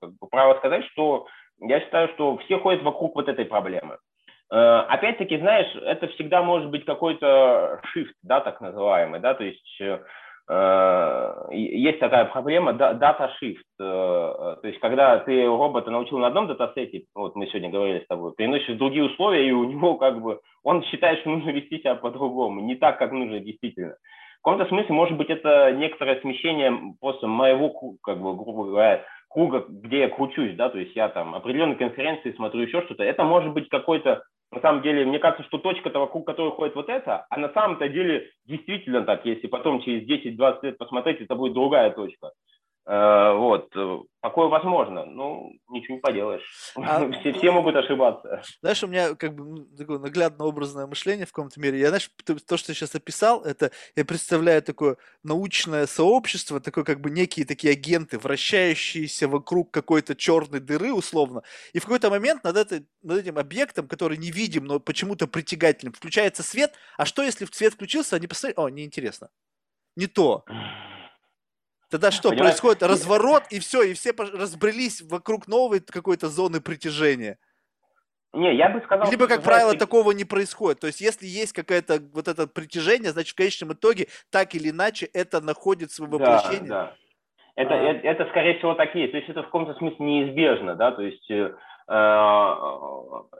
[0.00, 1.26] как бы, право сказать, что
[1.60, 3.98] я считаю, что все ходят вокруг вот этой проблемы.
[4.52, 9.80] Э, опять-таки, знаешь, это всегда может быть какой-то shift, да, так называемый, да, то есть
[9.80, 10.00] э,
[10.50, 17.04] есть такая проблема data shift, э, то есть когда ты робота научил на одном датасете,
[17.14, 20.82] вот мы сегодня говорили с тобой, переносишь другие условия, и у него как бы, он
[20.84, 23.94] считает, что нужно вести себя по-другому, не так, как нужно действительно.
[24.40, 29.64] В каком-то смысле, может быть, это некоторое смещение просто моего, как бы, грубо говоря, круга,
[29.68, 33.04] где я кручусь, да, то есть я там определенные конференции смотрю, еще что-то.
[33.04, 36.90] Это может быть какой-то на самом деле, мне кажется, что точка-то, вокруг которой ходит вот
[36.90, 41.54] это, а на самом-то деле действительно так, если потом через 10-20 лет посмотреть, это будет
[41.54, 42.32] другая точка.
[42.86, 43.72] Э, вот.
[44.22, 45.04] Такое возможно.
[45.04, 46.72] Ну, ничего не поделаешь.
[46.76, 48.42] А, все, все могут ошибаться.
[48.60, 51.80] Знаешь, у меня как бы такое наглядно образное мышление в каком-то мере.
[51.80, 57.00] Я, знаешь, то, что я сейчас описал, это я представляю такое научное сообщество, такое как
[57.00, 61.42] бы некие такие агенты, вращающиеся вокруг какой-то черной дыры, условно.
[61.72, 65.94] И в какой-то момент над, этой, над этим объектом, который не видим, но почему-то притягательным,
[65.94, 66.74] включается свет.
[66.96, 69.30] А что, если свет включился, они посмотрят, о, неинтересно.
[69.96, 70.44] Не то.
[71.92, 72.52] Тогда что, Понимаешь?
[72.52, 77.36] происходит разворот, и все, и все разбрелись вокруг новой какой-то зоны притяжения?
[78.32, 79.10] Не, я бы сказал...
[79.10, 79.78] Либо, как правило, ты...
[79.78, 80.80] такого не происходит.
[80.80, 85.04] То есть, если есть какое-то вот это притяжение, значит, в конечном итоге, так или иначе,
[85.12, 86.66] это находит свое воплощение.
[86.66, 86.92] Да, да.
[87.56, 87.76] Это, а...
[87.76, 89.12] это, это, скорее всего, так и есть.
[89.12, 91.30] То есть, это в каком-то смысле неизбежно, да, то есть...
[91.30, 91.52] Э,
[91.88, 92.54] э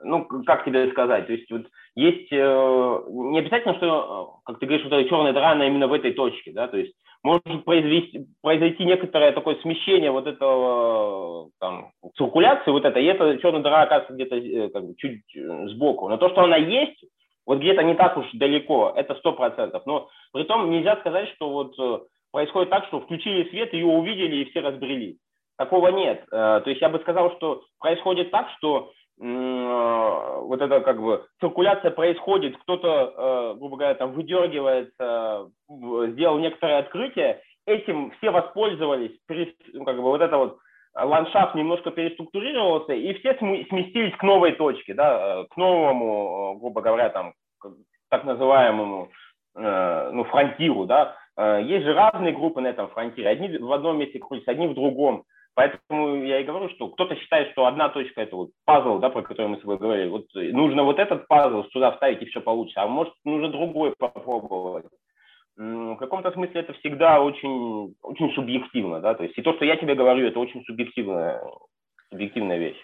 [0.04, 4.66] ну, как тебе сказать, то есть вот есть э, не обязательно, что, э, как ты
[4.66, 6.92] говоришь, вот эта черная дыра, она именно в этой точке, да, то есть
[7.22, 13.62] может произвести, произойти некоторое такое смещение вот этого там, циркуляции, вот это, и эта черная
[13.62, 16.08] дыра оказывается где-то э, как бы, чуть э, сбоку.
[16.08, 17.04] Но то, что она есть,
[17.46, 19.84] вот где-то не так уж далеко, это сто процентов.
[19.86, 22.00] Но при том нельзя сказать, что вот э,
[22.32, 25.16] происходит так, что включили свет, ее увидели и все разбрелись.
[25.58, 26.24] Такого нет.
[26.30, 32.56] То есть я бы сказал, что происходит так, что вот эта как бы циркуляция происходит,
[32.58, 39.12] кто-то, э, грубо говоря, там выдергивается, сделал некоторое открытие, этим все воспользовались,
[39.72, 40.58] ну, как бы вот это вот
[40.94, 46.80] ландшафт немножко переструктурировался, и все сместились к новой точке, да, э, к новому, э, грубо
[46.80, 47.32] говоря, там,
[48.10, 49.08] так называемому,
[49.54, 51.14] ну, фронтиру, да.
[51.60, 55.24] Есть же разные группы на этом фронтире, одни в одном месте крутятся, одни в другом.
[55.54, 59.22] Поэтому я и говорю, что кто-то считает, что одна точка– это вот пазл, да, про
[59.22, 60.08] который мы с тобой говорили.
[60.08, 62.82] Вот нужно вот этот пазл сюда вставить, и все получится.
[62.82, 64.86] А может, нужно другой попробовать.
[65.56, 69.76] В каком-то смысле это всегда очень, очень субъективно, да, то есть и то, что я
[69.76, 71.42] тебе говорю, это очень субъективная,
[72.08, 72.78] субъективная вещь.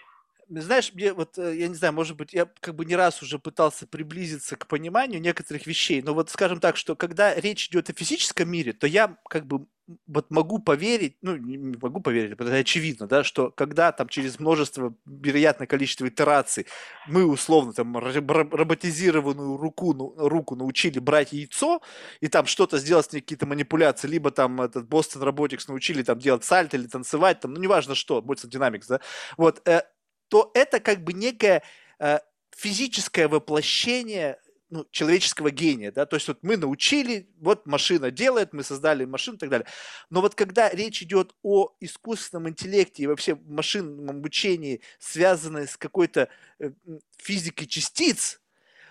[0.49, 3.37] Знаешь, мне вот, э, я не знаю, может быть, я как бы не раз уже
[3.37, 7.93] пытался приблизиться к пониманию некоторых вещей, но вот скажем так, что когда речь идет о
[7.93, 9.65] физическом мире, то я как бы
[10.07, 14.93] вот могу поверить, ну, не могу поверить, это очевидно, да, что когда там через множество,
[15.05, 16.67] вероятное количество итераций
[17.07, 21.81] мы условно там роботизированную руку, ну, руку научили брать яйцо
[22.21, 26.19] и там что-то сделать с ней, какие-то манипуляции, либо там этот Boston Robotics научили там
[26.19, 28.99] делать сальто или танцевать, там, ну, неважно что, Boston Dynamics, да,
[29.37, 29.81] вот, э,
[30.27, 31.63] то это как бы некое
[31.99, 32.19] э,
[32.55, 34.37] физическое воплощение
[34.69, 39.37] ну, человеческого гения, да, то есть вот мы научили, вот машина делает, мы создали машину
[39.37, 39.67] и так далее.
[40.09, 46.29] Но вот когда речь идет о искусственном интеллекте и вообще машинном обучении, связанной с какой-то
[46.59, 46.71] э,
[47.17, 48.41] физикой частиц,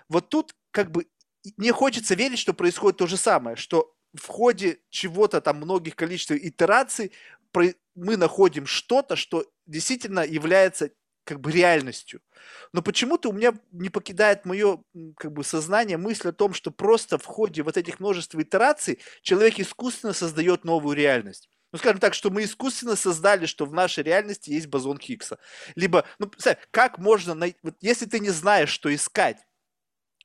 [0.08, 1.06] вот тут как бы
[1.56, 6.32] мне хочется верить, что происходит то же самое, что в ходе чего-то там многих количеств
[6.32, 7.12] итераций
[7.94, 10.90] мы находим что-то, что действительно является
[11.28, 12.22] как бы реальностью.
[12.72, 14.82] Но почему-то у меня не покидает мое
[15.18, 19.60] как бы сознание мысль о том, что просто в ходе вот этих множества итераций человек
[19.60, 21.50] искусственно создает новую реальность.
[21.70, 25.38] Ну, скажем так, что мы искусственно создали, что в нашей реальности есть бозон Хиггса.
[25.74, 26.30] Либо, ну,
[26.70, 29.36] как можно найти, вот если ты не знаешь, что искать,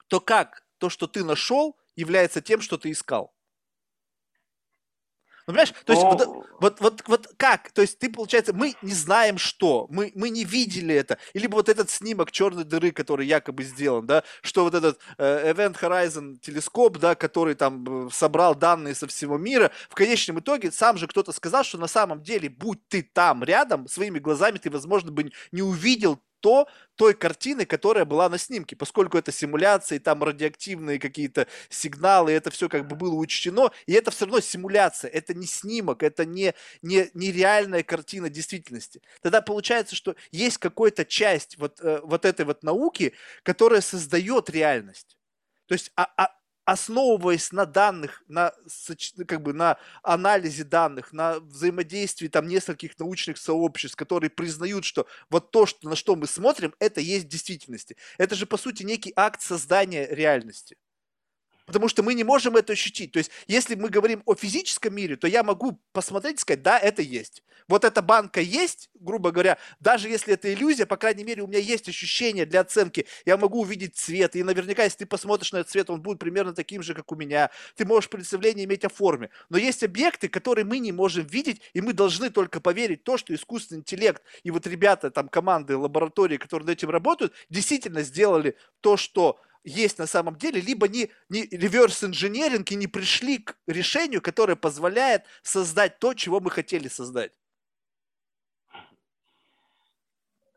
[0.07, 3.32] то как то, что ты нашел, является тем, что ты искал?
[5.45, 7.71] Ну, понимаешь, то есть, вот, вот, вот, вот как?
[7.71, 11.17] То есть, ты, получается, мы не знаем, что, мы, мы не видели это.
[11.33, 15.77] Или вот этот снимок черной дыры, который якобы сделан, да, что вот этот э, Event
[15.79, 20.97] Horizon телескоп, да, который там э, собрал данные со всего мира, в конечном итоге сам
[20.97, 25.11] же кто-то сказал, что на самом деле, будь ты там рядом, своими глазами ты, возможно,
[25.11, 30.21] бы не увидел то, той картины, которая была на снимке, поскольку это симуляция, и там
[30.21, 35.33] радиоактивные какие-то сигналы, это все как бы было учтено, и это все равно симуляция, это
[35.33, 39.01] не снимок, это не, не, не реальная картина действительности.
[39.21, 43.13] Тогда получается, что есть какая-то часть вот, э, вот этой вот науки,
[43.43, 45.17] которая создает реальность.
[45.67, 48.53] То есть а, а, основываясь на данных, на,
[49.27, 55.51] как бы, на анализе данных, на взаимодействии там нескольких научных сообществ, которые признают, что вот
[55.51, 57.97] то, что, на что мы смотрим, это есть в действительности.
[58.17, 60.77] Это же, по сути, некий акт создания реальности.
[61.65, 63.11] Потому что мы не можем это ощутить.
[63.11, 66.77] То есть, если мы говорим о физическом мире, то я могу посмотреть и сказать, да,
[66.77, 67.43] это есть.
[67.67, 71.59] Вот эта банка есть, грубо говоря, даже если это иллюзия, по крайней мере, у меня
[71.59, 73.05] есть ощущение для оценки.
[73.25, 76.53] Я могу увидеть цвет, и наверняка, если ты посмотришь на этот цвет, он будет примерно
[76.53, 77.49] таким же, как у меня.
[77.75, 79.29] Ты можешь представление иметь о форме.
[79.49, 83.17] Но есть объекты, которые мы не можем видеть, и мы должны только поверить в то,
[83.17, 88.57] что искусственный интеллект и вот ребята, там, команды, лаборатории, которые над этим работают, действительно сделали
[88.81, 94.21] то, что есть на самом деле, либо не, не реверс-инженеринг и не пришли к решению,
[94.21, 97.31] которое позволяет создать то, чего мы хотели создать.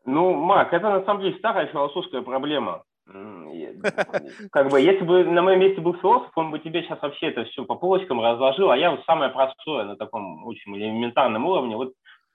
[0.05, 2.83] Ну, Мак, это на самом деле старая философская проблема.
[4.51, 7.45] Как бы, если бы на моем месте был философ, он бы тебе сейчас вообще это
[7.45, 11.75] все по полочкам разложил, а я вот самое простое на таком очень элементарном уровне.
[11.77, 11.93] Вот,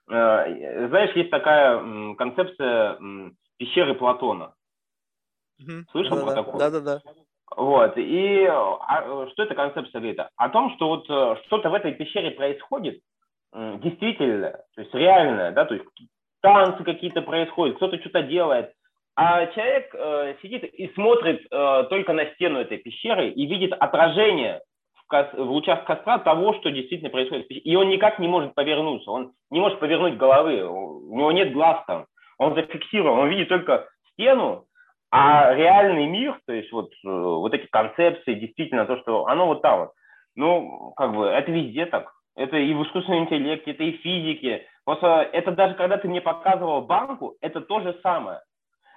[0.09, 2.97] э, знаешь, есть такая концепция
[3.57, 4.53] пещеры Платона.
[5.63, 5.85] Угу.
[5.91, 6.59] Слышал да, про такое?
[6.59, 7.01] Да, да, да.
[7.55, 10.19] Вот, и а, что эта концепция говорит?
[10.35, 12.99] О том, что вот э, что-то в этой пещере происходит,
[13.53, 15.85] действительно, то есть реально, да, то есть
[16.41, 18.73] танцы какие-то происходят, кто-то что-то делает,
[19.15, 24.61] а человек э, сидит и смотрит э, только на стену этой пещеры и видит отражение
[24.95, 27.45] в, кос- в лучах костра того, что действительно происходит.
[27.49, 31.83] И он никак не может повернуться, он не может повернуть головы, у него нет глаз
[31.85, 32.07] там,
[32.39, 34.65] он зафиксирован, он видит только стену,
[35.15, 39.61] а реальный мир, то есть вот, э, вот эти концепции, действительно то, что оно вот
[39.61, 39.91] там вот,
[40.35, 42.11] ну, как бы, это везде так.
[42.35, 44.65] Это и в искусственном интеллекте, это и в физике.
[44.85, 48.39] Просто это даже когда ты мне показывал банку, это то же самое.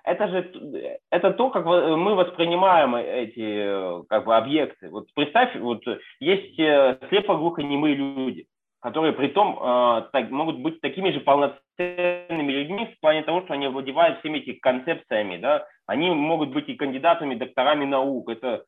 [0.05, 4.89] Это же это то, как мы воспринимаем эти как бы объекты.
[4.89, 5.83] Вот представь, вот
[6.19, 8.47] есть э, слепо-глухонемые люди
[8.81, 13.55] которые при том э, так, могут быть такими же полноценными людьми в плане того, что
[13.55, 18.65] они владевают всеми этими концепциями, да, они могут быть и кандидатами, докторами наук, это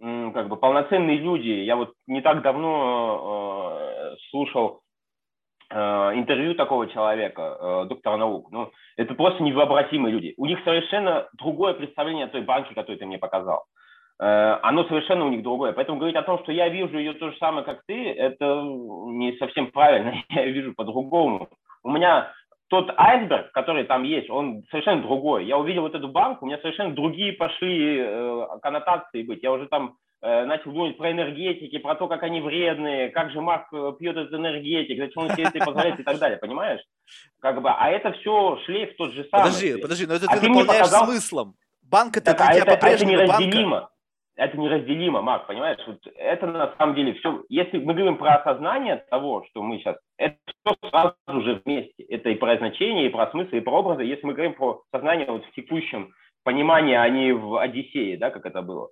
[0.00, 1.48] э, как бы полноценные люди.
[1.48, 3.78] Я вот не так давно
[4.12, 4.80] э, слушал
[5.70, 5.76] э,
[6.14, 10.34] интервью такого человека, э, доктора наук, ну, это просто невообразимые люди.
[10.36, 13.64] У них совершенно другое представление о той банке, которую ты мне показал.
[14.22, 15.72] Э, оно совершенно у них другое.
[15.72, 19.36] Поэтому говорить о том, что я вижу ее то же самое, как ты, это не
[19.38, 20.14] совсем правильно.
[20.28, 21.48] Я ее вижу по-другому.
[21.82, 22.32] У меня
[22.68, 25.46] тот айсберг, который там есть, он совершенно другой.
[25.46, 29.42] Я увидел вот эту банку, у меня совершенно другие пошли э, коннотации быть.
[29.42, 33.40] Я уже там э, начал думать про энергетики, про то, как они вредные, как же
[33.40, 36.80] Марк э, пьет этот энергетик, зачем он себе это позволяет и так далее, понимаешь?
[37.40, 39.46] Как бы, а это все шлейф тот же самый.
[39.46, 41.06] Подожди, подожди, но это а ты, ты наполняешь показал...
[41.06, 41.54] смыслом.
[41.82, 43.70] Банк это так, а это, это неразделимо.
[43.70, 43.91] Банка
[44.36, 45.78] это неразделимо, Марк, понимаешь?
[45.86, 47.44] Вот это на самом деле все.
[47.48, 52.02] Если мы говорим про осознание того, что мы сейчас, это все сразу же вместе.
[52.04, 54.04] Это и про значение, и про смысл, и про образы.
[54.04, 56.12] Если мы говорим про сознание вот в текущем
[56.44, 58.88] понимании, а не в Одиссее, да, как это было.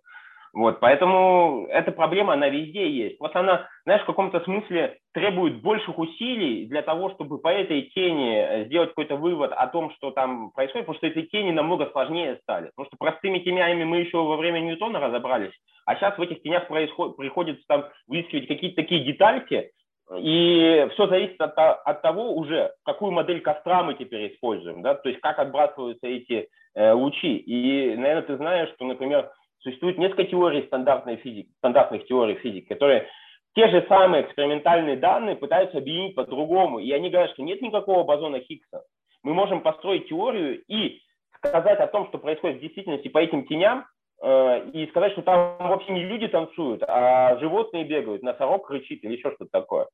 [0.53, 3.21] Вот, поэтому эта проблема, она везде есть.
[3.21, 8.37] Вот она, знаешь, в каком-то смысле требует больших усилий для того, чтобы по этой тени
[8.37, 12.39] э, сделать какой-то вывод о том, что там происходит, потому что эти тени намного сложнее
[12.43, 12.71] стали.
[12.75, 15.53] Потому что простыми тенями мы еще во время Ньютона разобрались,
[15.87, 19.71] а сейчас в этих тенях происходит, приходится там выискивать какие-то такие детальки,
[20.19, 25.09] и все зависит от, от того уже, какую модель костра мы теперь используем, да, то
[25.09, 27.37] есть как отбрасываются эти э, лучи.
[27.37, 33.09] И, наверное, ты знаешь, что, например, Существует несколько теорий стандартной физики, стандартных теорий физики, которые
[33.55, 36.79] те же самые экспериментальные данные пытаются объединить по-другому.
[36.79, 38.83] И они говорят, что нет никакого бозона Хиггса.
[39.23, 41.01] Мы можем построить теорию и
[41.37, 43.87] сказать о том, что происходит в действительности по этим теням,
[44.23, 49.17] э, и сказать, что там вообще не люди танцуют, а животные бегают, носорог рычит или
[49.17, 49.89] еще что-то такое.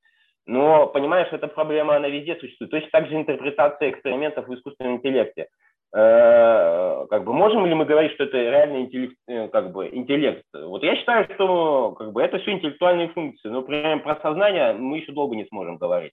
[0.47, 2.71] Но, понимаешь, эта проблема, она везде существует.
[2.71, 5.49] Точно так же интерпретация экспериментов в искусственном интеллекте.
[5.95, 10.45] Э, как бы можем ли мы говорить, что это реальный интеллект, э, как бы интеллект?
[10.53, 14.99] Вот я считаю, что как бы это все интеллектуальные функции, но прям про сознание мы
[14.99, 16.13] еще долго не сможем говорить.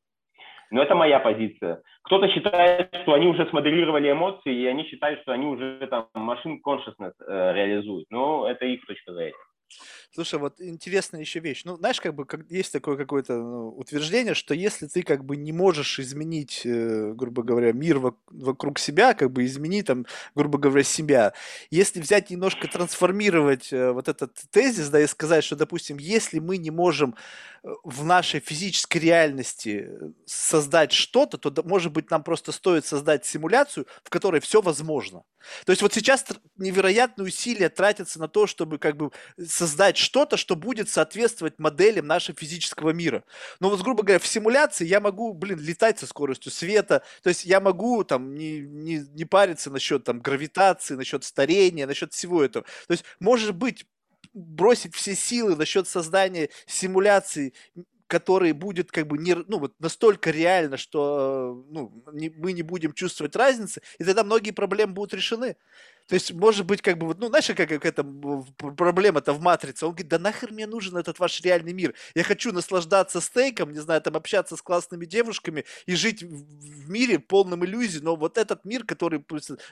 [0.72, 1.82] Но это моя позиция.
[2.04, 6.62] Кто-то считает, что они уже смоделировали эмоции, и они считают, что они уже там машин
[6.66, 8.08] consciousness э, реализуют.
[8.10, 9.34] Но это их точка зрения.
[10.12, 11.64] Слушай, вот интересная еще вещь.
[11.66, 15.36] Ну, знаешь, как бы как, есть такое какое-то ну, утверждение, что если ты как бы
[15.38, 20.06] не можешь изменить, э, грубо говоря, мир во- вокруг себя, как бы изменить там,
[20.36, 21.34] грубо говоря, себя,
[21.72, 26.58] если взять немножко трансформировать э, вот этот тезис, да, и сказать, что, допустим, если мы
[26.58, 27.16] не можем
[27.64, 29.90] э, в нашей физической реальности
[30.26, 35.24] создать что-то, то, может быть, нам просто стоит создать симуляцию, в которой все возможно.
[35.66, 36.26] То есть вот сейчас
[36.58, 39.12] невероятные усилия тратятся на то, чтобы как бы
[39.46, 43.24] создать что-то, что будет соответствовать моделям нашего физического мира.
[43.60, 47.46] Но вот, грубо говоря, в симуляции я могу, блин, летать со скоростью света, то есть
[47.46, 52.66] я могу там не, не, не париться насчет там гравитации, насчет старения, насчет всего этого.
[52.88, 53.86] То есть, может быть,
[54.34, 57.54] бросить все силы насчет создания симуляции
[58.14, 62.94] который будет как бы не, ну, вот настолько реально, что ну, не, мы не будем
[62.94, 65.56] чувствовать разницы, и тогда многие проблемы будут решены.
[66.08, 69.86] То есть, может быть, как бы, вот, ну, знаешь, как, как это проблема-то в матрице?
[69.86, 71.94] Он говорит, да нахер мне нужен этот ваш реальный мир?
[72.14, 77.20] Я хочу наслаждаться стейком, не знаю, там, общаться с классными девушками и жить в мире
[77.20, 79.24] полном иллюзий, но вот этот мир, который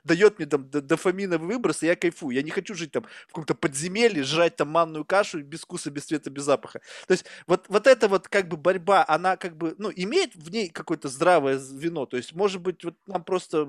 [0.03, 2.35] дает мне там дофаминовый выброс, я кайфую.
[2.35, 6.05] Я не хочу жить там в каком-то подземелье, жрать там манную кашу без вкуса, без
[6.05, 6.79] цвета, без запаха.
[7.07, 10.49] То есть, вот, вот эта вот как бы борьба, она как бы, ну, имеет в
[10.49, 12.05] ней какое-то здравое вино.
[12.05, 13.67] То есть, может быть, вот нам просто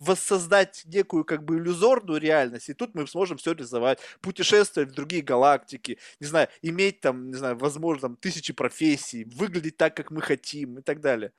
[0.00, 4.94] воссоздать некую как бы иллюзию иллюзорную реальность, и тут мы сможем все рисовать, путешествовать в
[4.94, 10.10] другие галактики, не знаю, иметь там, не знаю, возможно, там, тысячи профессий, выглядеть так, как
[10.10, 11.30] мы хотим и так далее.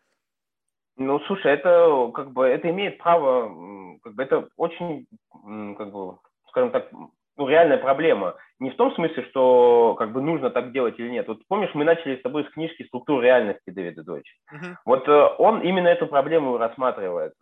[0.98, 6.18] Ну, слушай, это как бы это имеет право, как бы это очень, как бы,
[6.50, 6.90] скажем так,
[7.38, 8.36] ну, реальная проблема.
[8.60, 11.28] Не в том смысле, что как бы нужно так делать или нет.
[11.28, 14.34] Вот помнишь, мы начали с тобой с книжки «Структура реальности» Дэвида Дойча.
[14.54, 14.76] Uh-huh.
[14.86, 17.34] Вот э, он именно эту проблему рассматривает,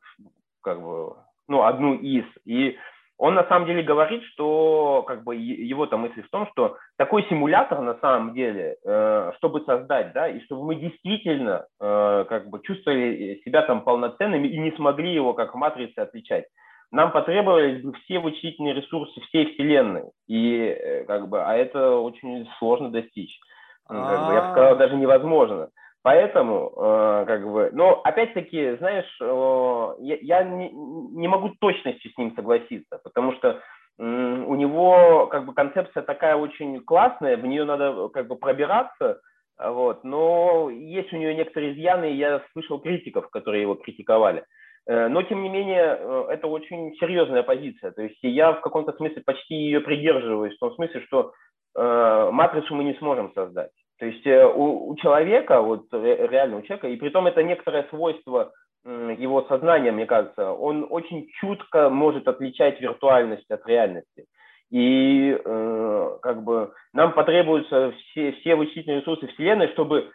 [0.64, 1.16] как бы,
[1.48, 2.26] ну, одну из.
[2.44, 2.76] И
[3.24, 7.26] он на самом деле говорит, что как бы его там мысль в том, что такой
[7.30, 12.60] симулятор на самом деле, э, чтобы создать, да, и чтобы мы действительно э, как бы
[12.62, 16.48] чувствовали себя там полноценными и не смогли его как в матрице отличать,
[16.92, 22.46] нам потребовались бы все вычислительные ресурсы всей Вселенной, и э, как бы, а это очень
[22.60, 23.40] сложно достичь.
[23.88, 25.70] Как бы, я бы сказал, даже невозможно.
[26.04, 32.18] Поэтому, э, как бы, но опять-таки, знаешь, э, я, я не, не могу точностью с
[32.18, 33.62] ним согласиться, потому что
[34.00, 39.22] э, у него как бы концепция такая очень классная, в нее надо как бы пробираться,
[39.58, 44.44] вот, но есть у нее некоторые изъяны, и я слышал критиков, которые его критиковали.
[44.86, 47.92] Э, но, тем не менее, э, это очень серьезная позиция.
[47.92, 51.34] То есть я в каком-то смысле почти ее придерживаюсь, в том смысле, что
[51.76, 53.72] э, матрицу мы не сможем создать.
[54.00, 57.84] То есть э, у, у человека, вот реально у человека, и при том это некоторое
[57.90, 58.52] свойство
[58.86, 64.26] его сознания, мне кажется, он очень чутко может отличать виртуальность от реальности.
[64.72, 70.12] И э, как бы нам потребуются все, все вычислительные ресурсы Вселенной, чтобы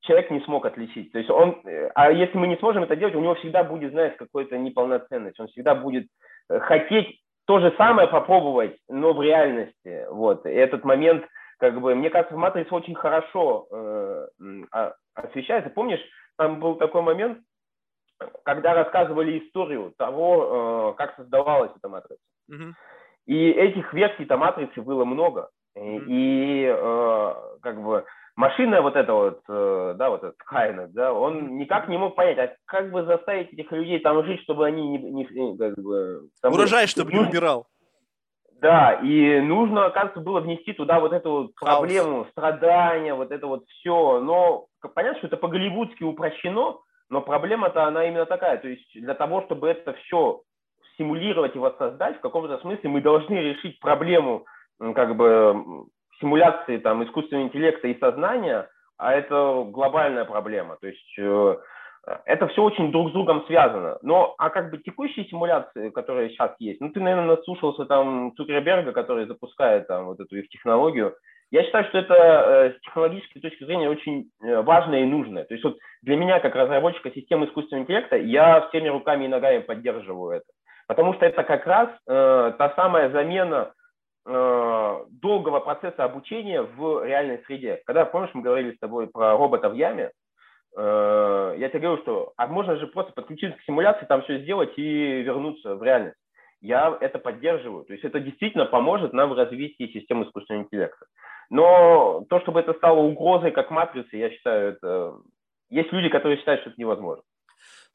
[0.00, 1.12] человек не смог отличить.
[1.12, 3.92] То есть он, э, а если мы не сможем это делать, у него всегда будет,
[3.92, 5.40] знаешь, какая-то неполноценность.
[5.40, 6.06] Он всегда будет
[6.48, 10.06] хотеть то же самое попробовать, но в реальности.
[10.10, 10.44] Вот.
[10.44, 11.24] И этот момент–
[11.60, 14.26] как бы, мне кажется, в «Матрице» очень хорошо э,
[15.14, 15.70] освещается.
[15.70, 16.00] Помнишь,
[16.36, 17.38] там был такой момент,
[18.44, 22.22] когда рассказывали историю того, э, как создавалась эта «Матрица».
[22.50, 22.72] Mm-hmm.
[23.26, 25.50] И этих версий-то «Матрицы» было много.
[25.76, 26.04] Mm-hmm.
[26.08, 28.04] И, э, как бы
[28.36, 32.38] машина вот эта вот, э, да, вот этот Кайнет, да, он никак не мог понять,
[32.38, 36.22] а как бы заставить этих людей там жить, чтобы они не, не как бы...
[36.40, 37.66] Там Урожай, чтобы не убирал.
[38.60, 43.64] Да, и нужно, оказывается, было внести туда вот эту вот проблему страдания, вот это вот
[43.66, 44.20] все.
[44.20, 46.78] Но понятно, что это по-голливудски упрощено,
[47.08, 48.58] но проблема-то она именно такая.
[48.58, 50.42] То есть для того, чтобы это все
[50.98, 54.44] симулировать и воссоздать, в каком-то смысле мы должны решить проблему
[54.94, 55.86] как бы
[56.20, 58.68] симуляции там, искусственного интеллекта и сознания,
[58.98, 60.76] а это глобальная проблема.
[60.76, 61.56] То есть э,
[62.24, 63.98] это все очень друг с другом связано.
[64.02, 68.92] Но, а как бы текущие симуляции, которые сейчас есть, ну, ты, наверное, наслушался там Цукерберга,
[68.92, 71.14] который запускает там вот эту их технологию.
[71.50, 75.44] Я считаю, что это э, с технологической точки зрения очень э, важное и нужное.
[75.44, 79.58] То есть вот для меня, как разработчика системы искусственного интеллекта, я всеми руками и ногами
[79.58, 80.46] поддерживаю это.
[80.86, 83.72] Потому что это как раз э, та самая замена
[84.26, 87.82] э, долгого процесса обучения в реальной среде.
[87.84, 90.12] Когда, помнишь, мы говорили с тобой про робота в яме,
[90.76, 94.72] Э, я тебе говорю, что а можно же просто подключиться к симуляции, там все сделать
[94.76, 96.16] и вернуться в реальность.
[96.60, 97.84] Я это поддерживаю.
[97.84, 101.06] То есть это действительно поможет нам в развитии системы искусственного интеллекта.
[101.48, 105.14] Но то, чтобы это стало угрозой, как матрица, я считаю, это...
[105.68, 107.22] Есть люди, которые считают, что это невозможно.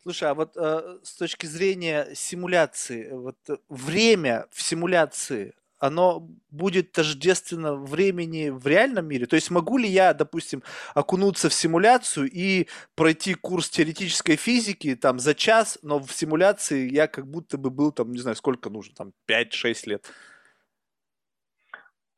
[0.01, 3.37] Слушай, а вот э, с точки зрения симуляции, вот
[3.69, 9.25] время в симуляции, оно будет тождественно времени в реальном мире?
[9.25, 15.19] То есть могу ли я, допустим, окунуться в симуляцию и пройти курс теоретической физики там
[15.19, 18.95] за час, но в симуляции я как будто бы был там, не знаю, сколько нужно,
[18.95, 20.05] там 5-6 лет?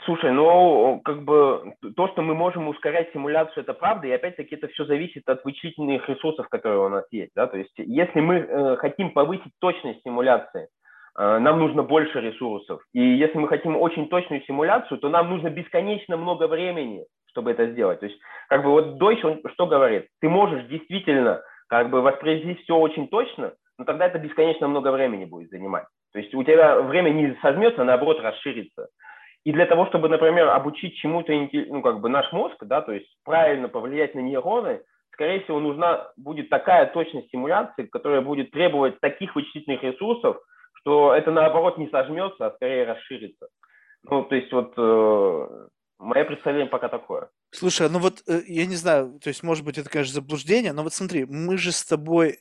[0.08, 4.70] Слушай, ну, как бы то, что мы можем ускорять симуляцию, это правда, и опять-таки это
[4.70, 8.78] все зависит от вычислительных ресурсов, которые у нас есть, да, то есть если мы э,
[8.78, 10.70] хотим повысить точность симуляции,
[11.18, 12.82] нам нужно больше ресурсов.
[12.94, 17.72] И если мы хотим очень точную симуляцию, то нам нужно бесконечно много времени, чтобы это
[17.72, 18.00] сделать.
[18.00, 18.20] То есть,
[18.50, 20.08] как бы вот Дойч, он что говорит?
[20.22, 25.26] Ты можешь действительно как бы воспроизвести все очень точно, но тогда это бесконечно много времени
[25.26, 25.86] будет занимать.
[26.14, 28.88] То есть у тебя время не сожмется, а наоборот расширится.
[29.44, 33.08] И для того, чтобы, например, обучить чему-то ну, как бы наш мозг, да, то есть
[33.24, 34.82] правильно повлиять на нейроны,
[35.14, 40.38] скорее всего, нужна будет такая точность симуляции, которая будет требовать таких вычислительных ресурсов,
[40.88, 43.50] что это наоборот не сожмется, а скорее расширится.
[44.04, 45.68] Ну, то есть вот э,
[46.00, 47.30] мое представление пока такое.
[47.52, 50.84] Слушай, ну вот э, я не знаю, то есть может быть это, конечно, заблуждение, но
[50.84, 52.40] вот смотри, мы же с тобой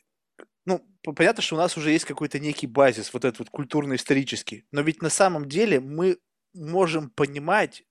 [0.65, 0.85] ну,
[1.17, 5.03] понятно, что у нас уже есть какой-то некий базис, вот этот вот культурно-исторический, но ведь
[5.03, 6.19] на самом деле мы
[6.55, 7.83] можем понимать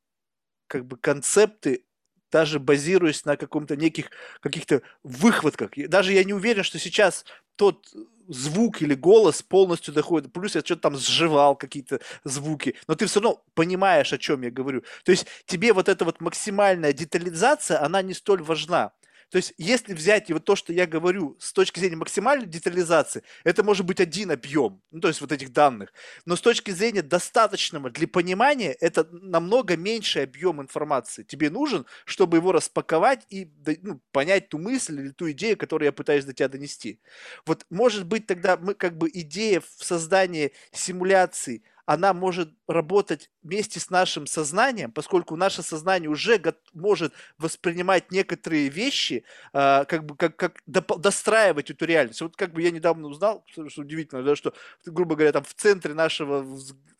[0.68, 1.86] как бы концепты
[2.32, 4.10] даже базируясь на каком-то неких
[4.41, 5.72] каких-то выхватках.
[5.88, 7.26] Даже я не уверен, что сейчас
[7.56, 7.88] тот
[8.27, 10.34] звук или голос полностью доходит.
[10.34, 12.76] Плюс я что-то там сживал какие-то звуки.
[12.88, 14.84] Но ты все равно понимаешь, о чем я говорю.
[15.03, 18.91] То есть тебе вот эта вот максимальная детализация, она не столь важна.
[19.30, 23.64] То есть, если взять вот то, что я говорю с точки зрения максимальной детализации, это
[23.64, 25.92] может быть один объем, ну, то есть вот этих данных.
[26.26, 31.24] Но с точки зрения достаточного для понимания, это намного меньший объем информации.
[31.24, 35.92] Тебе нужен, чтобы его распаковать и ну, понять ту мысль или ту идею, которую я
[35.92, 37.00] пытаюсь до тебя донести.
[37.46, 43.80] Вот может быть тогда мы как бы идея в создании симуляции– она может работать вместе
[43.80, 46.41] с нашим сознанием, поскольку наше сознание уже
[46.74, 52.22] может воспринимать некоторые вещи, э, как бы как, как достраивать эту реальность.
[52.22, 54.53] Вот как бы я недавно узнал, что удивительно, да, что,
[54.86, 56.45] грубо говоря, там в центре нашего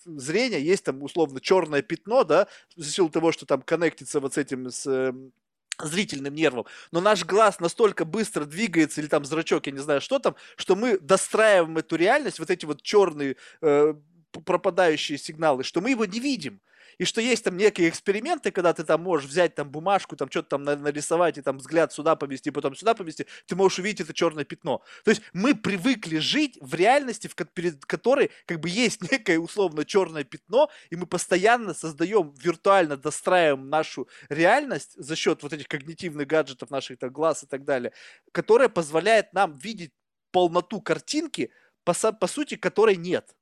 [0.06, 4.38] зрения есть там условно черное пятно, да, за силу того, что там коннектится вот с
[4.38, 5.34] этим, с эм,
[5.82, 10.20] зрительным нервом, но наш глаз настолько быстро двигается, или там зрачок, я не знаю, что
[10.20, 13.94] там, что мы достраиваем эту реальность, вот эти вот черные э,
[14.42, 16.62] пропадающие сигналы, что мы его не видим.
[16.98, 20.50] И что есть там некие эксперименты, когда ты там можешь взять там бумажку, там что-то
[20.50, 24.46] там нарисовать и там взгляд сюда повести, потом сюда повести, ты можешь увидеть это черное
[24.46, 24.82] пятно.
[25.04, 29.86] То есть мы привыкли жить в реальности, в, перед которой как бы есть некое условно
[29.86, 36.28] черное пятно, и мы постоянно создаем, виртуально достраиваем нашу реальность за счет вот этих когнитивных
[36.28, 37.92] гаджетов наших там, глаз и так далее,
[38.32, 39.92] которая позволяет нам видеть
[40.32, 41.52] полноту картинки,
[41.84, 43.36] по, по сути, которой нет.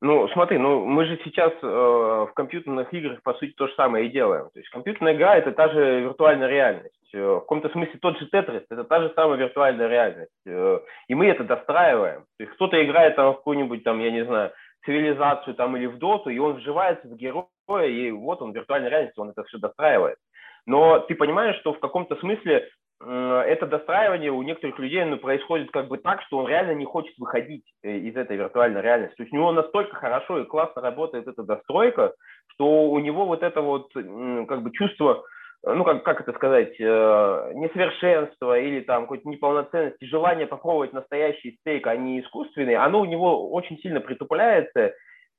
[0.00, 4.06] Ну, смотри, ну мы же сейчас э, в компьютерных играх, по сути, то же самое
[4.06, 4.48] и делаем.
[4.52, 6.94] То есть компьютерная игра– это та же виртуальная реальность.
[7.12, 10.30] Э, в каком-то смысле тот же Тетрис– это та же самая виртуальная реальность.
[10.46, 12.20] Э, и мы это достраиваем.
[12.38, 14.52] То есть кто-то играет там в какую-нибудь, там, я не знаю,
[14.84, 17.48] цивилизацию там или в доту, и он вживается в героя,
[17.86, 20.18] и вот он в виртуальной реальности, он это все достраивает.
[20.64, 22.68] Но ты понимаешь, что в каком-то смысле
[23.00, 27.16] это достраивание у некоторых людей ну, происходит как бы так, что он реально не хочет
[27.18, 29.16] выходить э, из этой виртуальной реальности.
[29.16, 32.12] То есть у него настолько хорошо и классно работает эта достройка,
[32.48, 35.22] что у него вот это вот как бы чувство,
[35.64, 41.56] э, ну как, как это сказать, э, несовершенства или там какой-то неполноценности, желание попробовать настоящий
[41.60, 44.92] стейк, а не искусственный, оно у него очень сильно притупляется,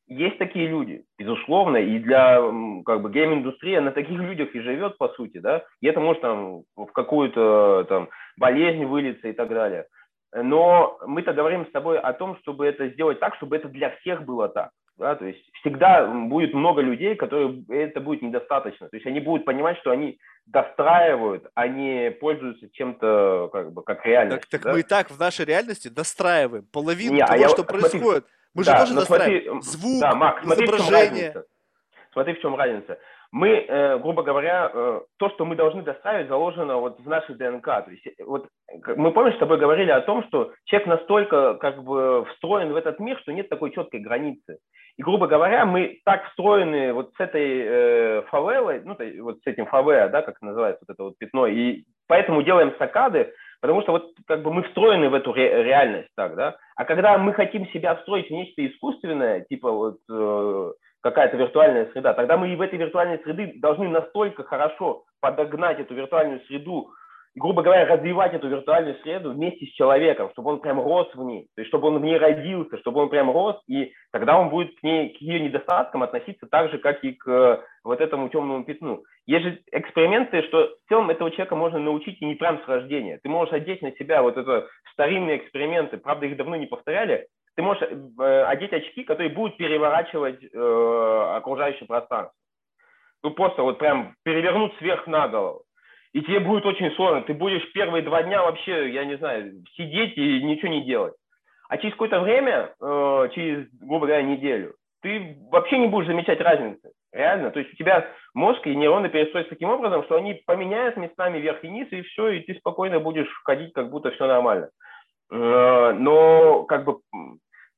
[0.10, 2.42] есть такие люди, безусловно, и для
[2.86, 6.64] как бы гейм-индустрии на таких людях и живет, по сути, да, и это может там
[6.76, 9.86] в какую-то там болезнь вылиться и так далее.
[10.34, 14.24] Но мы-то говорим с тобой о том, чтобы это сделать так, чтобы это для всех
[14.24, 14.72] было так.
[14.98, 15.16] Да?
[15.16, 18.90] То есть всегда будет много людей, которые это будет недостаточно.
[18.90, 24.42] То есть они будут понимать, что они достраивают, они пользуются чем-то как бы как реальность.
[24.42, 24.74] Так, так да?
[24.74, 27.80] мы и так в нашей реальности достраиваем половину Не, а того, а я, что смотри,
[27.80, 28.26] происходит.
[28.54, 31.30] Мы да, же тоже достраиваем смотри, звук, да, смотри, изображение.
[31.30, 31.44] В чем
[32.12, 33.00] смотри, в чем разница
[33.32, 37.66] мы, э, грубо говоря, э, то, что мы должны доставить, заложено вот в нашей ДНК.
[37.66, 38.48] То есть, э, вот
[38.96, 43.00] мы, помнишь, с тобой говорили о том, что человек настолько как бы встроен в этот
[43.00, 44.58] мир, что нет такой четкой границы.
[44.98, 49.68] И, грубо говоря, мы так встроены вот с этой э, фавелой, ну, вот с этим
[49.68, 54.12] фаве, да, как называется вот это вот пятно, и поэтому делаем сакады, потому что вот
[54.28, 56.58] как бы мы встроены в эту ре- реальность так, да.
[56.76, 60.72] А когда мы хотим себя встроить в нечто искусственное, типа вот э,
[61.02, 65.94] какая-то виртуальная среда, тогда мы и в этой виртуальной среды должны настолько хорошо подогнать эту
[65.94, 66.92] виртуальную среду,
[67.40, 71.48] грубо говоря, развивать эту виртуальную среду вместе с человеком, чтобы он прям рос в ней,
[71.56, 74.78] то есть чтобы он в ней родился, чтобы он прям рос, и тогда он будет
[74.78, 78.66] к, ней, к ее недостаткам относиться так же, как и к э, вот этому темному
[78.66, 79.04] пятну.
[79.26, 83.20] Есть же эксперименты, что в целом этого человека можно научить и не прям с рождения.
[83.24, 87.64] Ты можешь одеть на себя вот это старинные эксперименты, правда, их давно не повторяли, ты
[87.64, 92.34] можешь э, одеть очки, которые будут переворачивать э, окружающее пространство.
[93.24, 95.64] Ну, просто вот прям перевернуть сверх на голову.
[96.14, 97.22] И тебе будет очень сложно.
[97.22, 101.14] Ты будешь первые два дня вообще, я не знаю, сидеть и ничего не делать.
[101.68, 106.92] А через какое-то время, э, через, грубо говоря, неделю, ты вообще не будешь замечать разницы.
[107.12, 107.52] Реально.
[107.52, 111.64] То есть у тебя мозг и нейроны перестроятся таким образом, что они поменяют местами вверх
[111.64, 114.70] и низ, и все, и ты спокойно будешь ходить, как будто все нормально.
[115.32, 116.98] Э, но как бы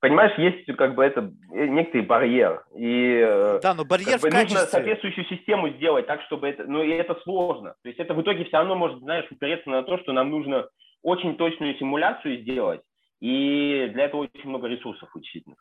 [0.02, 2.66] понимаешь, есть как бы это э, некоторый барьер.
[2.76, 4.60] И э, да, но барьер как бы, в качестве...
[4.60, 6.66] нужно соответствующую систему сделать так, чтобы это...
[6.66, 7.76] Ну, и это сложно.
[7.82, 10.68] То есть это в итоге все равно может, знаешь, упереться на то, что нам нужно
[11.04, 12.82] очень точную симуляцию сделать,
[13.22, 15.58] и для этого очень много ресурсов вычислительных.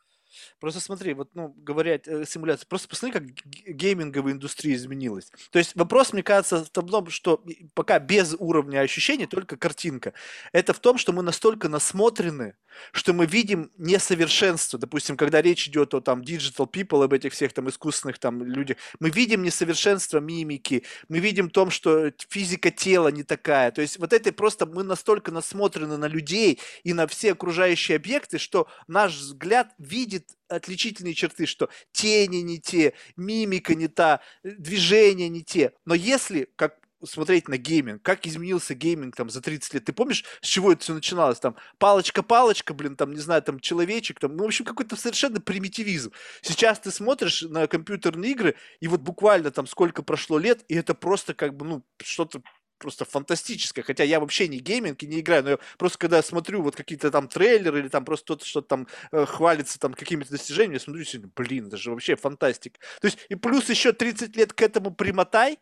[0.59, 3.25] Просто смотри, вот, ну, говоря о симуляции, просто посмотри, как
[3.67, 5.31] гейминговая индустрия изменилась.
[5.51, 7.43] То есть вопрос, мне кажется, в том, что
[7.75, 10.13] пока без уровня ощущений, только картинка.
[10.53, 12.55] Это в том, что мы настолько насмотрены,
[12.93, 14.79] что мы видим несовершенство.
[14.79, 18.77] Допустим, когда речь идет о там digital people, об этих всех там искусственных там людях,
[19.01, 23.71] мы видим несовершенство мимики, мы видим том, что физика тела не такая.
[23.73, 28.39] То есть вот это просто мы настолько насмотрены на людей и на все окружающие объекты,
[28.39, 35.43] что наш взгляд видит отличительные черты, что тени не те, мимика не та, движения не
[35.43, 35.73] те.
[35.85, 39.85] Но если, как смотреть на гейминг, как изменился гейминг там за 30 лет.
[39.85, 41.41] Ты помнишь, с чего это все начиналось?
[41.41, 46.13] Там палочка-палочка, блин, там, не знаю, там человечек, там, ну, в общем, какой-то совершенно примитивизм.
[46.43, 50.95] Сейчас ты смотришь на компьютерные игры, и вот буквально там сколько прошло лет, и это
[50.95, 52.43] просто как бы, ну, что-то
[52.81, 53.83] просто фантастическое.
[53.83, 57.11] Хотя я вообще не гейминг и не играю, но я просто когда смотрю вот какие-то
[57.11, 61.05] там трейлеры или там просто кто-то что-то там э, хвалится там какими-то достижениями, я смотрю,
[61.37, 62.81] блин, это же вообще фантастика.
[63.01, 65.59] То есть и плюс еще 30 лет к этому примотай,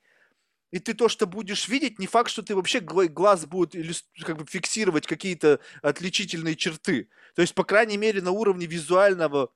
[0.70, 3.74] и ты то, что будешь видеть, не факт, что ты вообще глаз будет
[4.22, 7.08] как бы фиксировать какие-то отличительные черты.
[7.34, 9.50] То есть, по крайней мере, на уровне визуального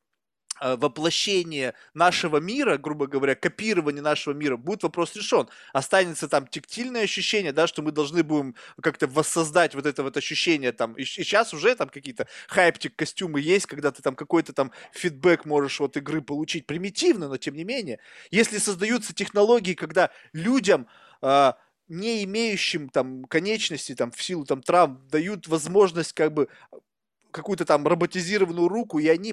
[0.60, 5.48] воплощение нашего мира, грубо говоря, копирование нашего мира, будет вопрос решен.
[5.72, 10.72] Останется там тактильное ощущение, да, что мы должны будем как-то воссоздать вот это вот ощущение
[10.72, 10.94] там.
[10.94, 15.44] И, и сейчас уже там какие-то хайптик костюмы есть, когда ты там какой-то там фидбэк
[15.44, 16.66] можешь от игры получить.
[16.66, 17.98] Примитивно, но тем не менее.
[18.30, 20.86] Если создаются технологии, когда людям
[21.22, 21.52] э,
[21.88, 26.48] не имеющим там конечности там в силу там травм дают возможность как бы
[27.30, 29.32] какую-то там роботизированную руку, и они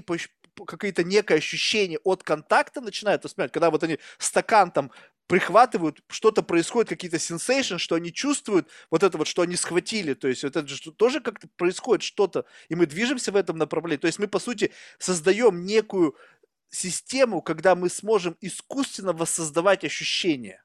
[0.65, 4.91] какое-то некое ощущение от контакта начинают воспринимать, когда вот они стакан там
[5.27, 10.27] прихватывают, что-то происходит, какие-то сенсейшн, что они чувствуют, вот это вот, что они схватили, то
[10.27, 14.01] есть вот это же тоже как-то происходит что-то, и мы движемся в этом направлении.
[14.01, 16.15] То есть мы, по сути, создаем некую
[16.69, 20.63] систему, когда мы сможем искусственно воссоздавать ощущения.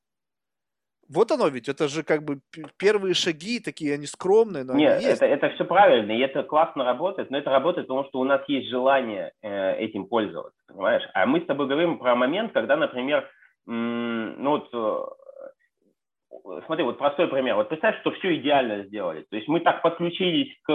[1.09, 2.41] Вот оно ведь, это же как бы
[2.79, 5.23] первые шаги, такие они скромные, но Нет, они есть.
[5.23, 8.43] Это, это все правильно, и это классно работает, но это работает потому, что у нас
[8.49, 11.03] есть желание э, этим пользоваться, понимаешь?
[11.15, 13.29] А мы с тобой говорим про момент, когда, например,
[13.67, 17.57] м- ну вот, э, смотри, вот простой пример.
[17.57, 19.25] Вот представь, что все идеально сделали.
[19.31, 20.73] То есть мы так подключились к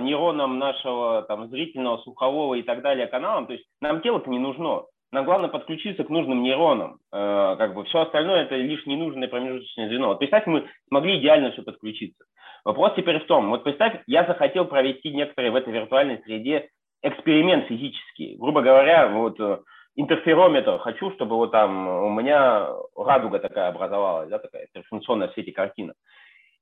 [0.00, 4.84] нейронам нашего там, зрительного, слухового и так далее каналам, то есть нам тело-то не нужно.
[5.12, 6.98] Нам главное подключиться к нужным нейронам.
[7.12, 10.08] Э, как бы все остальное это лишь ненужное промежуточное звено.
[10.08, 12.24] Вот представь, мы смогли идеально все подключиться.
[12.64, 16.68] Вопрос теперь в том, вот представь, я захотел провести некоторые в этой виртуальной среде
[17.02, 18.36] эксперимент физический.
[18.36, 19.58] Грубо говоря, вот э,
[19.96, 25.52] интерферометр хочу, чтобы вот там у меня радуга такая образовалась, да, такая интерференционная в свете
[25.52, 25.94] картина.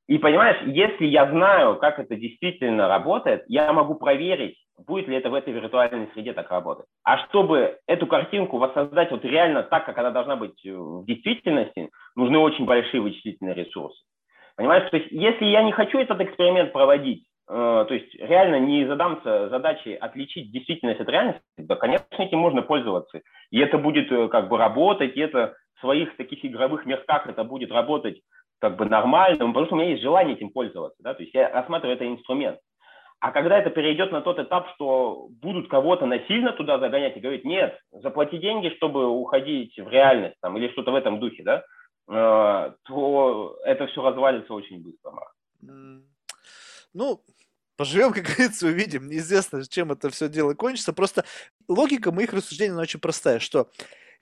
[0.09, 4.57] И понимаешь, если я знаю, как это действительно работает, я могу проверить,
[4.87, 6.87] будет ли это в этой виртуальной среде так работать.
[7.05, 12.39] А чтобы эту картинку воссоздать вот реально так, как она должна быть в действительности, нужны
[12.39, 14.03] очень большие вычислительные ресурсы.
[14.57, 17.53] Понимаешь, то есть если я не хочу этот эксперимент проводить, э,
[17.87, 23.21] то есть реально не задамся задачей отличить действительность от реальности, да, конечно, этим можно пользоваться.
[23.51, 27.45] И это будет э, как бы работать, и это в своих таких игровых мирках это
[27.45, 28.21] будет работать
[28.59, 31.51] как бы нормальным, потому что у меня есть желание этим пользоваться, да, то есть я
[31.51, 32.59] рассматриваю это инструмент.
[33.21, 37.45] А когда это перейдет на тот этап, что будут кого-то насильно туда загонять и говорить,
[37.45, 41.65] нет, заплати деньги, чтобы уходить в реальность, там, или что-то в этом духе, да,
[42.09, 45.13] э, то это все развалится очень быстро.
[46.95, 47.21] Ну,
[47.77, 49.09] поживем, как говорится, увидим.
[49.09, 50.93] Неизвестно, чем это все дело кончится.
[50.93, 51.25] Просто
[51.67, 53.69] логика моих рассуждений она очень простая, что,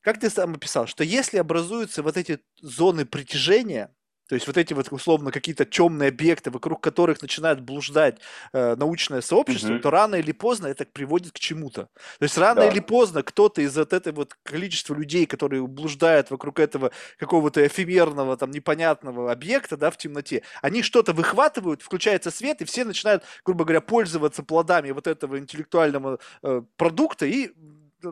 [0.00, 3.92] как ты сам описал, что если образуются вот эти зоны притяжения,
[4.28, 8.18] то есть вот эти вот условно какие-то темные объекты, вокруг которых начинает блуждать
[8.52, 9.80] э, научное сообщество, угу.
[9.80, 11.88] то рано или поздно это приводит к чему-то.
[12.18, 12.68] То есть рано да.
[12.68, 18.36] или поздно кто-то из вот этого вот количества людей, которые блуждают вокруг этого какого-то эфемерного,
[18.36, 23.64] там, непонятного объекта, да, в темноте, они что-то выхватывают, включается свет, и все начинают, грубо
[23.64, 27.52] говоря, пользоваться плодами вот этого интеллектуального э, продукта и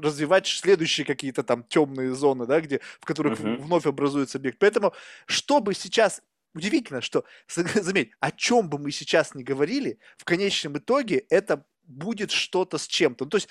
[0.03, 3.57] развивать следующие какие-то там темные зоны, да, где, в которых uh-huh.
[3.57, 4.59] вновь образуется объект.
[4.59, 4.93] Поэтому,
[5.27, 6.23] чтобы сейчас
[6.55, 12.31] удивительно, что, заметь, о чем бы мы сейчас не говорили, в конечном итоге это будет
[12.31, 13.25] что-то с чем-то.
[13.25, 13.49] Ну, то есть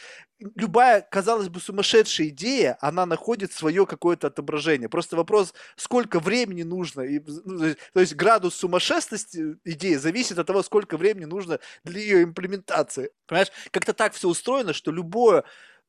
[0.55, 4.89] любая, казалось бы, сумасшедшая идея, она находит свое какое-то отображение.
[4.89, 7.01] Просто вопрос, сколько времени нужно.
[7.01, 12.23] И, ну, то есть градус сумасшествости идеи зависит от того, сколько времени нужно для ее
[12.23, 13.11] имплементации.
[13.27, 15.43] Понимаешь, как-то так все устроено, что любое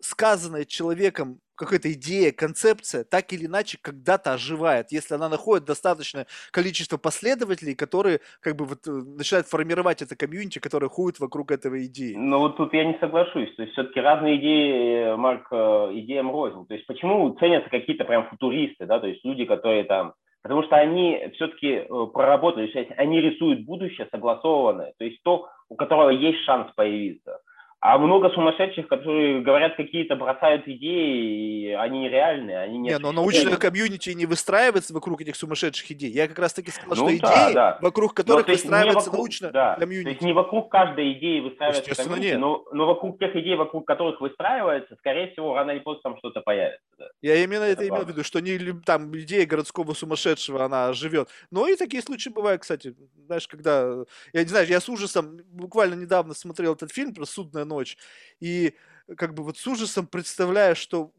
[0.04, 6.96] сказанная человеком какая-то идея, концепция, так или иначе когда-то оживает, если она находит достаточное количество
[6.96, 12.14] последователей, которые как бы вот э, начинают формировать это комьюнити, которое ходит вокруг этого идеи.
[12.16, 13.54] Ну вот тут я не соглашусь.
[13.54, 16.66] То есть все-таки разные идеи, э, Марк, э, идеям рознь.
[16.66, 20.76] То есть почему ценятся какие-то прям футуристы, да, то есть люди, которые там Потому что
[20.76, 26.40] они все-таки проработали, то есть они рисуют будущее согласованное, то есть то, у которого есть
[26.44, 27.40] шанс появиться.
[27.86, 32.88] А много сумасшедших, которые говорят какие-то, бросают идеи, и они нереальные, они не...
[32.88, 36.10] Не, но научное комьюнити не выстраивается вокруг этих сумасшедших идей.
[36.10, 37.78] Я как раз таки сказал, ну, что да, идеи, да.
[37.82, 39.76] вокруг которых но, выстраивается вокруг, научное да.
[39.78, 40.04] комьюнити.
[40.04, 42.38] То есть не вокруг каждой идеи выстраивается комьюнити, нет.
[42.38, 46.40] Но, но вокруг тех идей, вокруг которых выстраивается, скорее всего, рано или поздно там что-то
[46.40, 46.80] появится.
[46.96, 47.08] Да.
[47.20, 51.28] Я именно это, это имел в виду, что не там идея городского сумасшедшего, она живет.
[51.50, 52.94] Но и такие случаи бывают, кстати.
[53.26, 54.04] Знаешь, когда...
[54.32, 57.98] Я не знаю, я с ужасом буквально недавно смотрел этот фильм про «Судная ночь»,
[58.40, 58.74] и
[59.18, 61.12] как бы вот с ужасом представляю, что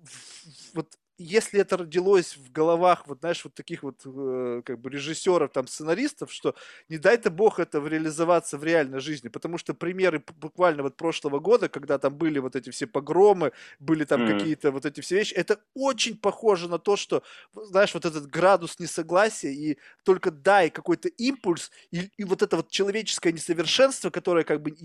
[0.73, 5.51] вот если это родилось в головах, вот знаешь, вот таких вот э, как бы режиссеров,
[5.51, 6.55] там, сценаристов, что
[6.89, 11.69] не дай-то бог это реализоваться в реальной жизни, потому что примеры буквально вот прошлого года,
[11.69, 14.37] когда там были вот эти все погромы, были там mm-hmm.
[14.37, 17.23] какие-то вот эти все вещи, это очень похоже на то, что,
[17.53, 22.69] знаешь, вот этот градус несогласия, и только дай какой-то импульс, и, и вот это вот
[22.69, 24.75] человеческое несовершенство, которое как бы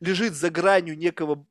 [0.00, 1.44] лежит за гранью некого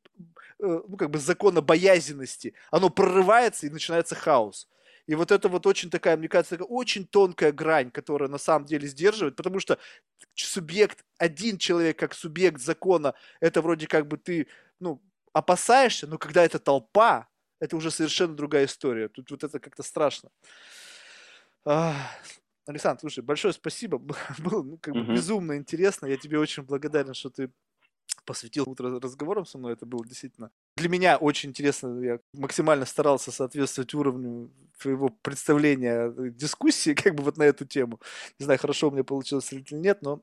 [0.60, 4.68] ну, как бы закона боязенности, оно прорывается и начинается хаос.
[5.08, 8.66] И вот это вот очень такая, мне кажется, такая очень тонкая грань, которая на самом
[8.66, 9.78] деле сдерживает, потому что
[10.34, 14.48] субъект, один человек как субъект закона, это вроде как бы ты,
[14.80, 15.02] ну,
[15.32, 17.28] опасаешься, но когда это толпа,
[17.60, 19.08] это уже совершенно другая история.
[19.08, 20.30] Тут вот это как-то страшно.
[22.68, 24.00] Александр, слушай, большое спасибо.
[24.40, 26.08] Было ну, как бы безумно интересно.
[26.08, 27.52] Я тебе очень благодарен, что ты
[28.26, 29.74] посвятил утро разговорам со мной.
[29.74, 32.00] Это было действительно для меня очень интересно.
[32.04, 34.50] Я максимально старался соответствовать уровню
[34.82, 38.00] твоего представления э, дискуссии как бы вот на эту тему.
[38.40, 40.20] Не знаю, хорошо у меня получилось или нет, но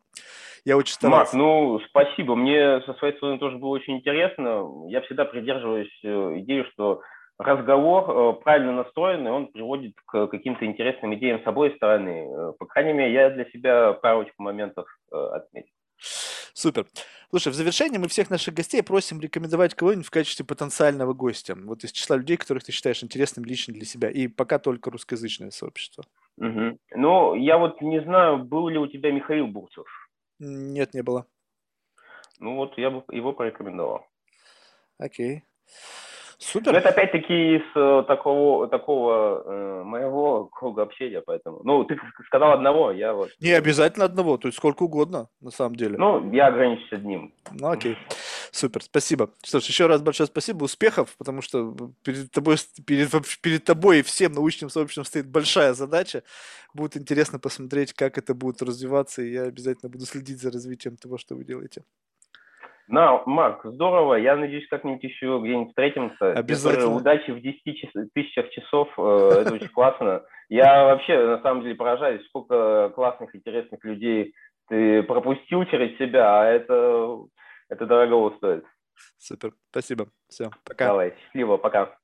[0.64, 1.36] я очень старался.
[1.36, 2.36] Мак, ну, спасибо.
[2.36, 4.88] Мне со своей стороны тоже было очень интересно.
[4.88, 7.00] Я всегда придерживаюсь э, идеи, что
[7.38, 12.52] разговор э, правильно настроенный, он приводит к каким-то интересным идеям с обоей стороны.
[12.58, 15.72] По крайней мере, я для себя парочку моментов отметил.
[16.54, 16.86] Супер.
[17.30, 21.54] Слушай, в завершение мы всех наших гостей просим рекомендовать кого-нибудь в качестве потенциального гостя.
[21.54, 24.10] Вот из числа людей, которых ты считаешь интересным лично для себя.
[24.10, 26.04] И пока только русскоязычное сообщество.
[26.36, 26.78] Угу.
[26.96, 29.86] Ну, я вот не знаю, был ли у тебя Михаил Бурцев?
[30.38, 31.26] Нет, не было.
[32.38, 34.06] Ну вот, я бы его порекомендовал.
[34.98, 35.44] Окей.
[36.42, 36.72] Супер.
[36.72, 41.60] Но это опять-таки из э, такого, такого э, моего круга общения, поэтому.
[41.62, 41.96] Ну, ты
[42.26, 43.30] сказал одного, я вот.
[43.40, 45.96] Не обязательно одного, то есть сколько угодно, на самом деле.
[45.96, 47.32] Ну, я ограничусь одним.
[47.52, 47.96] Ну, окей.
[48.50, 49.30] Супер, спасибо.
[49.44, 53.10] Что ж, еще раз большое спасибо, успехов, потому что перед тобой, перед,
[53.40, 56.24] перед тобой и всем научным сообществом стоит большая задача.
[56.74, 61.18] Будет интересно посмотреть, как это будет развиваться, и я обязательно буду следить за развитием того,
[61.18, 61.84] что вы делаете.
[62.92, 64.16] На, Марк, здорово.
[64.16, 66.34] Я надеюсь, как-нибудь еще где-нибудь встретимся.
[66.34, 66.94] Обязательно.
[66.94, 68.88] Удачи в 10 тысячах часов.
[68.98, 70.22] Э, это очень классно.
[70.50, 74.34] Я вообще, на самом деле, поражаюсь, сколько классных, интересных людей
[74.68, 77.20] ты пропустил через себя, а это,
[77.70, 78.66] это дорого стоит.
[79.16, 79.52] Супер.
[79.70, 80.08] Спасибо.
[80.28, 80.88] Все, пока.
[80.88, 81.96] Давай, счастливо, пока.